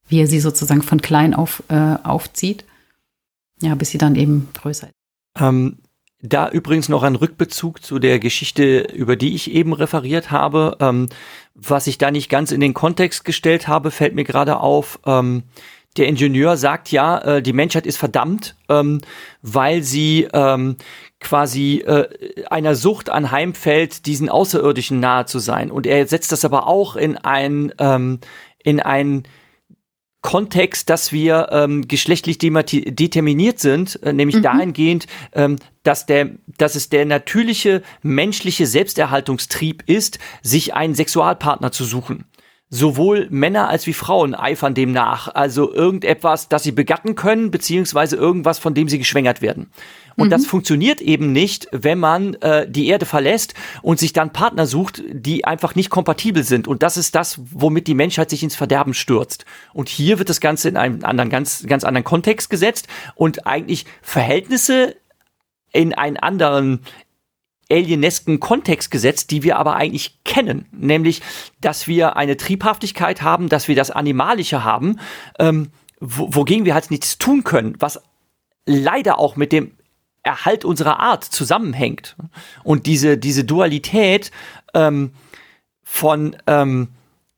[0.09, 2.65] wie er sie sozusagen von klein auf äh, aufzieht.
[3.61, 4.93] Ja, bis sie dann eben größer ist.
[5.39, 5.77] Ähm,
[6.23, 10.77] da übrigens noch ein Rückbezug zu der Geschichte, über die ich eben referiert habe.
[10.79, 11.09] Ähm,
[11.53, 14.99] was ich da nicht ganz in den Kontext gestellt habe, fällt mir gerade auf.
[15.05, 15.43] Ähm,
[15.97, 19.01] der Ingenieur sagt ja, äh, die Menschheit ist verdammt, ähm,
[19.41, 20.77] weil sie ähm,
[21.19, 22.07] quasi äh,
[22.49, 25.69] einer Sucht anheimfällt, diesen Außerirdischen nahe zu sein.
[25.71, 28.19] Und er setzt das aber auch in ein ähm,
[28.63, 29.23] in ein
[30.23, 34.41] Kontext, dass wir ähm, geschlechtlich determiniert sind, äh, nämlich mhm.
[34.41, 41.83] dahingehend, ähm, dass der, dass es der natürliche menschliche Selbsterhaltungstrieb ist, sich einen Sexualpartner zu
[41.83, 42.25] suchen.
[42.75, 45.27] Sowohl Männer als wie Frauen eifern dem nach.
[45.27, 49.69] Also irgendetwas, das sie begatten können, beziehungsweise irgendwas, von dem sie geschwängert werden.
[50.15, 50.31] Und mhm.
[50.31, 55.03] das funktioniert eben nicht, wenn man äh, die Erde verlässt und sich dann Partner sucht,
[55.11, 56.67] die einfach nicht kompatibel sind.
[56.67, 59.45] Und das ist das, womit die Menschheit sich ins Verderben stürzt.
[59.73, 63.85] Und hier wird das Ganze in einem anderen, ganz, ganz anderen Kontext gesetzt und eigentlich
[64.01, 64.95] Verhältnisse
[65.73, 66.81] in einen anderen
[67.73, 71.21] alienesken Kontext gesetzt, die wir aber eigentlich kennen, nämlich,
[71.59, 74.99] dass wir eine Triebhaftigkeit haben, dass wir das Animalische haben,
[75.39, 75.69] ähm,
[75.99, 78.01] wogegen wir halt nichts tun können, was
[78.65, 79.71] leider auch mit dem
[80.21, 82.15] Erhalt unserer Art zusammenhängt.
[82.63, 84.31] Und diese, diese Dualität
[84.73, 85.11] ähm,
[85.83, 86.89] von ähm,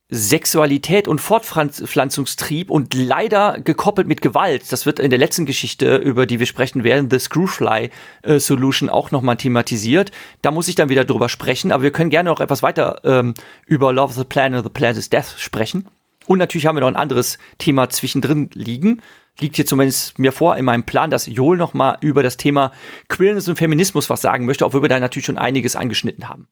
[0.08, 4.70] Sexualität und Fortpflanzungstrieb und leider gekoppelt mit Gewalt.
[4.70, 7.90] Das wird in der letzten Geschichte, über die wir sprechen werden, The Screwfly
[8.22, 10.12] äh, Solution auch nochmal thematisiert.
[10.42, 13.34] Da muss ich dann wieder drüber sprechen, aber wir können gerne noch etwas weiter ähm,
[13.66, 15.88] über Love the Planet, The Planet's Death sprechen.
[16.26, 19.02] Und natürlich haben wir noch ein anderes Thema zwischendrin liegen
[19.40, 22.72] liegt hier zumindest mir vor in meinem Plan, dass Joel noch mal über das Thema
[23.08, 26.48] Queerness und Feminismus was sagen möchte, obwohl wir da natürlich schon einiges angeschnitten haben.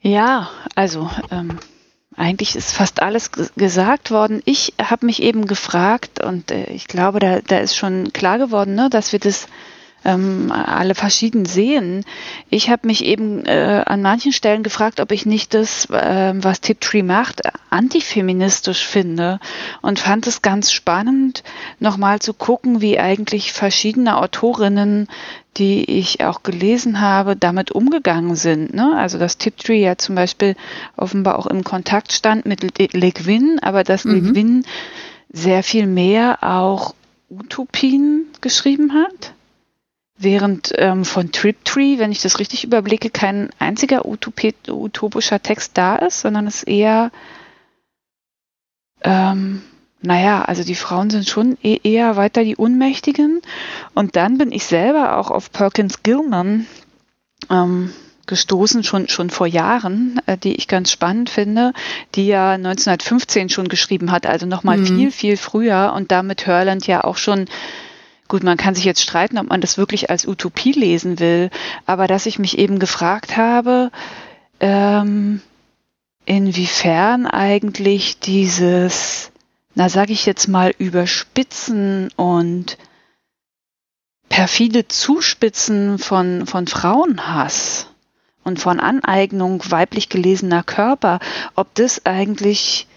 [0.00, 1.58] Ja, also ähm,
[2.16, 4.42] eigentlich ist fast alles gesagt worden.
[4.44, 8.74] Ich habe mich eben gefragt und äh, ich glaube, da, da ist schon klar geworden,
[8.74, 9.46] ne, dass wir das
[10.04, 12.04] ähm, alle verschieden sehen.
[12.48, 16.60] Ich habe mich eben äh, an manchen Stellen gefragt, ob ich nicht das, äh, was
[16.60, 19.38] Tiptree macht, antifeministisch finde
[19.82, 21.42] und fand es ganz spannend,
[21.78, 25.08] nochmal zu gucken, wie eigentlich verschiedene Autorinnen
[25.56, 28.72] die ich auch gelesen habe, damit umgegangen sind.
[28.74, 28.96] Ne?
[28.96, 30.54] Also dass Tiptree ja zum Beispiel
[30.96, 34.12] offenbar auch im Kontakt stand mit Le Guin, aber dass mhm.
[34.12, 34.64] Le Guin
[35.32, 36.94] sehr viel mehr auch
[37.28, 39.34] Utopien geschrieben hat.
[40.22, 46.20] Während ähm, von Triptree, wenn ich das richtig überblicke, kein einziger utopischer Text da ist,
[46.20, 47.10] sondern es eher,
[49.02, 49.62] ähm,
[50.02, 53.42] naja, also die Frauen sind schon e eher weiter die Unmächtigen.
[53.94, 56.66] Und dann bin ich selber auch auf Perkins Gilman
[57.50, 57.92] ähm,
[58.26, 61.72] gestoßen, schon, schon vor Jahren, äh, die ich ganz spannend finde,
[62.14, 64.86] die ja 1915 schon geschrieben hat, also nochmal mhm.
[64.86, 67.46] viel, viel früher und damit Hörland ja auch schon
[68.30, 71.50] Gut, man kann sich jetzt streiten, ob man das wirklich als Utopie lesen will,
[71.84, 73.90] aber dass ich mich eben gefragt habe,
[74.60, 75.40] ähm,
[76.26, 79.32] inwiefern eigentlich dieses,
[79.80, 82.76] na sag ich jetzt mal, Überspitzen und
[84.28, 87.86] perfide Zuspitzen von, von Frauenhass
[88.44, 91.18] und von Aneignung weiblich gelesener Körper,
[91.54, 92.88] ob das eigentlich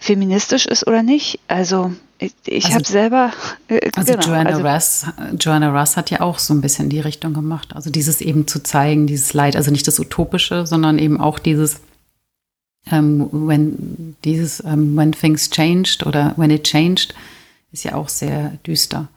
[0.00, 1.40] feministisch ist oder nicht.
[1.46, 3.32] Also ich, ich also, habe selber.
[3.68, 5.06] Äh, also, genau, Joanna, also Russ,
[5.38, 7.76] Joanna Russ hat ja auch so ein bisschen die Richtung gemacht.
[7.76, 11.82] Also dieses eben zu zeigen, dieses Leid, also nicht das Utopische, sondern eben auch dieses,
[12.90, 17.14] ähm, when, dieses ähm, When Things Changed oder When It Changed,
[17.72, 19.08] ist ja auch sehr düster.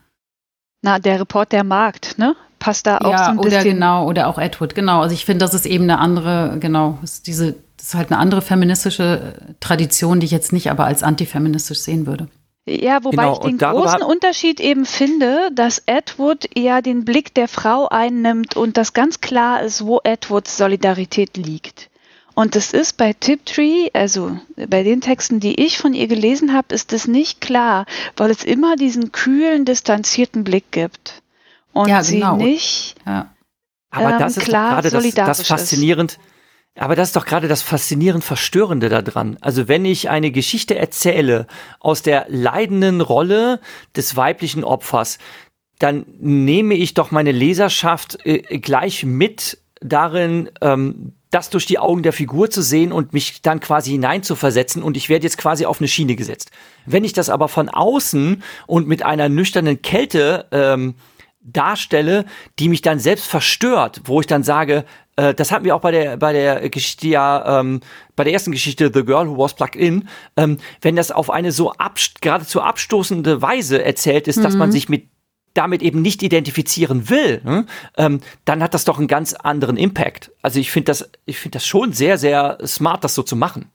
[0.82, 2.36] Na, der Report der Markt, ne?
[2.60, 3.62] Passt da auch ja, so ein bisschen.
[3.62, 5.02] Oder genau, oder auch Edward, genau.
[5.02, 8.20] Also ich finde, das ist eben eine andere, genau, ist diese, das ist halt eine
[8.20, 12.28] andere feministische Tradition, die ich jetzt nicht aber als antifeministisch sehen würde.
[12.68, 17.48] Ja, wobei genau, ich den großen Unterschied eben finde, dass Edward ja den Blick der
[17.48, 21.91] Frau einnimmt und das ganz klar ist, wo Edwards Solidarität liegt.
[22.34, 26.74] Und das ist bei Tiptree, also bei den Texten, die ich von ihr gelesen habe,
[26.74, 27.86] ist das nicht klar,
[28.16, 31.22] weil es immer diesen kühlen, distanzierten Blick gibt.
[31.74, 32.38] Und ja, genau.
[32.38, 33.32] sie nicht ja.
[33.92, 36.18] Aber das ähm, ist gerade das, das faszinierend.
[36.80, 39.38] Aber das ist doch gerade das faszinierend Verstörende daran.
[39.42, 41.46] Also wenn ich eine Geschichte erzähle
[41.82, 43.60] aus der leidenden Rolle
[43.96, 45.18] des weiblichen Opfers,
[45.80, 52.04] dann nehme ich doch meine Leserschaft äh, gleich mit darin, ähm, das durch die Augen
[52.04, 55.80] der Figur zu sehen und mich dann quasi hineinzuversetzen und ich werde jetzt quasi auf
[55.80, 56.52] eine Schiene gesetzt.
[56.86, 60.96] Wenn ich das aber von außen und mit einer nüchternen Kälte ähm,
[61.42, 62.26] darstelle,
[62.60, 64.86] die mich dann selbst verstört, wo ich dann sage,
[65.16, 67.80] äh, das hatten wir auch bei der bei der Geschichte ja ähm,
[68.16, 71.52] bei der ersten Geschichte The Girl Who Was Plugged In, ähm, wenn das auf eine
[71.52, 74.44] so abst geradezu abstoßende Weise erzählt ist, mhm.
[74.44, 74.74] dass man mhm.
[74.74, 75.08] sich mit
[75.54, 77.66] damit eben nicht identifizieren will, ne,
[77.98, 80.32] ähm, dann hat das doch einen ganz anderen Impact.
[80.42, 83.70] Also ich finde das, ich finde das schon sehr, sehr smart, das so zu machen.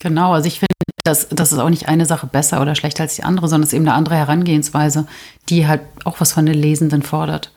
[0.00, 0.74] Genau, also ich finde,
[1.04, 3.70] das, das ist auch nicht eine Sache besser oder schlechter als die andere, sondern es
[3.70, 5.06] ist eben eine andere Herangehensweise,
[5.48, 7.52] die halt auch was von den Lesenden fordert.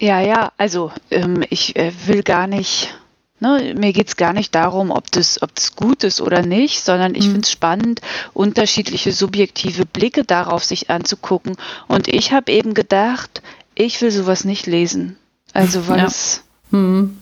[0.00, 2.94] Ja, ja, also ähm, ich äh, will gar nicht
[3.40, 6.84] Ne, mir geht es gar nicht darum, ob das, ob das gut ist oder nicht,
[6.84, 7.32] sondern ich mhm.
[7.32, 8.00] finde es spannend,
[8.32, 11.56] unterschiedliche subjektive Blicke darauf sich anzugucken.
[11.88, 13.42] Und ich habe eben gedacht,
[13.74, 15.16] ich will sowas nicht lesen.
[15.52, 16.06] Also weil ja.
[16.06, 17.18] es mhm.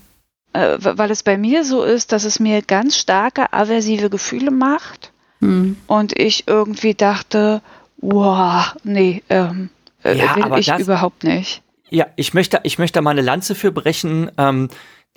[0.52, 5.12] äh, weil es bei mir so ist, dass es mir ganz starke aversive Gefühle macht.
[5.40, 5.76] Mhm.
[5.86, 7.62] Und ich irgendwie dachte,
[7.98, 9.70] wow, nee, ähm,
[10.04, 11.62] äh, ja, will ich überhaupt nicht.
[11.90, 14.30] Ja, ich möchte, ich möchte mal eine Lanze für brechen.
[14.38, 14.68] Ähm,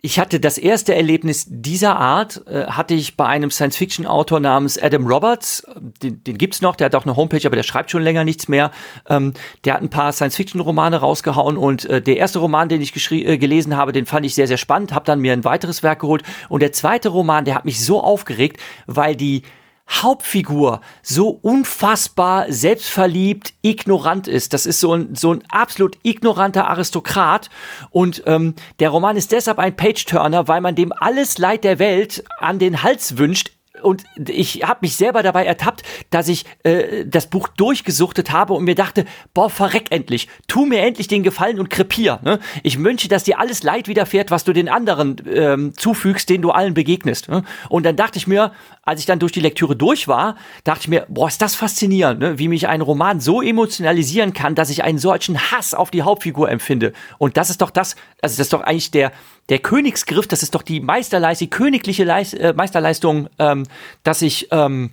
[0.02, 5.08] ich hatte das erste Erlebnis dieser Art, äh, hatte ich bei einem Science-Fiction-Autor namens Adam
[5.08, 5.66] Roberts,
[6.04, 8.48] den, den gibt's noch, der hat auch eine Homepage, aber der schreibt schon länger nichts
[8.48, 8.72] mehr.
[9.10, 13.38] Ähm, der hat ein paar Science-Fiction-Romane rausgehauen und äh, der erste Roman, den ich äh,
[13.38, 16.24] gelesen habe, den fand ich sehr, sehr spannend, habe dann mir ein weiteres Werk geholt
[16.50, 19.42] und der zweite Roman, der hat mich so aufgeregt, weil die
[19.88, 24.54] Hauptfigur so unfassbar selbstverliebt, ignorant ist.
[24.54, 27.50] Das ist so ein, so ein absolut ignoranter Aristokrat.
[27.92, 32.24] Und ähm, der Roman ist deshalb ein Page-Turner, weil man dem alles Leid der Welt
[32.40, 33.52] an den Hals wünscht,
[33.86, 38.64] und ich habe mich selber dabei ertappt, dass ich äh, das Buch durchgesuchtet habe und
[38.64, 42.20] mir dachte, boah, verreck endlich, tu mir endlich den Gefallen und krepier.
[42.24, 42.40] Ne?
[42.64, 46.52] Ich wünsche, dass dir alles Leid widerfährt, was du den anderen ähm, zufügst, denen du
[46.52, 47.30] allen begegnest.
[47.30, 47.44] Ne?
[47.70, 48.52] Und dann dachte ich mir,
[48.82, 52.20] als ich dann durch die Lektüre durch war, dachte ich mir, boah, ist das faszinierend,
[52.20, 52.40] ne?
[52.40, 56.50] wie mich ein Roman so emotionalisieren kann, dass ich einen solchen Hass auf die Hauptfigur
[56.50, 56.94] empfinde.
[57.18, 59.12] Und das ist doch das, also das ist doch eigentlich der,
[59.50, 63.64] der Königsgriff, das ist doch die Meisterleistung, die königliche Leis äh, Meisterleistung, ähm,
[64.04, 64.92] dass ich, ähm,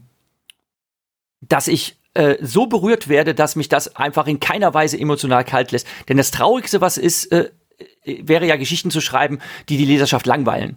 [1.40, 5.72] dass ich äh, so berührt werde, dass mich das einfach in keiner Weise emotional kalt
[5.72, 5.86] lässt.
[6.08, 7.50] Denn das Traurigste, was ist, äh,
[8.04, 9.38] wäre ja Geschichten zu schreiben,
[9.68, 10.76] die die Leserschaft langweilen.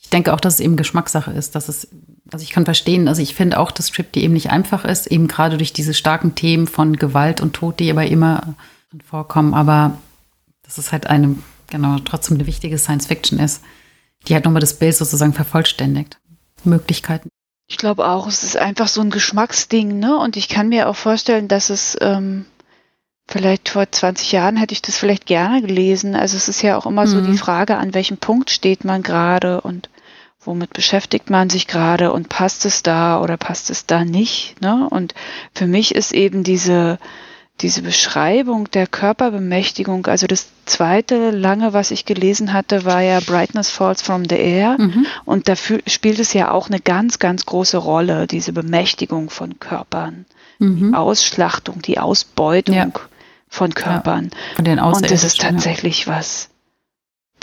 [0.00, 1.88] Ich denke auch, dass es eben Geschmackssache ist, dass es,
[2.32, 5.08] also ich kann verstehen, also ich finde auch, dass Strip die eben nicht einfach ist,
[5.08, 8.54] eben gerade durch diese starken Themen von Gewalt und Tod, die aber immer
[9.04, 9.98] vorkommen, aber
[10.62, 11.36] das ist halt eine
[11.68, 13.62] genau, trotzdem eine wichtige Science Fiction ist,
[14.26, 16.18] die halt nochmal das Bild sozusagen vervollständigt.
[16.64, 17.28] Möglichkeiten.
[17.68, 20.18] Ich glaube auch, es ist einfach so ein Geschmacksding, ne?
[20.18, 22.46] Und ich kann mir auch vorstellen, dass es ähm,
[23.26, 26.14] vielleicht vor 20 Jahren hätte ich das vielleicht gerne gelesen.
[26.14, 27.10] Also es ist ja auch immer mhm.
[27.10, 27.38] so die mhm.
[27.38, 29.88] Frage, an welchem Punkt steht man gerade und
[30.40, 34.88] womit beschäftigt man sich gerade und passt es da oder passt es da nicht, ne?
[34.88, 35.14] Und
[35.52, 36.98] für mich ist eben diese
[37.60, 43.70] diese Beschreibung der Körperbemächtigung, also das zweite lange, was ich gelesen hatte, war ja Brightness
[43.70, 44.76] Falls from the Air.
[44.78, 45.06] Mhm.
[45.24, 50.26] Und dafür spielt es ja auch eine ganz, ganz große Rolle, diese Bemächtigung von Körpern.
[50.58, 50.90] Mhm.
[50.90, 52.90] Die Ausschlachtung, die Ausbeutung ja.
[53.48, 54.30] von Körpern.
[54.32, 56.14] Ja, von den Und das ist tatsächlich ja.
[56.14, 56.50] was,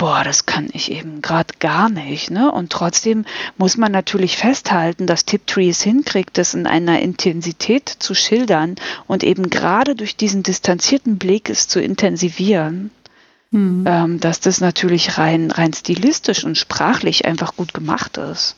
[0.04, 2.30] boah, das kann ich eben gerade gar nicht.
[2.30, 2.52] Ne?
[2.52, 3.24] Und trotzdem
[3.58, 8.76] muss man natürlich festhalten, dass Tiptree es hinkriegt, das in einer Intensität zu schildern
[9.08, 12.92] und eben gerade durch diesen distanzierten Blick es zu intensivieren.
[13.52, 13.86] Mhm.
[13.88, 18.58] Ähm, dass das natürlich rein, rein stilistisch und sprachlich einfach gut gemacht ist.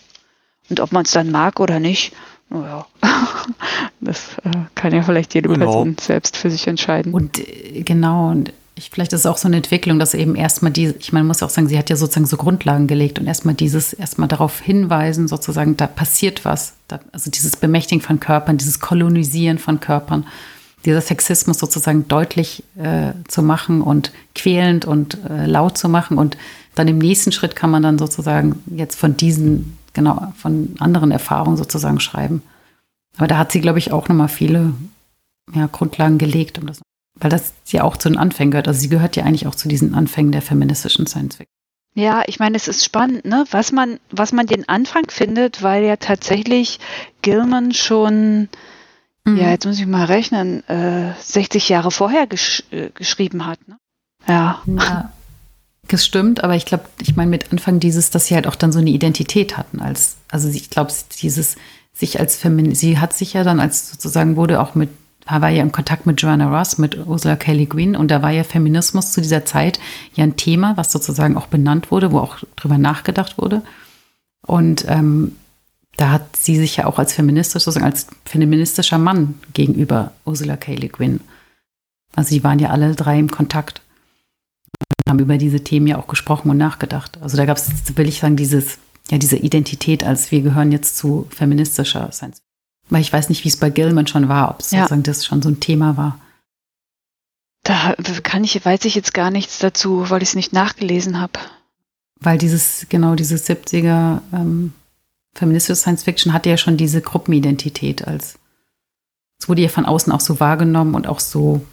[0.72, 2.14] Und ob man es dann mag oder nicht,
[2.50, 2.88] naja,
[4.02, 5.66] das äh, kann ja vielleicht jede genau.
[5.66, 7.14] Person selbst für sich entscheiden.
[7.14, 10.72] Und äh, genau, und ich, vielleicht ist es auch so eine Entwicklung, dass eben erstmal
[10.72, 13.56] die, ich meine, muss auch sagen, sie hat ja sozusagen so Grundlagen gelegt und erstmal
[13.56, 16.74] dieses, erstmal darauf hinweisen, sozusagen, da passiert was.
[16.90, 20.26] Da, also dieses Bemächtigen von Körpern, dieses Kolonisieren von Körpern,
[20.84, 26.18] dieser Sexismus sozusagen deutlich äh, zu machen und quälend und äh, laut zu machen.
[26.18, 26.38] Und
[26.76, 31.56] dann im nächsten Schritt kann man dann sozusagen jetzt von diesen, genau, von anderen Erfahrungen
[31.56, 32.44] sozusagen schreiben.
[33.18, 34.74] Aber da hat sie, glaube ich, auch nochmal viele
[35.54, 36.82] ja, Grundlagen gelegt, um das
[37.16, 38.68] weil das ja auch zu den Anfängen gehört.
[38.68, 41.56] Also sie gehört ja eigentlich auch zu diesen Anfängen der feministischen Science Fiction.
[41.98, 43.46] Ja, ich meine, es ist spannend, ne?
[43.52, 46.80] was man, was man den Anfang findet, weil ja tatsächlich
[47.22, 48.50] Gilman schon,
[49.24, 49.38] mhm.
[49.38, 53.66] ja, jetzt muss ich mal rechnen, äh, 60 Jahre vorher gesch äh, geschrieben hat.
[53.70, 53.78] Ne?
[54.28, 54.62] Ja.
[54.68, 55.12] ja.
[55.88, 58.74] Das stimmt, aber ich glaube, ich meine mit Anfang dieses, dass sie halt auch dann
[58.74, 61.56] so eine Identität hatten als, also ich glaube, dieses
[61.94, 64.90] sich als Feminist, sie hat sich ja dann als sozusagen wurde auch mit
[65.26, 68.44] war ja im Kontakt mit Joanna Ross, mit Ursula Kelly Green und da war ja
[68.44, 69.80] Feminismus zu dieser Zeit
[70.14, 73.64] ja ein Thema, was sozusagen auch benannt wurde, wo auch drüber nachgedacht wurde.
[74.46, 75.36] Und ähm,
[75.98, 80.76] da hat sie sich ja auch als feministisch, sozusagen als feministischer Mann gegenüber Ursula K.
[80.76, 81.22] Le Guin.
[82.16, 83.82] Also die waren ja alle drei im Kontakt
[84.80, 87.18] und haben über diese Themen ja auch gesprochen und nachgedacht.
[87.22, 88.78] Also da gab es, will ich sagen, dieses,
[89.10, 92.45] ja, diese Identität, als wir gehören jetzt zu feministischer Science
[92.90, 94.80] weil ich weiß nicht, wie es bei Gilman schon war, ob es ja.
[94.80, 96.20] sozusagen das schon so ein Thema war.
[97.64, 101.40] Da kann ich, weiß ich jetzt gar nichts dazu, weil ich es nicht nachgelesen habe.
[102.20, 104.74] Weil dieses, genau, dieses 70er ähm,
[105.34, 108.38] feministische Science Fiction hatte ja schon diese Gruppenidentität als,
[109.40, 111.66] es wurde ja von außen auch so wahrgenommen und auch so,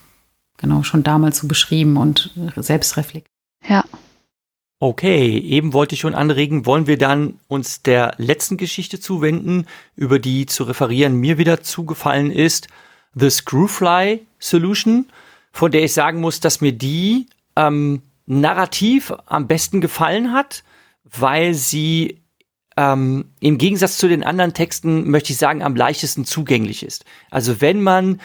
[0.56, 3.26] genau, schon damals so beschrieben und selbstreflektiert.
[3.68, 3.84] Ja.
[4.82, 10.18] Okay, eben wollte ich schon anregen, wollen wir dann uns der letzten Geschichte zuwenden, über
[10.18, 12.66] die zu referieren mir wieder zugefallen ist,
[13.14, 15.06] The Screwfly Solution,
[15.52, 20.64] von der ich sagen muss, dass mir die ähm, narrativ am besten gefallen hat,
[21.04, 22.18] weil sie
[22.76, 27.04] ähm, im Gegensatz zu den anderen Texten, möchte ich sagen, am leichtesten zugänglich ist.
[27.30, 28.20] Also wenn man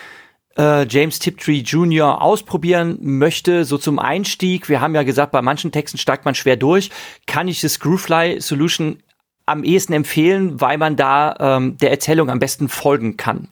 [0.57, 2.21] äh, James Tiptree Jr.
[2.21, 6.57] ausprobieren möchte, so zum Einstieg, wir haben ja gesagt, bei manchen Texten steigt man schwer
[6.57, 6.89] durch,
[7.25, 8.97] kann ich das Screwfly Solution
[9.45, 13.47] am ehesten empfehlen, weil man da ähm, der Erzählung am besten folgen kann.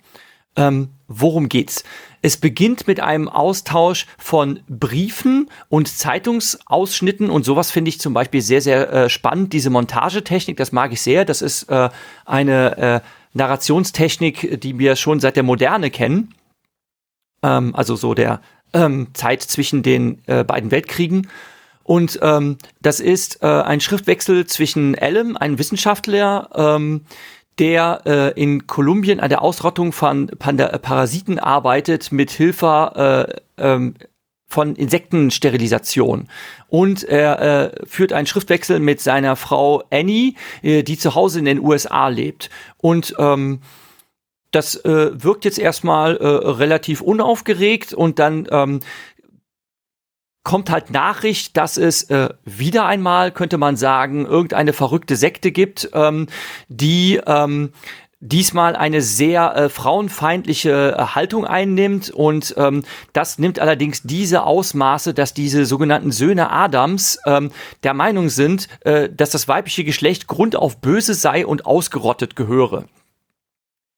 [0.58, 1.84] Ähm, worum geht's?
[2.22, 8.42] Es beginnt mit einem Austausch von Briefen und Zeitungsausschnitten und sowas finde ich zum Beispiel
[8.42, 9.54] sehr, sehr äh, spannend.
[9.54, 11.24] Diese Montagetechnik, das mag ich sehr.
[11.24, 11.90] Das ist äh,
[12.26, 13.00] eine äh,
[13.34, 16.34] Narrationstechnik, die wir schon seit der Moderne kennen
[17.46, 18.42] ähm, also so der
[18.74, 21.30] ähm, Zeit zwischen den äh, beiden Weltkriegen.
[21.84, 27.06] Und ähm, das ist äh, ein Schriftwechsel zwischen Allen, einem Wissenschaftler, ähm,
[27.60, 33.94] der äh, in Kolumbien an der Ausrottung von Panda Parasiten arbeitet mit Hilfe äh, ähm,
[34.48, 36.28] von Insektensterilisation.
[36.68, 41.46] Und er äh, führt einen Schriftwechsel mit seiner Frau Annie, äh, die zu Hause in
[41.46, 42.50] den USA lebt.
[42.78, 43.62] Und ähm,
[44.56, 48.80] das äh, wirkt jetzt erstmal äh, relativ unaufgeregt und dann ähm,
[50.44, 55.90] kommt halt Nachricht, dass es äh, wieder einmal, könnte man sagen, irgendeine verrückte Sekte gibt,
[55.94, 56.28] ähm,
[56.70, 57.72] die ähm,
[58.22, 65.14] diesmal eine sehr äh, frauenfeindliche äh, Haltung einnimmt und ähm, das nimmt allerdings diese Ausmaße,
[65.14, 67.52] dass diese sogenannten Söhne Adams ähm,
[67.84, 72.86] der Meinung sind, äh, dass das weibliche Geschlecht Grund auf böse sei und ausgerottet gehöre.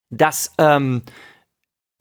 [0.10, 1.02] Das ähm,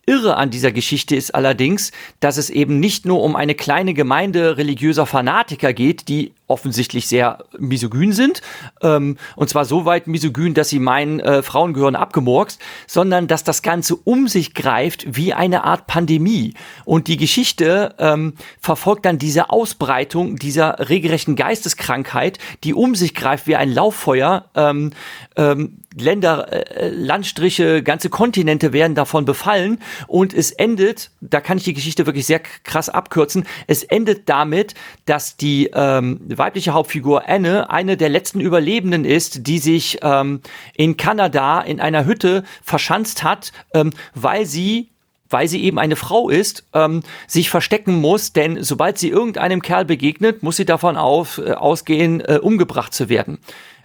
[0.09, 4.57] Irre an dieser Geschichte ist allerdings, dass es eben nicht nur um eine kleine Gemeinde
[4.57, 8.41] religiöser Fanatiker geht, die offensichtlich sehr misogyn sind,
[8.83, 13.43] ähm, und zwar so weit misogyn, dass sie meinen, äh, Frauen gehören abgemurkst, sondern dass
[13.43, 16.55] das Ganze um sich greift wie eine Art Pandemie.
[16.85, 23.49] Und die Geschichte ähm, verfolgt dann diese Ausbreitung dieser regelrechten Geisteskrankheit, die um sich greift
[23.49, 24.51] wie ein Lauffeuer.
[24.55, 24.93] Ähm,
[25.35, 31.64] ähm, Länder, äh, Landstriche, ganze Kontinente werden davon befallen und es endet, da kann ich
[31.64, 34.74] die Geschichte wirklich sehr krass abkürzen, es endet damit,
[35.06, 40.40] dass die ähm, weibliche Hauptfigur Anne eine der letzten Überlebenden ist, die sich ähm,
[40.74, 44.89] in Kanada in einer Hütte verschanzt hat, ähm, weil sie
[45.28, 49.85] weil sie eben eine Frau ist, ähm, sich verstecken muss, denn sobald sie irgendeinem Kerl
[49.85, 53.39] begegnet, muss sie davon auf, äh, ausgehen, äh, umgebracht zu werden.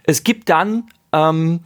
[0.04, 1.60] Es gibt dann ähm,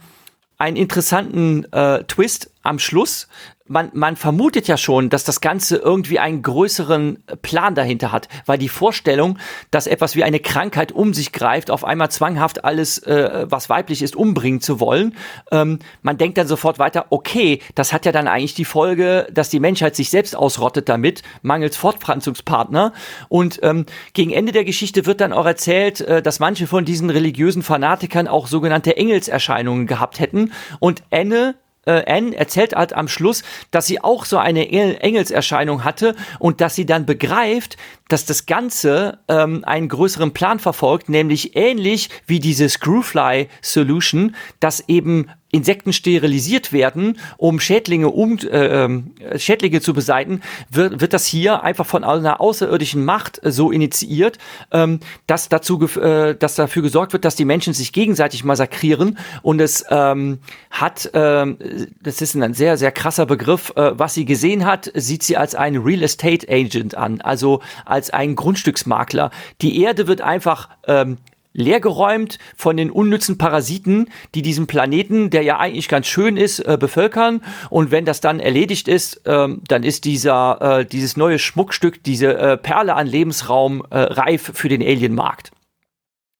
[0.57, 3.27] einen interessanten äh, Twist am Schluss,
[3.67, 8.57] man, man vermutet ja schon, dass das Ganze irgendwie einen größeren Plan dahinter hat, weil
[8.57, 9.37] die Vorstellung,
[9.71, 14.01] dass etwas wie eine Krankheit um sich greift, auf einmal zwanghaft alles, äh, was weiblich
[14.01, 15.15] ist, umbringen zu wollen,
[15.51, 19.49] ähm, man denkt dann sofort weiter, okay, das hat ja dann eigentlich die Folge, dass
[19.49, 22.93] die Menschheit sich selbst ausrottet damit, mangels Fortpflanzungspartner.
[23.29, 27.09] Und ähm, gegen Ende der Geschichte wird dann auch erzählt, äh, dass manche von diesen
[27.09, 30.51] religiösen Fanatikern auch sogenannte Engelserscheinungen gehabt hätten.
[30.79, 31.55] Und Anne
[31.87, 36.75] äh, Anne erzählt halt am Schluss, dass sie auch so eine Engelserscheinung hatte und dass
[36.75, 37.77] sie dann begreift,
[38.09, 44.87] dass das Ganze ähm, einen größeren Plan verfolgt, nämlich ähnlich wie diese Screwfly Solution, dass
[44.87, 51.25] eben Insekten sterilisiert werden, um Schädlinge um äh, ähm, Schädlinge zu beseitigen, wird, wird das
[51.25, 54.39] hier einfach von einer außerirdischen Macht äh, so initiiert,
[54.71, 59.61] ähm, dass dazu äh, dass dafür gesorgt wird, dass die Menschen sich gegenseitig massakrieren und
[59.61, 61.57] es ähm, hat ähm,
[62.01, 65.55] das ist ein sehr sehr krasser Begriff, äh, was sie gesehen hat, sieht sie als
[65.55, 69.31] ein Real Estate Agent an, also als ein Grundstücksmakler.
[69.61, 71.17] Die Erde wird einfach ähm,
[71.57, 76.77] leergeräumt von den unnützen Parasiten, die diesen Planeten, der ja eigentlich ganz schön ist, äh,
[76.79, 77.43] bevölkern.
[77.69, 82.37] Und wenn das dann erledigt ist, ähm, dann ist dieser, äh, dieses neue Schmuckstück, diese
[82.37, 85.51] äh, Perle an Lebensraum äh, reif für den Alienmarkt.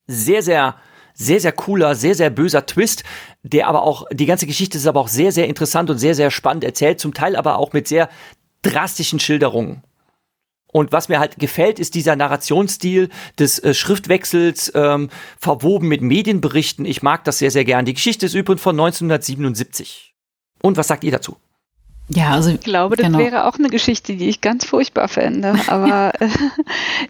[0.06, 0.76] Sehr, sehr
[1.20, 3.02] sehr, sehr cooler, sehr, sehr böser Twist,
[3.42, 6.30] der aber auch, die ganze Geschichte ist aber auch sehr, sehr interessant und sehr, sehr
[6.30, 8.08] spannend erzählt, zum Teil aber auch mit sehr
[8.62, 9.82] drastischen Schilderungen.
[10.70, 13.08] Und was mir halt gefällt, ist dieser Narrationsstil
[13.38, 15.08] des äh, Schriftwechsels, ähm,
[15.38, 16.84] verwoben mit Medienberichten.
[16.84, 17.86] Ich mag das sehr, sehr gern.
[17.86, 20.14] Die Geschichte ist übrigens von 1977.
[20.62, 21.36] Und was sagt ihr dazu?
[22.10, 23.18] Ja, also ich glaube, das genau.
[23.18, 25.54] wäre auch eine Geschichte, die ich ganz furchtbar fände.
[25.66, 26.28] Aber äh,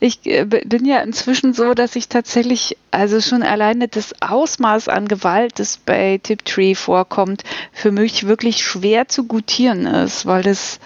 [0.00, 5.06] ich äh, bin ja inzwischen so, dass ich tatsächlich, also schon alleine das Ausmaß an
[5.06, 10.80] Gewalt, das bei Tiptree vorkommt, für mich wirklich schwer zu gutieren ist, weil das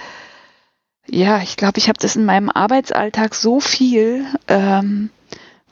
[1.12, 4.24] ja, ich glaube, ich habe das in meinem Arbeitsalltag so viel.
[4.48, 5.10] Ähm,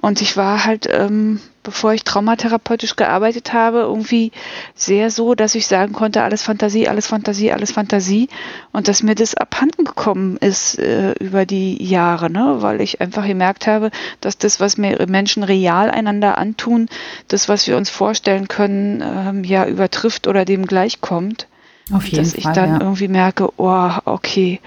[0.03, 4.33] und ich war halt, ähm, bevor ich traumatherapeutisch gearbeitet habe, irgendwie
[4.75, 8.29] sehr so, dass ich sagen konnte, alles Fantasie, alles Fantasie, alles Fantasie.
[8.73, 12.57] Und dass mir das abhanden gekommen ist äh, über die Jahre, ne?
[12.59, 13.91] weil ich einfach gemerkt habe,
[14.21, 16.91] dass das, was mir Menschen real einander antun,
[17.29, 21.47] das, was wir uns vorstellen können, ähm, ja übertrifft oder dem gleichkommt.
[21.93, 22.43] Auf jeden dass Fall.
[22.43, 22.81] Dass ich dann ja.
[22.81, 24.61] irgendwie merke, oh, okay,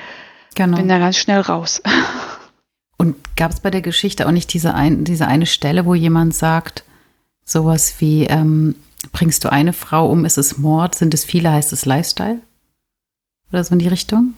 [0.55, 0.77] Genau.
[0.77, 1.81] Bin da ganz schnell raus.
[2.97, 6.33] Und gab es bei der Geschichte auch nicht diese, ein, diese eine Stelle, wo jemand
[6.33, 6.83] sagt,
[7.43, 8.75] sowas wie, ähm,
[9.11, 12.39] bringst du eine Frau um, ist es Mord, sind es viele, heißt es Lifestyle?
[13.51, 14.33] Oder so in die Richtung?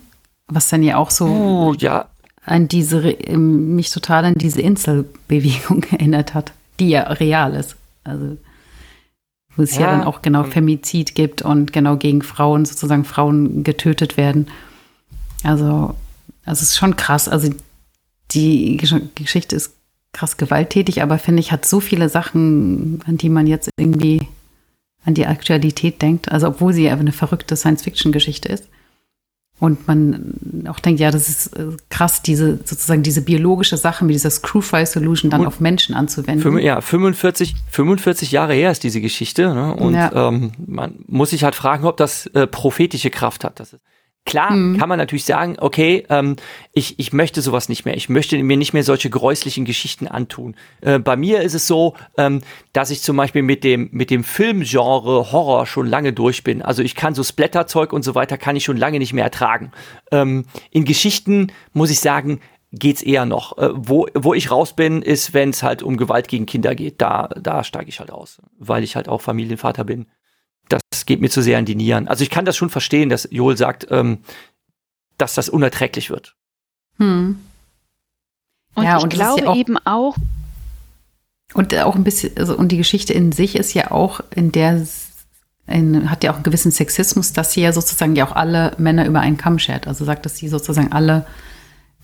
[0.47, 2.07] Was dann ja auch so oh, ja.
[2.43, 7.75] an diese, mich total an diese Inselbewegung erinnert hat, die ja real ist.
[8.03, 8.37] Also
[9.55, 13.63] wo es ja, ja dann auch genau Femizid gibt und genau gegen Frauen sozusagen Frauen
[13.63, 14.47] getötet werden.
[15.43, 15.95] Also
[16.45, 17.27] also es ist schon krass.
[17.27, 17.49] Also
[18.31, 18.77] die
[19.15, 19.73] Geschichte ist
[20.13, 24.27] krass gewalttätig, aber finde ich, hat so viele Sachen, an die man jetzt irgendwie
[25.03, 26.31] an die Aktualität denkt.
[26.31, 28.69] Also obwohl sie ja eine verrückte Science-Fiction-Geschichte ist.
[29.57, 34.13] Und man auch denkt, ja, das ist äh, krass, diese sozusagen diese biologische Sache mit
[34.13, 35.47] dieser Screw-File-Solution dann Gut.
[35.47, 36.59] auf Menschen anzuwenden.
[36.59, 39.53] Ja, 45, 45 Jahre her ist diese Geschichte.
[39.53, 39.73] Ne?
[39.73, 40.27] Und ja.
[40.27, 43.61] ähm, man muss sich halt fragen, ob das äh, prophetische Kraft hat.
[43.61, 43.81] Das ist
[44.25, 44.77] Klar mhm.
[44.79, 46.35] kann man natürlich sagen, okay, ähm,
[46.73, 47.95] ich, ich möchte sowas nicht mehr.
[47.95, 50.55] Ich möchte mir nicht mehr solche gräuslichen Geschichten antun.
[50.81, 52.41] Äh, bei mir ist es so, ähm,
[52.73, 56.63] dass ich zum Beispiel mit dem, mit dem Filmgenre Horror schon lange durch bin.
[56.63, 59.71] Also ich kann so Splatterzeug und so weiter kann ich schon lange nicht mehr ertragen.
[60.11, 62.39] Ähm, in Geschichten muss ich sagen,
[62.71, 63.59] geht's eher noch.
[63.59, 66.99] Äh, wo, wo ich raus bin, ist, wenn es halt um Gewalt gegen Kinder geht.
[66.99, 70.07] Da, da steige ich halt aus, weil ich halt auch Familienvater bin
[70.69, 72.07] das geht mir zu sehr an die Nieren.
[72.07, 74.19] Also ich kann das schon verstehen, dass Joel sagt, ähm,
[75.17, 76.35] dass das unerträglich wird.
[76.97, 77.39] Hm.
[78.75, 80.15] Und ja, ich und glaube ja auch, eben auch.
[81.53, 84.85] Und auch ein bisschen, also und die Geschichte in sich ist ja auch, in der
[85.67, 89.05] in, hat ja auch einen gewissen Sexismus, dass sie ja sozusagen ja auch alle Männer
[89.05, 89.87] über einen Kamm schert.
[89.87, 91.25] Also sagt, dass sie sozusagen alle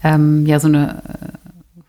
[0.03, 1.01] ähm, ja so eine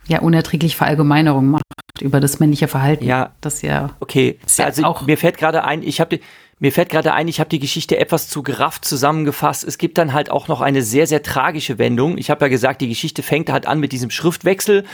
[0.07, 1.63] ja unerträgliche Verallgemeinerung macht
[2.01, 3.05] über das männliche Verhalten.
[3.05, 3.91] Ja, das ja.
[4.01, 6.21] Okay, also auch mir fällt gerade ein, ich habe
[6.63, 9.65] mir fällt gerade ein, ich habe die Geschichte etwas zu gerafft zusammengefasst.
[9.65, 12.17] Es gibt dann halt auch noch eine sehr, sehr tragische Wendung.
[12.19, 14.85] Ich habe ja gesagt, die Geschichte fängt halt an mit diesem Schriftwechsel.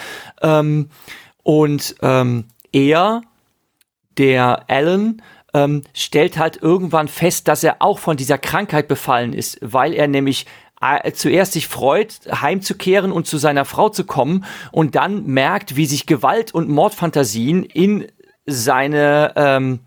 [0.41, 0.89] Ähm,
[1.43, 3.21] und ähm, er,
[4.17, 5.21] der Alan,
[5.53, 10.09] ähm, stellt halt irgendwann fest, dass er auch von dieser Krankheit befallen ist, weil er
[10.09, 10.47] nämlich
[10.81, 15.85] äh, zuerst sich freut, heimzukehren und zu seiner Frau zu kommen und dann merkt, wie
[15.85, 18.07] sich Gewalt und Mordfantasien in
[18.47, 19.81] seine ähm,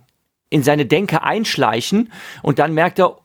[0.52, 2.12] in seine Denke einschleichen
[2.44, 3.18] und dann merkt er,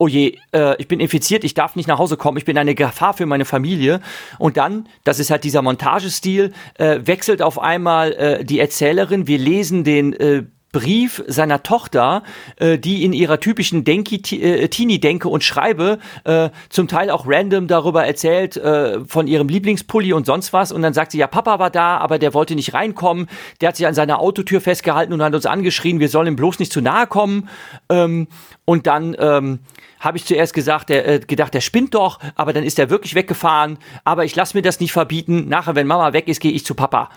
[0.00, 2.74] oh je, äh, ich bin infiziert, ich darf nicht nach Hause kommen, ich bin eine
[2.74, 4.00] Gefahr für meine Familie.
[4.38, 9.38] Und dann, das ist halt dieser Montagestil, äh, wechselt auf einmal äh, die Erzählerin, wir
[9.38, 12.22] lesen den äh, Brief seiner Tochter,
[12.56, 17.66] äh, die in ihrer typischen Denki, äh, Teenie-Denke und Schreibe äh, zum Teil auch random
[17.66, 20.70] darüber erzählt, äh, von ihrem Lieblingspulli und sonst was.
[20.70, 23.26] Und dann sagt sie, ja, Papa war da, aber der wollte nicht reinkommen.
[23.60, 26.60] Der hat sich an seiner Autotür festgehalten und hat uns angeschrien, wir sollen ihm bloß
[26.60, 27.48] nicht zu nahe kommen.
[27.88, 28.28] Ähm,
[28.64, 29.58] und dann ähm,
[29.98, 33.16] habe ich zuerst gesagt, der, äh, gedacht, der spinnt doch, aber dann ist er wirklich
[33.16, 33.78] weggefahren.
[34.04, 35.48] Aber ich lasse mir das nicht verbieten.
[35.48, 37.10] Nachher, wenn Mama weg ist, gehe ich zu Papa.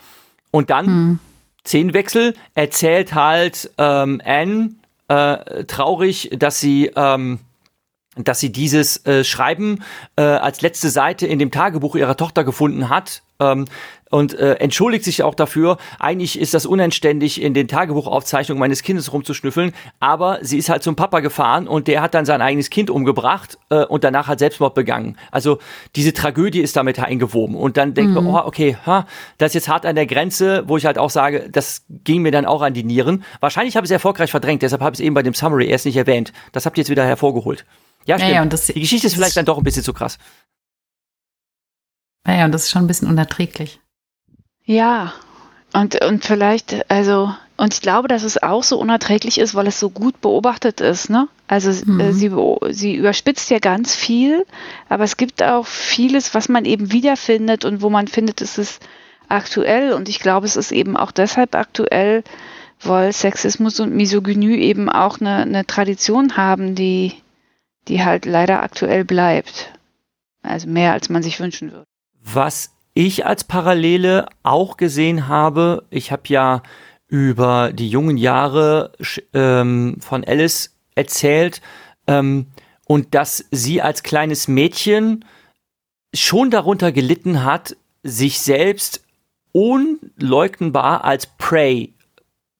[0.49, 0.85] Und dann...
[0.87, 1.19] Hm
[1.65, 4.71] Szenenwechsel erzählt halt ähm, Anne,
[5.07, 7.39] äh, traurig, dass sie ähm,
[8.15, 9.83] dass sie dieses äh, Schreiben
[10.15, 13.23] äh, als letzte Seite in dem Tagebuch ihrer Tochter gefunden hat.
[13.39, 13.65] Ähm,
[14.13, 15.77] und äh, entschuldigt sich auch dafür.
[15.99, 20.95] Eigentlich ist das unanständig, in den Tagebuchaufzeichnungen meines Kindes rumzuschnüffeln, aber sie ist halt zum
[20.95, 24.75] Papa gefahren und der hat dann sein eigenes Kind umgebracht äh, und danach hat Selbstmord
[24.75, 25.17] begangen.
[25.31, 25.57] Also
[25.95, 28.25] diese Tragödie ist damit eingewoben und dann denkt mhm.
[28.25, 29.07] man, oh, okay, ha,
[29.39, 32.31] das ist jetzt hart an der Grenze, wo ich halt auch sage, das ging mir
[32.31, 33.23] dann auch an die Nieren.
[33.39, 35.87] Wahrscheinlich habe ich es erfolgreich verdrängt, deshalb habe ich es eben bei dem Summary erst
[35.87, 36.33] nicht erwähnt.
[36.51, 37.65] Das habt ihr jetzt wieder hervorgeholt.
[38.05, 38.31] Ja, stimmt.
[38.31, 40.19] Ja, ja, das, die Geschichte ist vielleicht dann doch ein bisschen zu krass.
[42.27, 43.79] Ja, ja, und das ist schon ein bisschen unerträglich.
[44.65, 45.13] Ja,
[45.73, 49.79] und, und vielleicht, also, und ich glaube, dass es auch so unerträglich ist, weil es
[49.79, 51.27] so gut beobachtet ist, ne?
[51.47, 52.13] Also äh, mhm.
[52.13, 52.31] sie,
[52.69, 54.45] sie überspitzt ja ganz viel,
[54.89, 58.81] aber es gibt auch vieles, was man eben wiederfindet und wo man findet, es ist
[59.27, 59.93] aktuell.
[59.93, 62.23] Und ich glaube, es ist eben auch deshalb aktuell,
[62.81, 67.13] weil Sexismus und Misogynie eben auch eine, eine Tradition haben, die,
[67.87, 69.71] die halt leider aktuell bleibt.
[70.41, 71.85] Also mehr, als man sich wünschen würde.
[72.21, 76.63] Was ich als Parallele auch gesehen habe, ich habe ja
[77.07, 78.93] über die jungen Jahre
[79.33, 81.61] ähm, von Alice erzählt
[82.07, 82.47] ähm,
[82.85, 85.25] und dass sie als kleines Mädchen
[86.13, 89.03] schon darunter gelitten hat, sich selbst
[89.51, 91.93] unleugnbar als Prey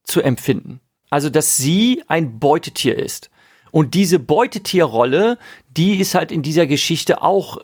[0.04, 0.80] zu empfinden.
[1.10, 3.30] Also, dass sie ein Beutetier ist.
[3.70, 5.38] Und diese Beutetierrolle,
[5.68, 7.58] die ist halt in dieser Geschichte auch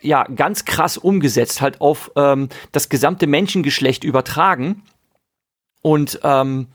[0.00, 4.82] ja ganz krass umgesetzt, halt auf ähm, das gesamte Menschengeschlecht übertragen.
[5.82, 6.68] Und ähm,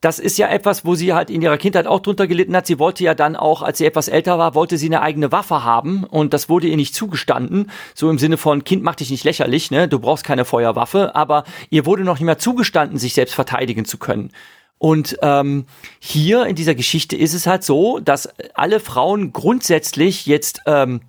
[0.00, 2.66] das ist ja etwas, wo sie halt in ihrer Kindheit auch drunter gelitten hat.
[2.66, 5.64] Sie wollte ja dann auch, als sie etwas älter war, wollte sie eine eigene Waffe
[5.64, 7.70] haben und das wurde ihr nicht zugestanden.
[7.94, 9.88] So im Sinne von, Kind, mach dich nicht lächerlich, ne?
[9.88, 13.98] Du brauchst keine Feuerwaffe, aber ihr wurde noch nicht mehr zugestanden, sich selbst verteidigen zu
[13.98, 14.30] können.
[14.78, 15.64] Und ähm,
[15.98, 21.00] hier in dieser Geschichte ist es halt so, dass alle Frauen grundsätzlich jetzt ähm,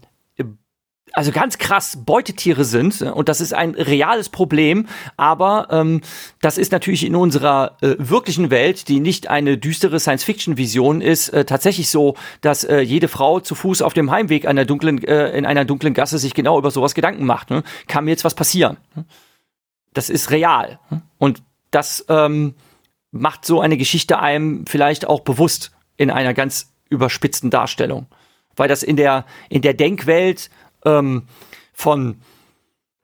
[1.14, 6.02] also ganz krass Beutetiere sind und das ist ein reales Problem, aber ähm,
[6.42, 11.46] das ist natürlich in unserer äh, wirklichen Welt, die nicht eine düstere Science-Fiction-Vision ist, äh,
[11.46, 15.46] tatsächlich so, dass äh, jede Frau zu Fuß auf dem Heimweg einer dunklen, äh, in
[15.46, 17.50] einer dunklen Gasse sich genau über sowas Gedanken macht.
[17.50, 17.64] Ne?
[17.88, 18.78] Kann mir jetzt was passieren?
[19.94, 20.80] Das ist real
[21.18, 22.56] und das ähm,
[23.12, 28.08] macht so eine Geschichte einem vielleicht auch bewusst in einer ganz überspitzten Darstellung.
[28.56, 30.50] Weil das in der, in der Denkwelt
[30.86, 31.24] ähm,
[31.74, 32.22] von,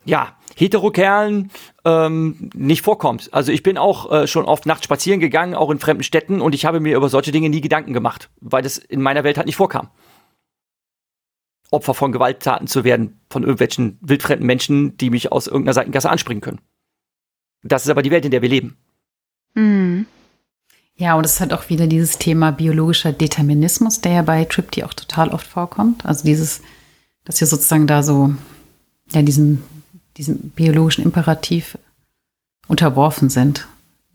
[0.05, 1.51] ja, Heterokerlen
[1.85, 3.33] ähm, nicht vorkommt.
[3.33, 6.53] Also ich bin auch äh, schon oft nachts spazieren gegangen, auch in fremden Städten, und
[6.53, 9.47] ich habe mir über solche Dinge nie Gedanken gemacht, weil das in meiner Welt halt
[9.47, 9.89] nicht vorkam.
[11.71, 16.41] Opfer von Gewalttaten zu werden, von irgendwelchen wildfremden Menschen, die mich aus irgendeiner Seitengasse anspringen
[16.41, 16.61] können.
[17.63, 18.77] Das ist aber die Welt, in der wir leben.
[19.55, 20.05] Mhm.
[20.95, 24.93] Ja, und es hat auch wieder dieses Thema biologischer Determinismus, der ja bei Tripty auch
[24.93, 26.05] total oft vorkommt.
[26.05, 26.61] Also dieses,
[27.25, 28.33] dass wir sozusagen da so,
[29.11, 29.63] ja, diesen,
[30.17, 31.77] diesem biologischen Imperativ
[32.67, 33.67] unterworfen sind.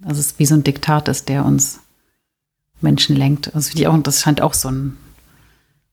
[0.03, 1.81] Also es ist wie so ein Diktat ist, der uns
[2.81, 3.55] Menschen lenkt.
[3.55, 4.97] Also ich auch, das scheint auch so ein,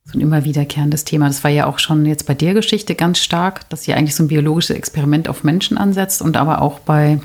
[0.05, 1.27] so ein immer wiederkehrendes Thema.
[1.27, 4.23] Das war ja auch schon jetzt bei der Geschichte ganz stark, dass sie eigentlich so
[4.23, 7.19] ein biologisches Experiment auf Menschen ansetzt und aber auch bei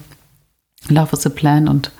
[0.89, 1.93] Love is a Plan und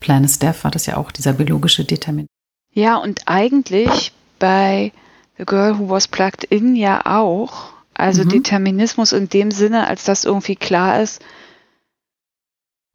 [0.00, 2.26] Plan is Death war das ja auch dieser biologische Determin.
[2.74, 4.92] Ja, und eigentlich bei
[5.38, 7.72] The Girl Who Was Plugged In ja auch.
[7.94, 8.30] Also mhm.
[8.30, 11.22] Determinismus in dem Sinne, als das irgendwie klar ist.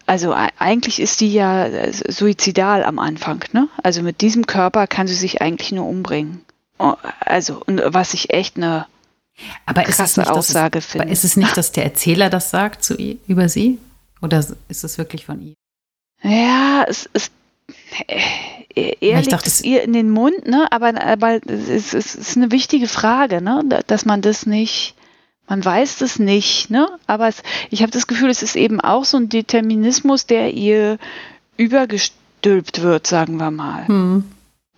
[0.05, 3.68] Also eigentlich ist die ja äh, suizidal am Anfang, ne?
[3.84, 6.45] Also mit diesem Körper kann sie sich eigentlich nur umbringen.
[6.80, 8.85] Oh, also, was ich echt eine
[9.65, 11.05] aber krasse ist es nicht, Aussage finde.
[11.05, 13.80] Aber ist es nicht, dass der Erzähler das sagt zu über sie?
[14.22, 15.53] Oder ist es wirklich von ihr?
[16.23, 17.31] Ja, es ist.
[18.07, 20.68] Äh, er legt dachte, es ihr in den Mund, ne?
[20.72, 23.64] Aber, aber es, es ist eine wichtige Frage, ne?
[23.88, 24.95] Dass man das nicht,
[25.48, 26.88] man weiß das nicht, ne?
[27.07, 30.99] Aber es, ich habe das Gefühl, es ist eben auch so ein Determinismus, der ihr
[31.57, 33.88] übergestülpt wird, sagen wir mal.
[33.88, 34.23] Hm.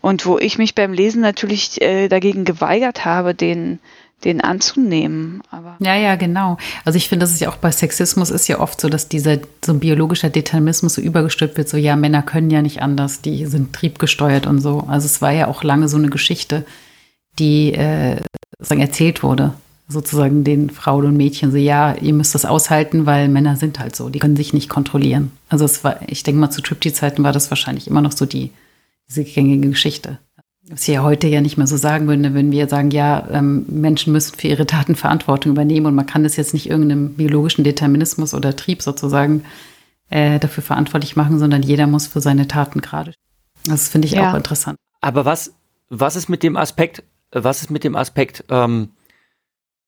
[0.02, 3.80] Und wo ich mich beim Lesen natürlich äh, dagegen geweigert habe, den
[4.24, 5.42] den anzunehmen.
[5.50, 6.58] Aber ja, ja, genau.
[6.86, 9.38] Also ich finde, das ist ja auch bei Sexismus ist ja oft so, dass dieser
[9.64, 13.46] so ein biologischer Determinismus so übergestülpt wird, so ja, Männer können ja nicht anders, die
[13.46, 14.84] sind triebgesteuert und so.
[14.88, 16.66] Also es war ja auch lange so eine Geschichte,
[17.38, 18.22] die äh,
[18.58, 19.54] sozusagen erzählt wurde,
[19.88, 23.96] sozusagen den Frauen und Mädchen, so ja, ihr müsst das aushalten, weil Männer sind halt
[23.96, 25.32] so, die können sich nicht kontrollieren.
[25.48, 28.52] Also es war, ich denke mal, zu Tripty-Zeiten war das wahrscheinlich immer noch so die,
[29.08, 30.20] diese gängige Geschichte
[30.70, 34.14] was wir heute ja nicht mehr so sagen würden, wenn wir sagen, ja, ähm, Menschen
[34.14, 38.36] müssen für ihre Taten Verantwortung übernehmen und man kann das jetzt nicht irgendeinem biologischen Determinismus
[38.36, 39.44] oder Trieb sozusagen
[40.12, 43.14] äh, dafür verantwortlich machen, sondern jeder muss für seine Taten gerade.
[43.66, 44.32] Das finde ich ja.
[44.32, 44.78] auch interessant.
[45.02, 45.54] Aber was,
[45.90, 48.90] was ist mit dem Aspekt, was ist mit dem Aspekt ähm,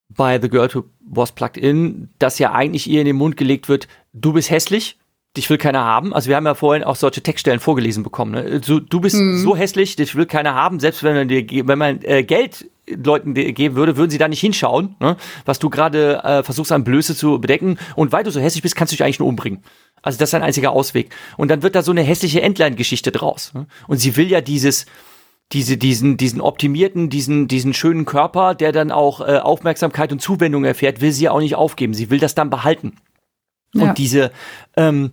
[0.09, 3.69] bei The Girl Who Was Plugged In, dass ja eigentlich ihr in den Mund gelegt
[3.69, 4.97] wird, du bist hässlich,
[5.37, 6.13] dich will keiner haben.
[6.13, 8.31] Also wir haben ja vorhin auch solche Textstellen vorgelesen bekommen.
[8.31, 8.59] Ne?
[8.59, 9.37] Du, du bist mhm.
[9.37, 10.79] so hässlich, dich will keiner haben.
[10.79, 14.41] Selbst wenn man dir, wenn man äh, Geld Leuten geben würde, würden sie da nicht
[14.41, 15.15] hinschauen, ne?
[15.45, 17.77] was du gerade äh, versuchst an Blöße zu bedecken.
[17.95, 19.63] Und weil du so hässlich bist, kannst du dich eigentlich nur umbringen.
[20.01, 21.15] Also das ist ein einziger Ausweg.
[21.37, 23.53] Und dann wird da so eine hässliche Endline-Geschichte draus.
[23.53, 23.67] Ne?
[23.87, 24.87] Und sie will ja dieses,
[25.53, 30.65] diese, diesen, diesen optimierten, diesen, diesen schönen Körper, der dann auch äh, Aufmerksamkeit und Zuwendung
[30.65, 31.93] erfährt, will sie ja auch nicht aufgeben.
[31.93, 32.97] Sie will das dann behalten.
[33.73, 33.83] Ja.
[33.83, 34.31] Und diese,
[34.75, 35.11] ähm,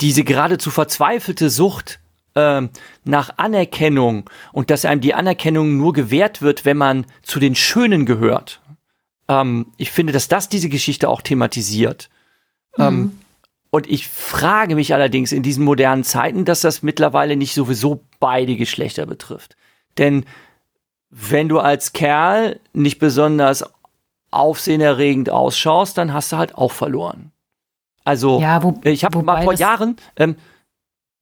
[0.00, 2.00] diese geradezu verzweifelte Sucht
[2.34, 2.70] ähm,
[3.04, 8.06] nach Anerkennung und dass einem die Anerkennung nur gewährt wird, wenn man zu den Schönen
[8.06, 8.60] gehört.
[9.28, 12.10] Ähm, ich finde, dass das diese Geschichte auch thematisiert.
[12.78, 13.00] Ähm, mhm.
[13.00, 13.18] Ähm,
[13.70, 18.54] und ich frage mich allerdings in diesen modernen Zeiten, dass das mittlerweile nicht sowieso beide
[18.54, 19.56] Geschlechter betrifft.
[19.98, 20.26] Denn
[21.10, 23.64] wenn du als Kerl nicht besonders
[24.30, 27.32] aufsehenerregend ausschaust, dann hast du halt auch verloren.
[28.04, 30.36] Also ja, wo, ich habe mal vor Jahren, ähm,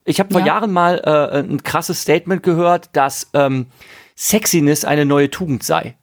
[0.04, 0.48] ich habe vor ja.
[0.48, 3.66] Jahren mal äh, ein krasses Statement gehört, dass ähm,
[4.16, 5.96] Sexiness eine neue Tugend sei.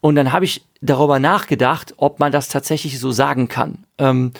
[0.00, 3.86] Und dann habe ich darüber nachgedacht, ob man das tatsächlich so sagen kann.
[3.96, 4.32] Ähm,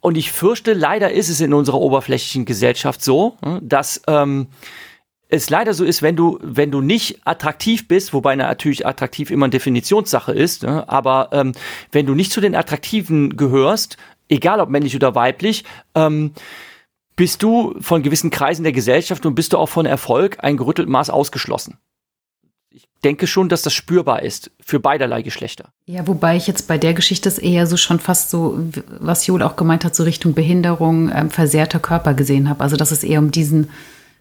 [0.00, 4.46] und ich fürchte, leider ist es in unserer oberflächlichen Gesellschaft so, hm, dass ähm,
[5.28, 9.44] es leider so ist, wenn du, wenn du nicht attraktiv bist, wobei natürlich attraktiv immer
[9.44, 11.52] eine Definitionssache ist, ne, aber ähm,
[11.92, 13.98] wenn du nicht zu den Attraktiven gehörst,
[14.28, 15.64] egal ob männlich oder weiblich,
[15.94, 16.32] ähm,
[17.16, 20.88] bist du von gewissen Kreisen der Gesellschaft und bist du auch von Erfolg ein gerüttelt
[20.88, 21.78] Maß ausgeschlossen.
[22.70, 25.70] Ich denke schon, dass das spürbar ist für beiderlei Geschlechter.
[25.86, 28.58] Ja, wobei ich jetzt bei der Geschichte es eher so schon fast so,
[29.00, 32.62] was Joel auch gemeint hat, so Richtung Behinderung, ähm, versehrter Körper gesehen habe.
[32.62, 33.68] Also dass es eher um diesen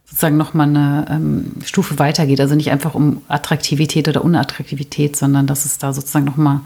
[0.06, 2.40] sozusagen nochmal eine ähm, Stufe weitergeht.
[2.40, 6.62] Also nicht einfach um Attraktivität oder Unattraktivität, sondern dass es da sozusagen nochmal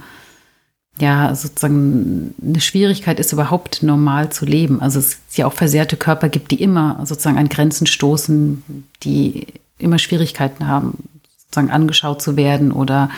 [0.99, 4.81] ja, sozusagen eine Schwierigkeit ist, überhaupt normal zu leben.
[4.81, 9.47] Also es ja auch versehrte Körper gibt, die immer sozusagen an Grenzen stoßen, die
[9.77, 13.09] immer Schwierigkeiten haben, sozusagen angeschaut zu werden oder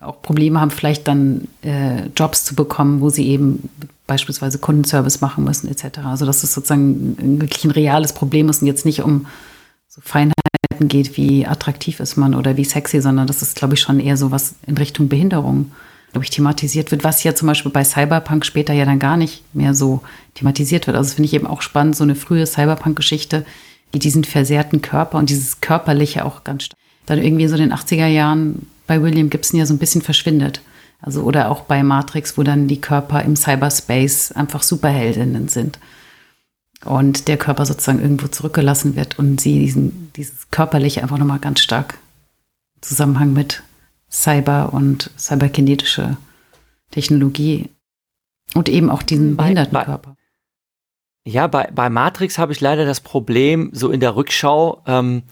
[0.00, 3.68] auch Probleme haben, vielleicht dann äh, Jobs zu bekommen, wo sie eben
[4.06, 6.00] beispielsweise Kundenservice machen müssen, etc.
[6.04, 9.26] Also dass es sozusagen wirklich ein reales Problem ist und jetzt nicht um
[9.88, 10.34] so Feinheiten
[10.80, 14.16] geht, wie attraktiv ist man oder wie sexy, sondern das ist, glaube ich, schon eher
[14.16, 15.72] so was in Richtung Behinderung
[16.14, 19.42] glaube ich, thematisiert wird, was ja zum Beispiel bei Cyberpunk später ja dann gar nicht
[19.52, 20.00] mehr so
[20.34, 20.96] thematisiert wird.
[20.96, 23.44] Also finde ich eben auch spannend, so eine frühe Cyberpunk-Geschichte,
[23.90, 26.78] wie diesen versehrten Körper und dieses Körperliche auch ganz stark.
[27.06, 30.60] Dann irgendwie so in den 80er Jahren bei William Gibson ja so ein bisschen verschwindet.
[31.00, 35.80] Also oder auch bei Matrix, wo dann die Körper im Cyberspace einfach Superheldinnen sind.
[36.84, 41.58] Und der Körper sozusagen irgendwo zurückgelassen wird und sie diesen, dieses Körperliche einfach nochmal ganz
[41.58, 41.98] stark
[42.80, 43.64] Zusammenhang mit
[44.14, 46.16] Cyber- und cyberkinetische
[46.92, 47.68] Technologie
[48.54, 50.16] und eben auch diesen Behindertenkörper.
[51.26, 55.24] Ja, bei, bei Matrix habe ich leider das Problem, so in der Rückschau, ähm,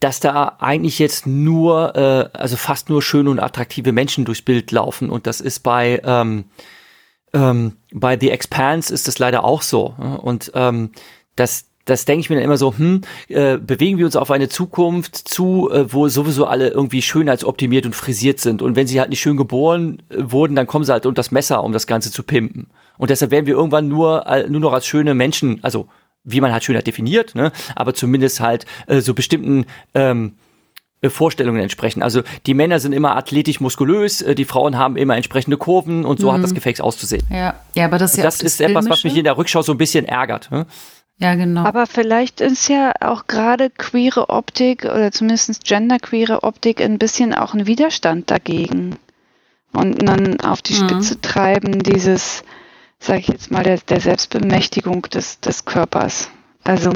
[0.00, 4.72] dass da eigentlich jetzt nur, äh, also fast nur schöne und attraktive Menschen durchs Bild
[4.72, 5.08] laufen.
[5.08, 6.46] Und das ist bei, ähm,
[7.32, 9.94] ähm, bei The Expanse ist das leider auch so.
[10.22, 10.90] Und ähm,
[11.36, 14.48] das, das denke ich mir dann immer so, hm, äh, bewegen wir uns auf eine
[14.48, 18.62] Zukunft zu, äh, wo sowieso alle irgendwie schönheitsoptimiert und frisiert sind.
[18.62, 21.32] Und wenn sie halt nicht schön geboren äh, wurden, dann kommen sie halt unter das
[21.32, 22.68] Messer, um das Ganze zu pimpen.
[22.98, 25.88] Und deshalb werden wir irgendwann nur, äh, nur noch als schöne Menschen, also
[26.24, 30.34] wie man halt Schönheit definiert, ne, aber zumindest halt äh, so bestimmten ähm,
[31.00, 32.02] äh, Vorstellungen entsprechen.
[32.02, 36.20] Also die Männer sind immer athletisch muskulös, äh, die Frauen haben immer entsprechende Kurven und
[36.20, 36.34] so mhm.
[36.34, 37.24] hat das Gefäß auszusehen.
[37.28, 39.72] Ja, ja aber das ist ja das ist etwas, was mich in der Rückschau so
[39.72, 40.50] ein bisschen ärgert.
[40.52, 40.66] Ne?
[41.22, 41.64] Ja, genau.
[41.64, 47.54] Aber vielleicht ist ja auch gerade queere Optik oder zumindest genderqueere Optik ein bisschen auch
[47.54, 48.96] ein Widerstand dagegen.
[49.72, 50.88] Und dann auf die mhm.
[50.88, 52.42] Spitze treiben dieses,
[52.98, 56.28] sag ich jetzt mal, der, der Selbstbemächtigung des, des Körpers.
[56.64, 56.92] Also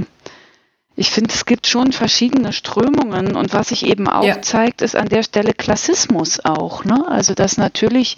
[0.96, 4.42] ich finde, es gibt schon verschiedene Strömungen und was sich eben auch ja.
[4.42, 6.84] zeigt, ist an der Stelle Klassismus auch.
[6.84, 7.06] Ne?
[7.06, 8.16] Also dass natürlich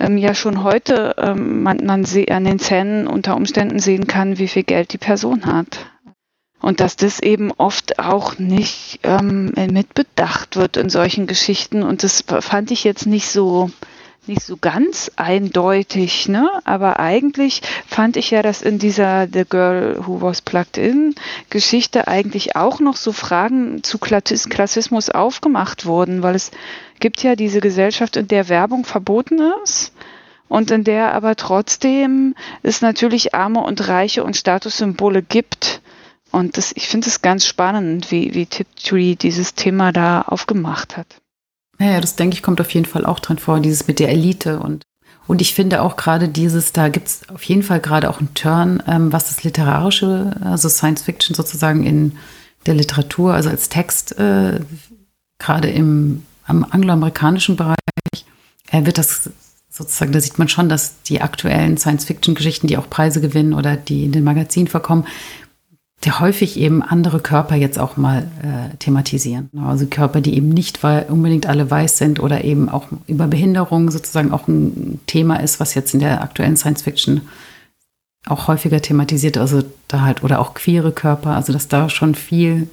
[0.00, 4.48] ähm, ja schon heute ähm, man, man an den Zähnen unter Umständen sehen kann, wie
[4.48, 5.86] viel Geld die Person hat.
[6.60, 11.82] Und dass das eben oft auch nicht ähm, mitbedacht wird in solchen Geschichten.
[11.82, 13.70] Und das fand ich jetzt nicht so,
[14.26, 16.50] nicht so ganz eindeutig, ne?
[16.64, 21.14] Aber eigentlich fand ich ja, dass in dieser The Girl Who Was Plugged In
[21.48, 26.50] Geschichte eigentlich auch noch so Fragen zu Klassismus aufgemacht wurden, weil es
[27.00, 29.92] gibt ja diese Gesellschaft, in der Werbung verboten ist
[30.48, 35.80] und in der aber trotzdem es natürlich Arme und Reiche und Statussymbole gibt
[36.32, 41.19] Und das, ich finde es ganz spannend, wie, wie Tiptree dieses Thema da aufgemacht hat.
[41.80, 44.60] Naja, das denke ich, kommt auf jeden Fall auch drin vor, dieses mit der Elite
[44.60, 44.84] und
[45.26, 48.34] und ich finde auch gerade dieses, da gibt es auf jeden Fall gerade auch einen
[48.34, 52.16] Turn, ähm, was das Literarische, also Science Fiction sozusagen in
[52.66, 54.58] der Literatur, also als Text, äh,
[55.38, 57.76] gerade im am angloamerikanischen Bereich,
[58.72, 59.30] äh, wird das
[59.70, 64.04] sozusagen, da sieht man schon, dass die aktuellen Science-Fiction-Geschichten, die auch Preise gewinnen oder die
[64.04, 65.06] in den Magazinen vorkommen,
[66.04, 69.50] die häufig eben andere Körper jetzt auch mal äh, thematisieren.
[69.62, 73.90] Also Körper, die eben nicht weil unbedingt alle weiß sind oder eben auch über Behinderung
[73.90, 77.22] sozusagen auch ein Thema ist, was jetzt in der aktuellen Science Fiction
[78.26, 82.68] auch häufiger thematisiert, also da halt, oder auch queere Körper, also dass da schon viel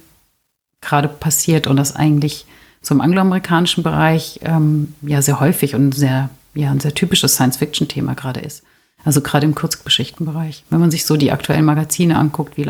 [0.80, 2.46] gerade passiert und das eigentlich
[2.80, 8.14] so im angloamerikanischen Bereich ähm, ja sehr häufig und sehr, ja, ein sehr typisches Science-Fiction-Thema
[8.14, 8.62] gerade ist.
[9.04, 10.64] Also gerade im Kurzgeschichtenbereich.
[10.70, 12.62] Wenn man sich so die aktuellen Magazine anguckt, wie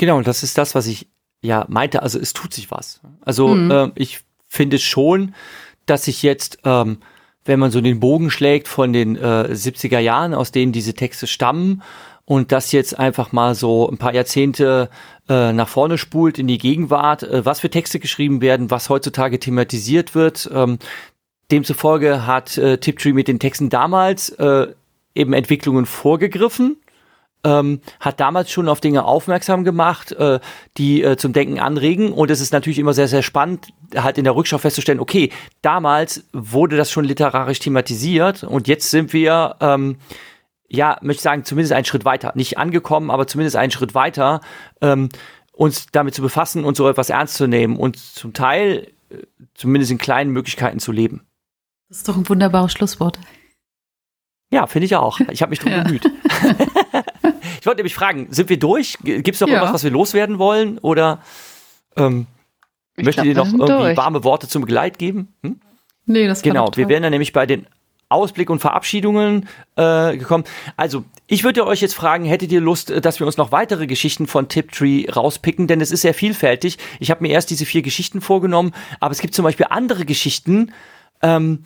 [0.00, 1.08] Genau, und das ist das, was ich
[1.42, 2.02] ja meinte.
[2.02, 3.02] Also es tut sich was.
[3.20, 3.70] Also mhm.
[3.70, 5.34] äh, ich finde schon,
[5.84, 7.00] dass sich jetzt, ähm,
[7.44, 11.26] wenn man so den Bogen schlägt von den äh, 70er Jahren, aus denen diese Texte
[11.26, 11.82] stammen,
[12.24, 14.88] und das jetzt einfach mal so ein paar Jahrzehnte
[15.28, 19.38] äh, nach vorne spult in die Gegenwart, äh, was für Texte geschrieben werden, was heutzutage
[19.38, 20.50] thematisiert wird.
[20.50, 20.78] Ähm,
[21.50, 24.68] demzufolge hat äh, Tiptree mit den Texten damals äh,
[25.14, 26.78] eben Entwicklungen vorgegriffen
[27.44, 30.40] ähm, hat damals schon auf Dinge aufmerksam gemacht, äh,
[30.76, 32.12] die äh, zum Denken anregen.
[32.12, 35.30] Und es ist natürlich immer sehr, sehr spannend, halt in der Rückschau festzustellen, okay,
[35.62, 39.96] damals wurde das schon literarisch thematisiert und jetzt sind wir, ähm,
[40.68, 42.32] ja, möchte ich sagen, zumindest einen Schritt weiter.
[42.36, 44.40] Nicht angekommen, aber zumindest einen Schritt weiter,
[44.80, 45.08] ähm,
[45.52, 49.16] uns damit zu befassen und so etwas ernst zu nehmen und zum Teil äh,
[49.54, 51.26] zumindest in kleinen Möglichkeiten zu leben.
[51.88, 53.18] Das ist doch ein wunderbares Schlusswort.
[54.52, 55.20] Ja, finde ich auch.
[55.30, 56.04] Ich habe mich drum bemüht.
[57.60, 58.96] ich wollte nämlich fragen, sind wir durch?
[59.02, 59.54] Gibt es noch ja.
[59.54, 60.78] irgendwas, was wir loswerden wollen?
[60.78, 61.20] Oder
[61.96, 62.26] ähm,
[62.96, 63.96] möchtet ihr noch irgendwie durch.
[63.96, 65.34] warme Worte zum Geleit geben?
[65.42, 65.60] Hm?
[66.06, 67.66] Nee, das Genau, wir wären dann nämlich bei den
[68.08, 70.44] Ausblick und Verabschiedungen äh, gekommen.
[70.76, 73.86] Also, ich würde euch jetzt fragen, hättet ihr Lust, äh, dass wir uns noch weitere
[73.86, 75.68] Geschichten von Tiptree rauspicken?
[75.68, 76.78] Denn es ist sehr vielfältig.
[76.98, 80.72] Ich habe mir erst diese vier Geschichten vorgenommen, aber es gibt zum Beispiel andere Geschichten,
[81.22, 81.62] ähm,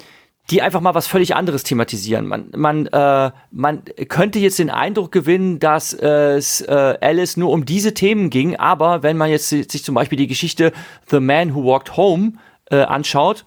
[0.50, 2.26] die einfach mal was völlig anderes thematisieren.
[2.26, 7.64] Man, man, äh, man könnte jetzt den Eindruck gewinnen, dass es äh, Alice nur um
[7.64, 10.72] diese Themen ging, aber wenn man jetzt sich zum Beispiel die Geschichte
[11.08, 12.34] The Man Who Walked Home
[12.70, 13.44] äh, anschaut,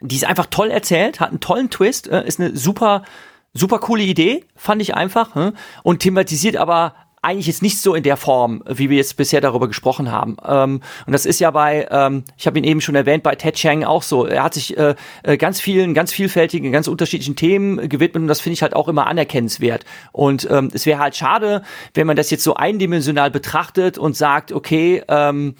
[0.00, 3.04] die ist einfach toll erzählt, hat einen tollen Twist, äh, ist eine super,
[3.52, 8.02] super coole Idee, fand ich einfach, äh, und thematisiert aber eigentlich jetzt nicht so in
[8.02, 10.36] der Form, wie wir jetzt bisher darüber gesprochen haben.
[10.46, 13.56] Ähm, und das ist ja bei, ähm, ich habe ihn eben schon erwähnt, bei Ted
[13.56, 14.26] Chiang auch so.
[14.26, 18.40] Er hat sich äh, äh, ganz vielen, ganz vielfältigen, ganz unterschiedlichen Themen gewidmet und das
[18.40, 19.84] finde ich halt auch immer anerkennenswert.
[20.12, 21.62] Und ähm, es wäre halt schade,
[21.94, 25.54] wenn man das jetzt so eindimensional betrachtet und sagt, okay, ähm,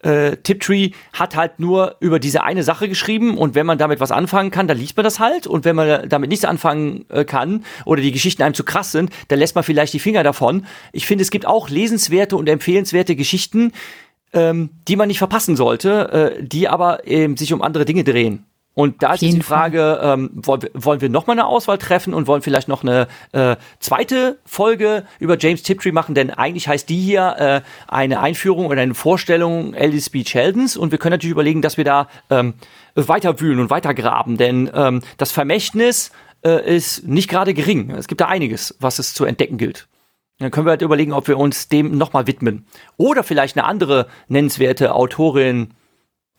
[0.00, 4.10] äh, Tiptree hat halt nur über diese eine Sache geschrieben und wenn man damit was
[4.10, 7.64] anfangen kann, dann liest man das halt und wenn man damit nichts anfangen äh, kann
[7.84, 10.66] oder die Geschichten einem zu krass sind, dann lässt man vielleicht die Finger davon.
[10.92, 13.72] Ich finde, es gibt auch lesenswerte und empfehlenswerte Geschichten,
[14.32, 18.44] ähm, die man nicht verpassen sollte, äh, die aber eben sich um andere Dinge drehen.
[18.78, 22.12] Und da ist die Frage, ähm, wollen, wir, wollen wir noch mal eine Auswahl treffen
[22.12, 26.14] und wollen vielleicht noch eine äh, zweite Folge über James Tiptree machen?
[26.14, 30.26] Denn eigentlich heißt die hier äh, eine Einführung oder eine Vorstellung Alice B.
[30.26, 30.76] Sheldons.
[30.76, 32.52] Und wir können natürlich überlegen, dass wir da ähm,
[32.94, 34.36] weiter wühlen und weiter graben.
[34.36, 36.12] Denn ähm, das Vermächtnis
[36.44, 37.92] äh, ist nicht gerade gering.
[37.92, 39.88] Es gibt da einiges, was es zu entdecken gilt.
[40.38, 42.66] Dann können wir halt überlegen, ob wir uns dem nochmal widmen.
[42.98, 45.72] Oder vielleicht eine andere nennenswerte Autorin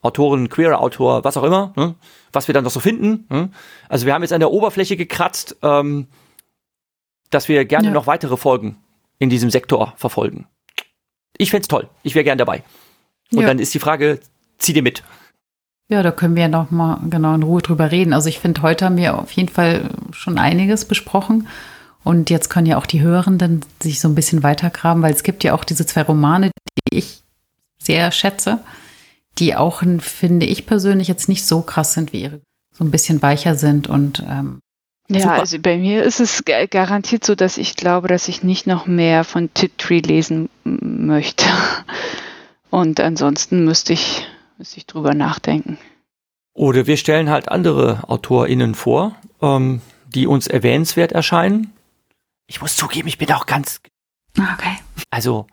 [0.01, 1.95] Autoren, Queer-Autor, was auch immer, ne?
[2.31, 3.25] was wir dann noch so finden.
[3.29, 3.49] Ne?
[3.89, 6.07] Also wir haben jetzt an der Oberfläche gekratzt, ähm,
[7.29, 7.93] dass wir gerne ja.
[7.93, 8.77] noch weitere Folgen
[9.19, 10.47] in diesem Sektor verfolgen.
[11.37, 11.89] Ich fände toll.
[12.03, 12.63] Ich wäre gern dabei.
[13.31, 13.47] Und ja.
[13.47, 14.19] dann ist die Frage,
[14.57, 15.03] zieh dir mit.
[15.89, 18.13] Ja, da können wir ja noch mal genau in Ruhe drüber reden.
[18.13, 21.47] Also ich finde, heute haben wir auf jeden Fall schon einiges besprochen.
[22.03, 25.43] Und jetzt können ja auch die Hörenden sich so ein bisschen weitergraben, weil es gibt
[25.43, 26.51] ja auch diese zwei Romane,
[26.91, 27.23] die ich
[27.79, 28.59] sehr schätze
[29.39, 32.41] die auch, finde ich persönlich, jetzt nicht so krass sind wie ihre,
[32.73, 34.59] so ein bisschen weicher sind und ähm,
[35.09, 35.33] ja, Super.
[35.33, 39.23] also bei mir ist es garantiert so, dass ich glaube, dass ich nicht noch mehr
[39.23, 41.45] von Tiptree lesen möchte.
[42.69, 44.27] Und ansonsten müsste ich,
[44.57, 45.77] müsste ich drüber nachdenken.
[46.53, 51.71] Oder wir stellen halt andere AutorInnen vor, ähm, die uns erwähnenswert erscheinen.
[52.47, 53.79] Ich muss zugeben, ich bin auch ganz.
[54.37, 54.77] Okay.
[55.09, 55.47] Also,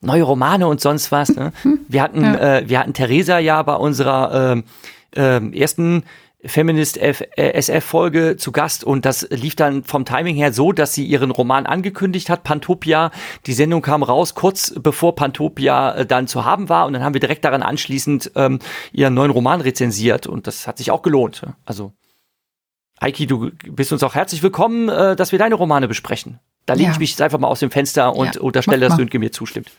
[0.00, 1.30] neue Romane und sonst was.
[1.30, 1.52] Ne?
[1.62, 1.80] Hm.
[1.88, 2.58] Wir hatten, ja.
[2.58, 4.62] äh, wir hatten Theresa ja bei unserer
[5.14, 6.04] äh, äh, ersten
[6.44, 11.32] Feminist SF-Folge zu Gast und das lief dann vom Timing her so, dass sie ihren
[11.32, 13.10] Roman angekündigt hat, Pantopia.
[13.46, 17.14] Die Sendung kam raus kurz bevor Pantopia äh, dann zu haben war und dann haben
[17.14, 18.60] wir direkt daran anschließend ähm,
[18.92, 21.42] ihren neuen Roman rezensiert und das hat sich auch gelohnt.
[21.64, 21.92] Also
[23.00, 26.38] Eiki, du bist uns auch herzlich willkommen, äh, dass wir deine Romane besprechen.
[26.66, 26.92] Da lege ja.
[26.92, 29.70] ich mich jetzt einfach mal aus dem Fenster und ja, unterstelle, dass Sönke mir zustimmt.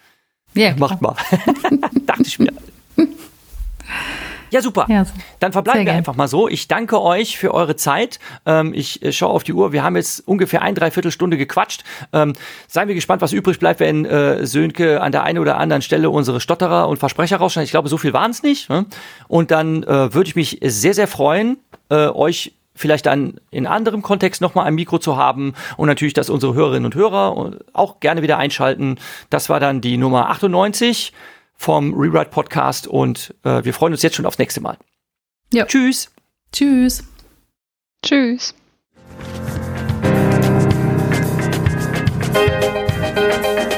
[0.53, 1.15] Ja, macht mal.
[2.05, 2.51] Dachte ich mir.
[4.51, 4.87] Ja, super.
[4.89, 5.05] Ja,
[5.39, 6.47] Dann verbleiben wir einfach mal so.
[6.47, 8.19] Ich danke euch für eure Zeit.
[8.45, 9.73] Ähm, ich äh, schaue auf die Uhr.
[9.73, 11.83] Wir haben jetzt ungefähr ein, dreiviertel Stunde gequatscht.
[12.13, 12.33] Ähm,
[12.67, 16.09] seien wir gespannt, was übrig bleibt, wenn äh, Sönke an der einen oder anderen Stelle
[16.09, 17.67] unsere Stotterer und Versprecher rausschneidet.
[17.67, 18.69] Ich glaube, so viel waren es nicht.
[18.69, 18.85] Ne?
[19.27, 21.57] Und dann äh, würde ich mich sehr, sehr freuen,
[21.89, 26.29] äh, euch vielleicht dann in anderem Kontext nochmal ein Mikro zu haben und natürlich, dass
[26.29, 28.97] unsere Hörerinnen und Hörer auch gerne wieder einschalten.
[29.29, 31.11] Das war dann die Nummer 98
[31.55, 34.77] vom Rewrite Podcast und äh, wir freuen uns jetzt schon aufs nächste Mal.
[35.51, 35.65] Ja.
[35.65, 36.09] Tschüss.
[36.53, 37.03] Tschüss.
[38.01, 38.55] Tschüss.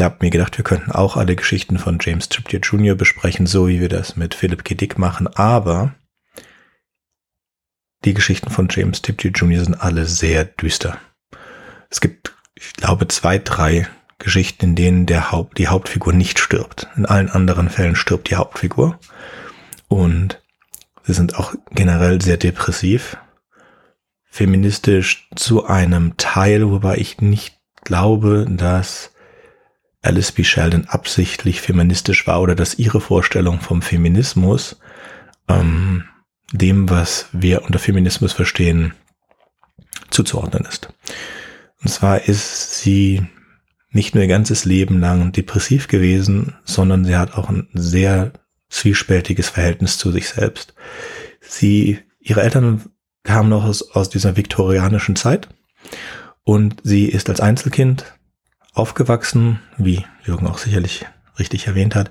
[0.00, 2.94] Ich habe mir gedacht, wir könnten auch alle Geschichten von James Trippier Jr.
[2.94, 4.74] besprechen, so wie wir das mit Philip K.
[4.74, 5.94] Dick machen, aber
[8.06, 9.62] die Geschichten von James Trippier Jr.
[9.62, 10.98] sind alle sehr düster.
[11.90, 13.88] Es gibt, ich glaube, zwei, drei
[14.18, 16.88] Geschichten, in denen der Haupt, die Hauptfigur nicht stirbt.
[16.96, 18.98] In allen anderen Fällen stirbt die Hauptfigur.
[19.88, 20.42] Und
[21.02, 23.16] sie sind auch generell sehr depressiv,
[24.26, 29.12] feministisch zu einem Teil, wobei ich nicht glaube, dass
[30.02, 30.44] Alice B.
[30.44, 34.80] Sheldon absichtlich feministisch war oder dass ihre Vorstellung vom Feminismus
[35.48, 36.04] ähm,
[36.52, 38.94] dem, was wir unter Feminismus verstehen,
[40.10, 40.92] zuzuordnen ist.
[41.82, 43.22] Und zwar ist sie
[43.90, 48.32] nicht nur ihr ganzes Leben lang depressiv gewesen, sondern sie hat auch ein sehr
[48.68, 50.74] zwiespältiges Verhältnis zu sich selbst.
[51.40, 52.90] Sie, ihre Eltern
[53.24, 55.48] kamen noch aus, aus dieser viktorianischen Zeit
[56.44, 58.04] und sie ist als Einzelkind
[58.72, 61.06] aufgewachsen, wie Jürgen auch sicherlich
[61.38, 62.10] richtig erwähnt hat.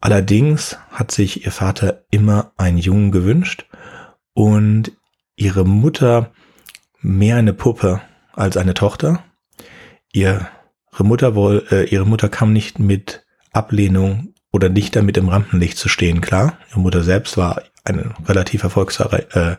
[0.00, 3.66] Allerdings hat sich ihr Vater immer einen Jungen gewünscht
[4.32, 4.92] und
[5.34, 6.30] ihre Mutter
[7.00, 8.00] mehr eine Puppe
[8.40, 9.22] als eine Tochter.
[10.12, 10.48] Ihr
[10.92, 15.78] Ihre Mutter, wohl, äh, ihre Mutter kam nicht mit Ablehnung oder nicht damit im Rampenlicht
[15.78, 16.58] zu stehen, klar.
[16.70, 19.56] Ihre Mutter selbst war eine relativ äh,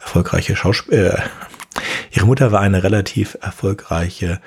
[0.00, 1.16] erfolgreiche Schauspielerin.
[1.16, 1.22] Äh,
[2.10, 4.40] ihre Mutter war eine relativ erfolgreiche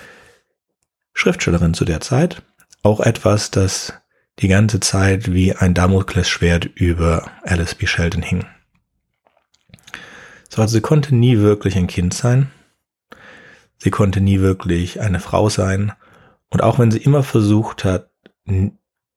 [1.13, 2.41] Schriftstellerin zu der Zeit.
[2.83, 3.93] Auch etwas, das
[4.39, 7.87] die ganze Zeit wie ein Damoklesschwert über Alice B.
[7.87, 8.45] Sheldon hing.
[10.49, 12.51] So, also sie konnte nie wirklich ein Kind sein.
[13.77, 15.93] Sie konnte nie wirklich eine Frau sein.
[16.49, 18.09] Und auch wenn sie immer versucht hat,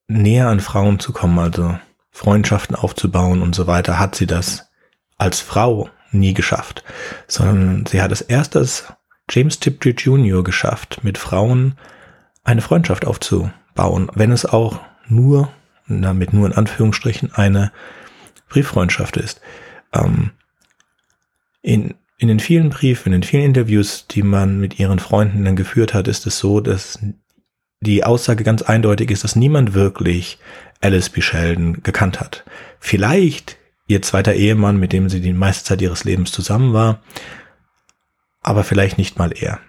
[0.09, 1.78] näher an Frauen zu kommen, also
[2.10, 4.70] Freundschaften aufzubauen und so weiter, hat sie das
[5.16, 6.85] als Frau nie geschafft,
[7.26, 8.93] sondern sie hat es erst als
[9.30, 10.43] James Tiptree Jr.
[10.43, 11.76] geschafft, mit Frauen
[12.44, 15.51] eine Freundschaft aufzubauen, wenn es auch nur,
[15.86, 17.72] damit nur in Anführungsstrichen, eine
[18.48, 19.40] Brieffreundschaft ist.
[19.93, 20.30] Ähm,
[21.60, 25.57] in, in den vielen Briefen, in den vielen Interviews, die man mit ihren Freunden dann
[25.57, 26.99] geführt hat, ist es so, dass
[27.81, 30.39] die Aussage ganz eindeutig ist, dass niemand wirklich
[30.81, 31.20] Alice B.
[31.20, 32.45] Sheldon gekannt hat.
[32.81, 37.03] Vielleicht ihr zweiter Ehemann, mit dem sie die meiste Zeit ihres Lebens zusammen war,
[38.43, 39.61] aber vielleicht nicht mal er.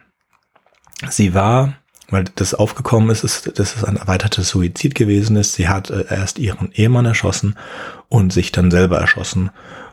[1.10, 1.76] Sie war
[2.12, 5.54] weil das aufgekommen ist, ist, dass es ein erweiterter Suizid gewesen ist.
[5.54, 7.56] Sie hat äh, erst ihren Ehemann erschossen
[8.08, 9.52] und sich dann selber erschossen.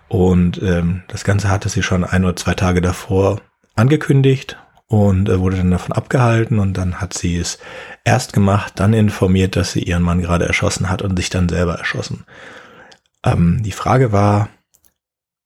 [0.09, 3.41] Und ähm, das Ganze hatte sie schon ein oder zwei Tage davor
[3.75, 4.57] angekündigt
[4.87, 7.59] und äh, wurde dann davon abgehalten und dann hat sie es
[8.05, 11.75] erst gemacht, dann informiert, dass sie ihren Mann gerade erschossen hat und sich dann selber
[11.75, 12.25] erschossen.
[13.25, 14.49] Ähm, die Frage war,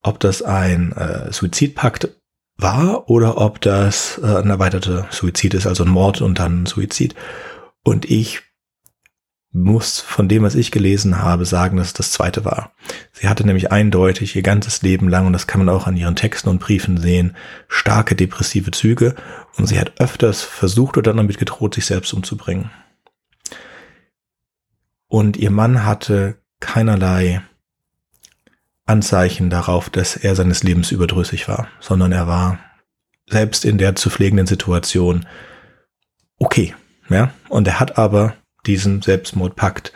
[0.03, 2.09] ob das ein äh, Suizidpakt
[2.57, 6.67] war oder ob das äh, ein erweiterter Suizid ist, also ein Mord und dann ein
[6.67, 7.15] Suizid.
[7.83, 8.43] Und ich
[9.53, 12.73] muss von dem, was ich gelesen habe, sagen, dass es das zweite war.
[13.13, 16.15] Sie hatte nämlich eindeutig ihr ganzes Leben lang, und das kann man auch an ihren
[16.15, 17.37] Texten und Briefen sehen,
[17.67, 19.17] starke depressive Züge
[19.57, 22.71] und sie hat öfters versucht oder damit gedroht, sich selbst umzubringen.
[25.09, 27.43] Und ihr Mann hatte keinerlei
[28.87, 32.59] Anzeichen darauf, dass er seines Lebens überdrüssig war, sondern er war
[33.29, 35.27] selbst in der zu pflegenden Situation
[36.39, 36.75] okay,
[37.09, 38.35] ja, und er hat aber
[38.67, 39.93] diesem Selbstmordpakt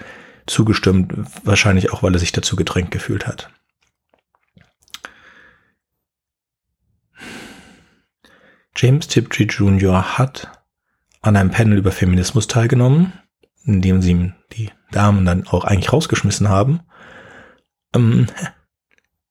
[0.47, 1.13] zugestimmt,
[1.45, 3.51] wahrscheinlich auch, weil er sich dazu gedrängt gefühlt hat.
[8.77, 10.19] James Tiptree Jr.
[10.19, 10.51] hat
[11.23, 13.13] an einem Panel über Feminismus teilgenommen,
[13.65, 16.81] in dem sie die Damen dann auch eigentlich rausgeschmissen haben.
[17.95, 18.27] Ähm,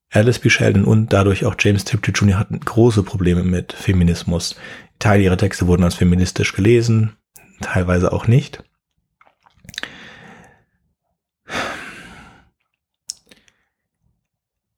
[0.10, 0.50] Alice B.
[0.50, 2.40] Sheldon und dadurch auch James Tiptree Jr.
[2.40, 4.56] hatten große Probleme mit Feminismus.
[5.00, 7.18] Teile ihrer Texte wurden als feministisch gelesen,
[7.62, 8.64] teilweise auch nicht.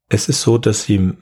[0.09, 1.13] Es ist so, dass sie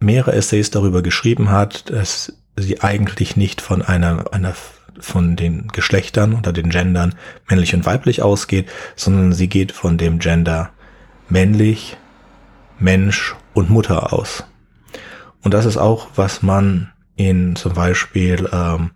[0.00, 4.54] mehrere Essays darüber geschrieben hat, dass sie eigentlich nicht von einer, einer
[5.00, 7.14] von den Geschlechtern oder den Gendern
[7.48, 10.70] männlich und weiblich ausgeht, sondern sie geht von dem Gender
[11.28, 11.96] männlich,
[12.78, 14.44] Mensch und Mutter aus.
[15.42, 18.90] Und das ist auch, was man in zum Beispiel ähm,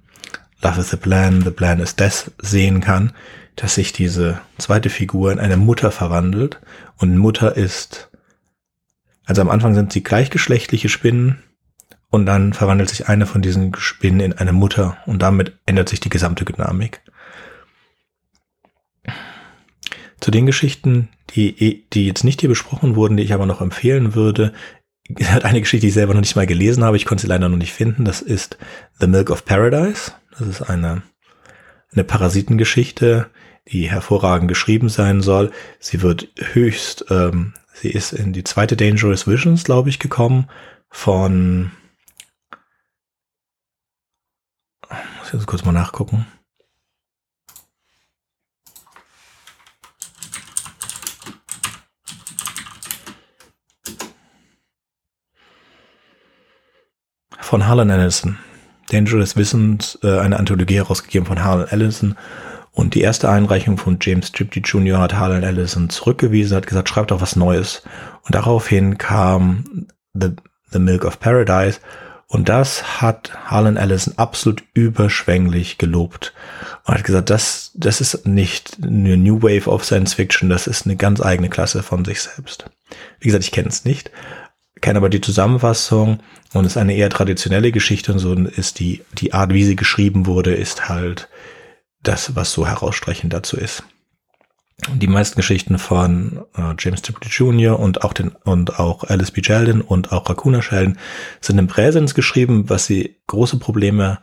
[0.62, 3.12] Love is the Plan, The Plan is Death sehen kann,
[3.56, 6.60] dass sich diese zweite Figur in eine Mutter verwandelt
[6.97, 8.10] und Mutter ist
[9.28, 11.42] also am Anfang sind sie gleichgeschlechtliche Spinnen
[12.09, 16.00] und dann verwandelt sich eine von diesen Spinnen in eine Mutter und damit ändert sich
[16.00, 17.02] die gesamte Dynamik.
[20.18, 24.14] Zu den Geschichten, die, die jetzt nicht hier besprochen wurden, die ich aber noch empfehlen
[24.14, 24.55] würde,
[25.22, 27.50] hat eine Geschichte, die ich selber noch nicht mal gelesen habe, ich konnte sie leider
[27.50, 28.56] noch nicht finden, das ist
[28.98, 30.12] The Milk of Paradise.
[30.38, 31.02] Das ist eine,
[31.92, 33.26] eine Parasitengeschichte,
[33.70, 35.50] die hervorragend geschrieben sein soll.
[35.80, 40.50] Sie wird höchst ähm, Sie ist in die zweite Dangerous Visions, glaube ich, gekommen
[40.90, 41.70] von.
[44.90, 46.26] Muss ich jetzt kurz mal nachgucken.
[57.38, 58.38] Von Harlan Ellison.
[58.90, 62.16] Dangerous Visions, äh, eine Anthologie herausgegeben von Harlan Ellison
[62.78, 65.00] und die erste Einreichung von James Tripty Jr.
[65.00, 67.82] hat Harlan Ellison zurückgewiesen, hat gesagt, schreibt doch was Neues.
[68.22, 70.28] Und daraufhin kam The,
[70.70, 71.80] The Milk of Paradise.
[72.28, 76.32] Und das hat Harlan Ellison absolut überschwänglich gelobt.
[76.84, 80.86] Und hat gesagt, das, das ist nicht eine New Wave of Science Fiction, das ist
[80.86, 82.70] eine ganz eigene Klasse von sich selbst.
[83.18, 84.12] Wie gesagt, ich kenne es nicht,
[84.80, 86.20] kenne aber die Zusammenfassung
[86.52, 89.74] und es ist eine eher traditionelle Geschichte und so ist die, die Art, wie sie
[89.74, 91.28] geschrieben wurde, ist halt
[92.09, 93.85] das, was so herausstreichend dazu ist.
[94.94, 97.78] Die meisten Geschichten von äh, James Tiptree Jr.
[97.78, 99.43] und auch den und auch Alice B.
[99.43, 100.97] Sheldon und auch Raccoon Sheldon
[101.40, 104.18] sind im Präsens geschrieben, was sie große Probleme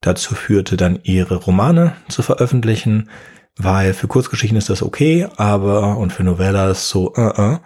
[0.00, 3.10] dazu führte, dann ihre Romane zu veröffentlichen,
[3.56, 7.58] weil für Kurzgeschichten ist das okay, aber und für Novellas so, uh, uh,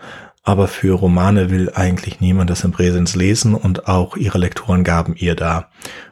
[0.46, 5.16] aber für Romane will eigentlich niemand das im Präsens lesen und auch ihre Lektoren gaben
[5.16, 5.70] ihr da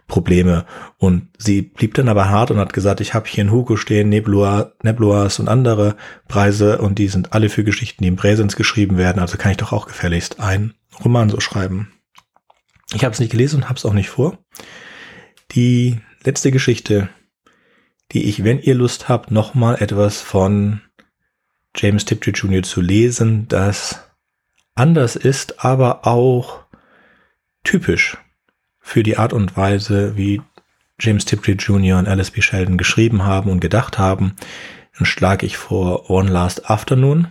[0.08, 0.64] Probleme.
[0.96, 4.08] Und sie blieb dann aber hart und hat gesagt, ich habe hier in Hugo stehen,
[4.08, 5.96] Nebula, und andere
[6.28, 9.58] Preise und die sind alle für Geschichten, die im Präsens geschrieben werden, also kann ich
[9.58, 11.92] doch auch gefälligst einen Roman so schreiben.
[12.94, 14.38] Ich habe es nicht gelesen und habe es auch nicht vor.
[15.50, 17.10] Die letzte Geschichte,
[18.12, 20.80] die ich, wenn ihr Lust habt, nochmal etwas von
[21.76, 22.62] James Tiptree Jr.
[22.62, 24.11] zu lesen, das
[24.74, 26.60] anders ist, aber auch
[27.64, 28.16] typisch
[28.80, 30.42] für die Art und Weise, wie
[30.98, 31.98] James Tiptree Jr.
[31.98, 32.42] und Alice B.
[32.42, 34.36] Sheldon geschrieben haben und gedacht haben,
[34.96, 37.28] dann schlage ich vor One Last Afternoon.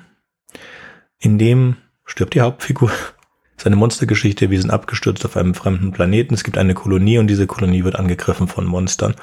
[1.20, 2.92] In dem stirbt die Hauptfigur.
[3.58, 6.34] Seine Monstergeschichte, wir sind abgestürzt auf einem fremden Planeten.
[6.34, 9.14] Es gibt eine Kolonie und diese Kolonie wird angegriffen von Monstern.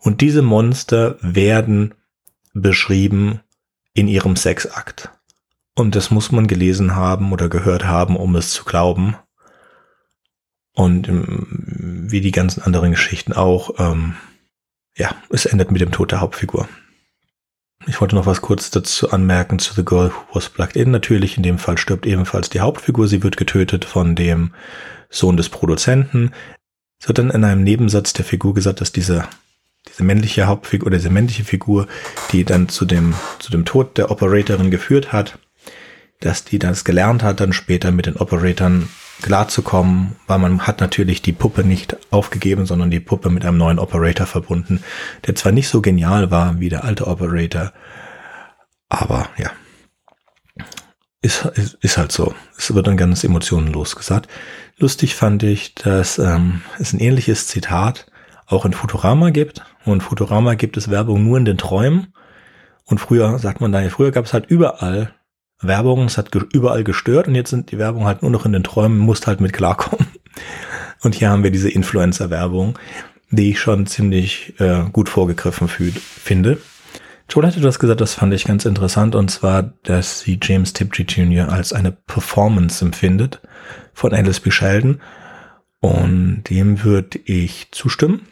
[0.00, 1.94] Und diese Monster werden
[2.54, 3.40] beschrieben
[3.92, 5.10] in ihrem Sexakt.
[5.74, 9.16] Und das muss man gelesen haben oder gehört haben, um es zu glauben.
[10.72, 14.14] Und ähm, wie die ganzen anderen Geschichten auch, ähm,
[14.96, 16.68] ja, es endet mit dem Tod der Hauptfigur.
[17.86, 20.90] Ich wollte noch was kurz dazu anmerken zu The Girl Who Was Plugged In.
[20.90, 23.08] Natürlich, in dem Fall stirbt ebenfalls die Hauptfigur.
[23.08, 24.52] Sie wird getötet von dem
[25.10, 26.32] Sohn des Produzenten.
[27.00, 29.28] Es wird dann in einem Nebensatz der Figur gesagt, dass diese,
[29.88, 31.86] diese männliche Hauptfigur oder diese männliche Figur,
[32.32, 35.38] die dann zu dem, zu dem Tod der Operatorin geführt hat,
[36.24, 38.88] dass die das gelernt hat, dann später mit den Operatoren
[39.22, 43.78] klarzukommen, weil man hat natürlich die Puppe nicht aufgegeben, sondern die Puppe mit einem neuen
[43.78, 44.82] Operator verbunden,
[45.26, 47.72] der zwar nicht so genial war wie der alte Operator,
[48.88, 49.50] aber ja,
[51.20, 52.34] ist, ist, ist halt so.
[52.56, 54.28] Es wird dann ganz emotionenlos gesagt.
[54.78, 58.06] Lustig fand ich, dass ähm, es ein ähnliches Zitat
[58.46, 59.62] auch in Futurama gibt.
[59.84, 62.12] Und in Futurama gibt es Werbung nur in den Träumen.
[62.84, 65.14] Und früher, sagt man da, früher gab es halt überall
[65.66, 68.64] Werbung, es hat überall gestört und jetzt sind die Werbung halt nur noch in den
[68.64, 70.06] Träumen, musst halt mit klarkommen.
[71.02, 72.78] Und hier haben wir diese Influencer-Werbung,
[73.30, 76.58] die ich schon ziemlich äh, gut vorgegriffen finde.
[77.28, 81.04] Joel hatte das gesagt, das fand ich ganz interessant, und zwar, dass sie James Tiptree
[81.04, 81.50] Jr.
[81.50, 83.40] als eine Performance empfindet
[83.92, 84.50] von Alice B.
[84.50, 85.00] Sheldon.
[85.80, 88.22] Und dem würde ich zustimmen.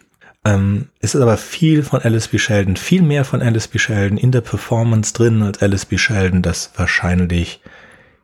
[0.45, 2.39] Ähm, es ist aber viel von Alice B.
[2.39, 3.79] Sheldon, viel mehr von Alice B.
[3.79, 5.99] Sheldon in der Performance drin, als Alice B.
[5.99, 7.61] Sheldon das wahrscheinlich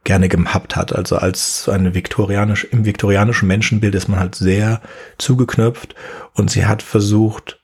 [0.04, 0.94] gerne gehabt hat.
[0.94, 4.80] Also als eine viktorianisch, im viktorianischen Menschenbild ist man halt sehr
[5.18, 5.94] zugeknöpft
[6.34, 7.60] und sie hat versucht,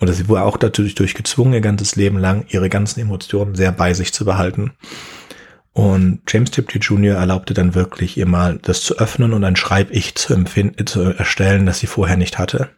[0.00, 3.92] oder sie wurde auch natürlich durchgezwungen, ihr ganzes Leben lang ihre ganzen Emotionen sehr bei
[3.92, 4.72] sich zu behalten.
[5.72, 7.16] Und James Tiptree Jr.
[7.16, 11.66] erlaubte dann wirklich ihr mal das zu öffnen und ein Schreib-Ich zu, empfinden, zu erstellen,
[11.66, 12.70] das sie vorher nicht hatte.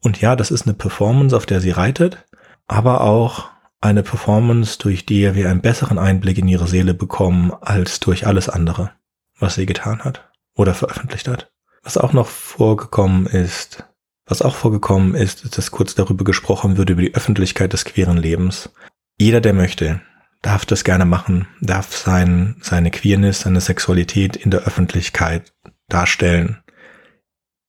[0.00, 2.24] Und ja, das ist eine Performance, auf der sie reitet,
[2.66, 3.50] aber auch
[3.80, 8.48] eine Performance, durch die wir einen besseren Einblick in ihre Seele bekommen, als durch alles
[8.48, 8.92] andere,
[9.38, 11.50] was sie getan hat oder veröffentlicht hat.
[11.82, 13.84] Was auch noch vorgekommen ist,
[14.26, 18.70] was auch vorgekommen ist, dass kurz darüber gesprochen wird, über die Öffentlichkeit des queeren Lebens.
[19.16, 20.00] Jeder, der möchte,
[20.42, 25.52] darf das gerne machen, darf sein, seine Queerness, seine Sexualität in der Öffentlichkeit
[25.88, 26.62] darstellen.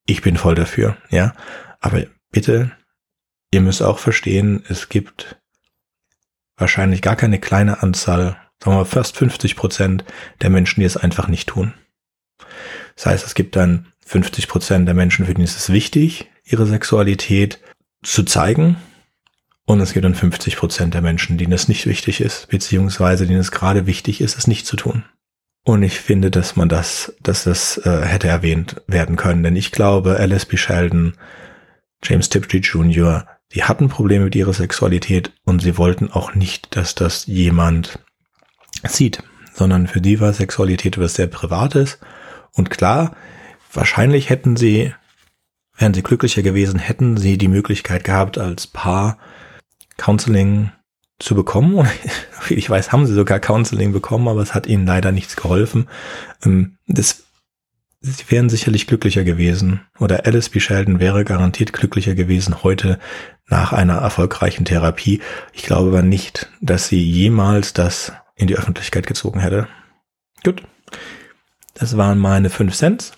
[0.05, 1.33] Ich bin voll dafür, ja.
[1.79, 2.71] Aber bitte,
[3.51, 5.37] ihr müsst auch verstehen, es gibt
[6.57, 10.05] wahrscheinlich gar keine kleine Anzahl, sagen wir fast 50 Prozent
[10.41, 11.73] der Menschen, die es einfach nicht tun.
[12.95, 16.65] Das heißt, es gibt dann 50 Prozent der Menschen, für die ist es wichtig, ihre
[16.65, 17.59] Sexualität
[18.03, 18.77] zu zeigen.
[19.65, 23.39] Und es gibt dann 50 Prozent der Menschen, denen es nicht wichtig ist, beziehungsweise denen
[23.39, 25.03] es gerade wichtig ist, es nicht zu tun.
[25.63, 29.71] Und ich finde, dass man das, dass das äh, hätte erwähnt werden können, denn ich
[29.71, 30.57] glaube, Alice B.
[30.57, 31.13] Sheldon
[32.03, 36.95] James Tiptree Jr., die hatten Probleme mit ihrer Sexualität und sie wollten auch nicht, dass
[36.95, 37.99] das jemand
[38.87, 39.23] sieht,
[39.53, 41.99] sondern für die war Sexualität was sehr Privates.
[42.53, 43.15] Und klar,
[43.73, 44.93] wahrscheinlich hätten sie,
[45.77, 49.17] wären sie glücklicher gewesen, hätten sie die Möglichkeit gehabt, als Paar
[49.97, 50.71] Counseling
[51.17, 51.75] zu bekommen.
[51.79, 51.89] Und
[52.49, 55.89] ich weiß, haben sie sogar Counseling bekommen, aber es hat ihnen leider nichts geholfen.
[56.45, 57.23] Ähm, das
[58.01, 60.59] sie wären sicherlich glücklicher gewesen oder Alice B.
[60.59, 62.99] Sheldon wäre garantiert glücklicher gewesen heute
[63.47, 65.21] nach einer erfolgreichen Therapie.
[65.53, 69.67] Ich glaube aber nicht, dass sie jemals das in die Öffentlichkeit gezogen hätte.
[70.43, 70.63] Gut.
[71.73, 73.11] Das waren meine 5 Cent.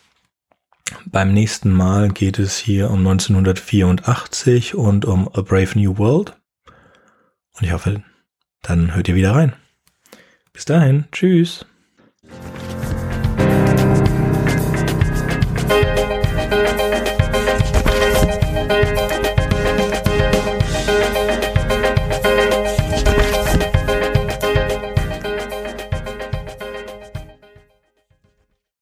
[1.05, 6.37] Beim nächsten Mal geht es hier um 1984 und um A Brave New World.
[7.53, 8.03] Und ich hoffe,
[8.61, 9.53] dann hört ihr wieder rein.
[10.53, 11.05] Bis dahin.
[11.11, 11.65] Tschüss.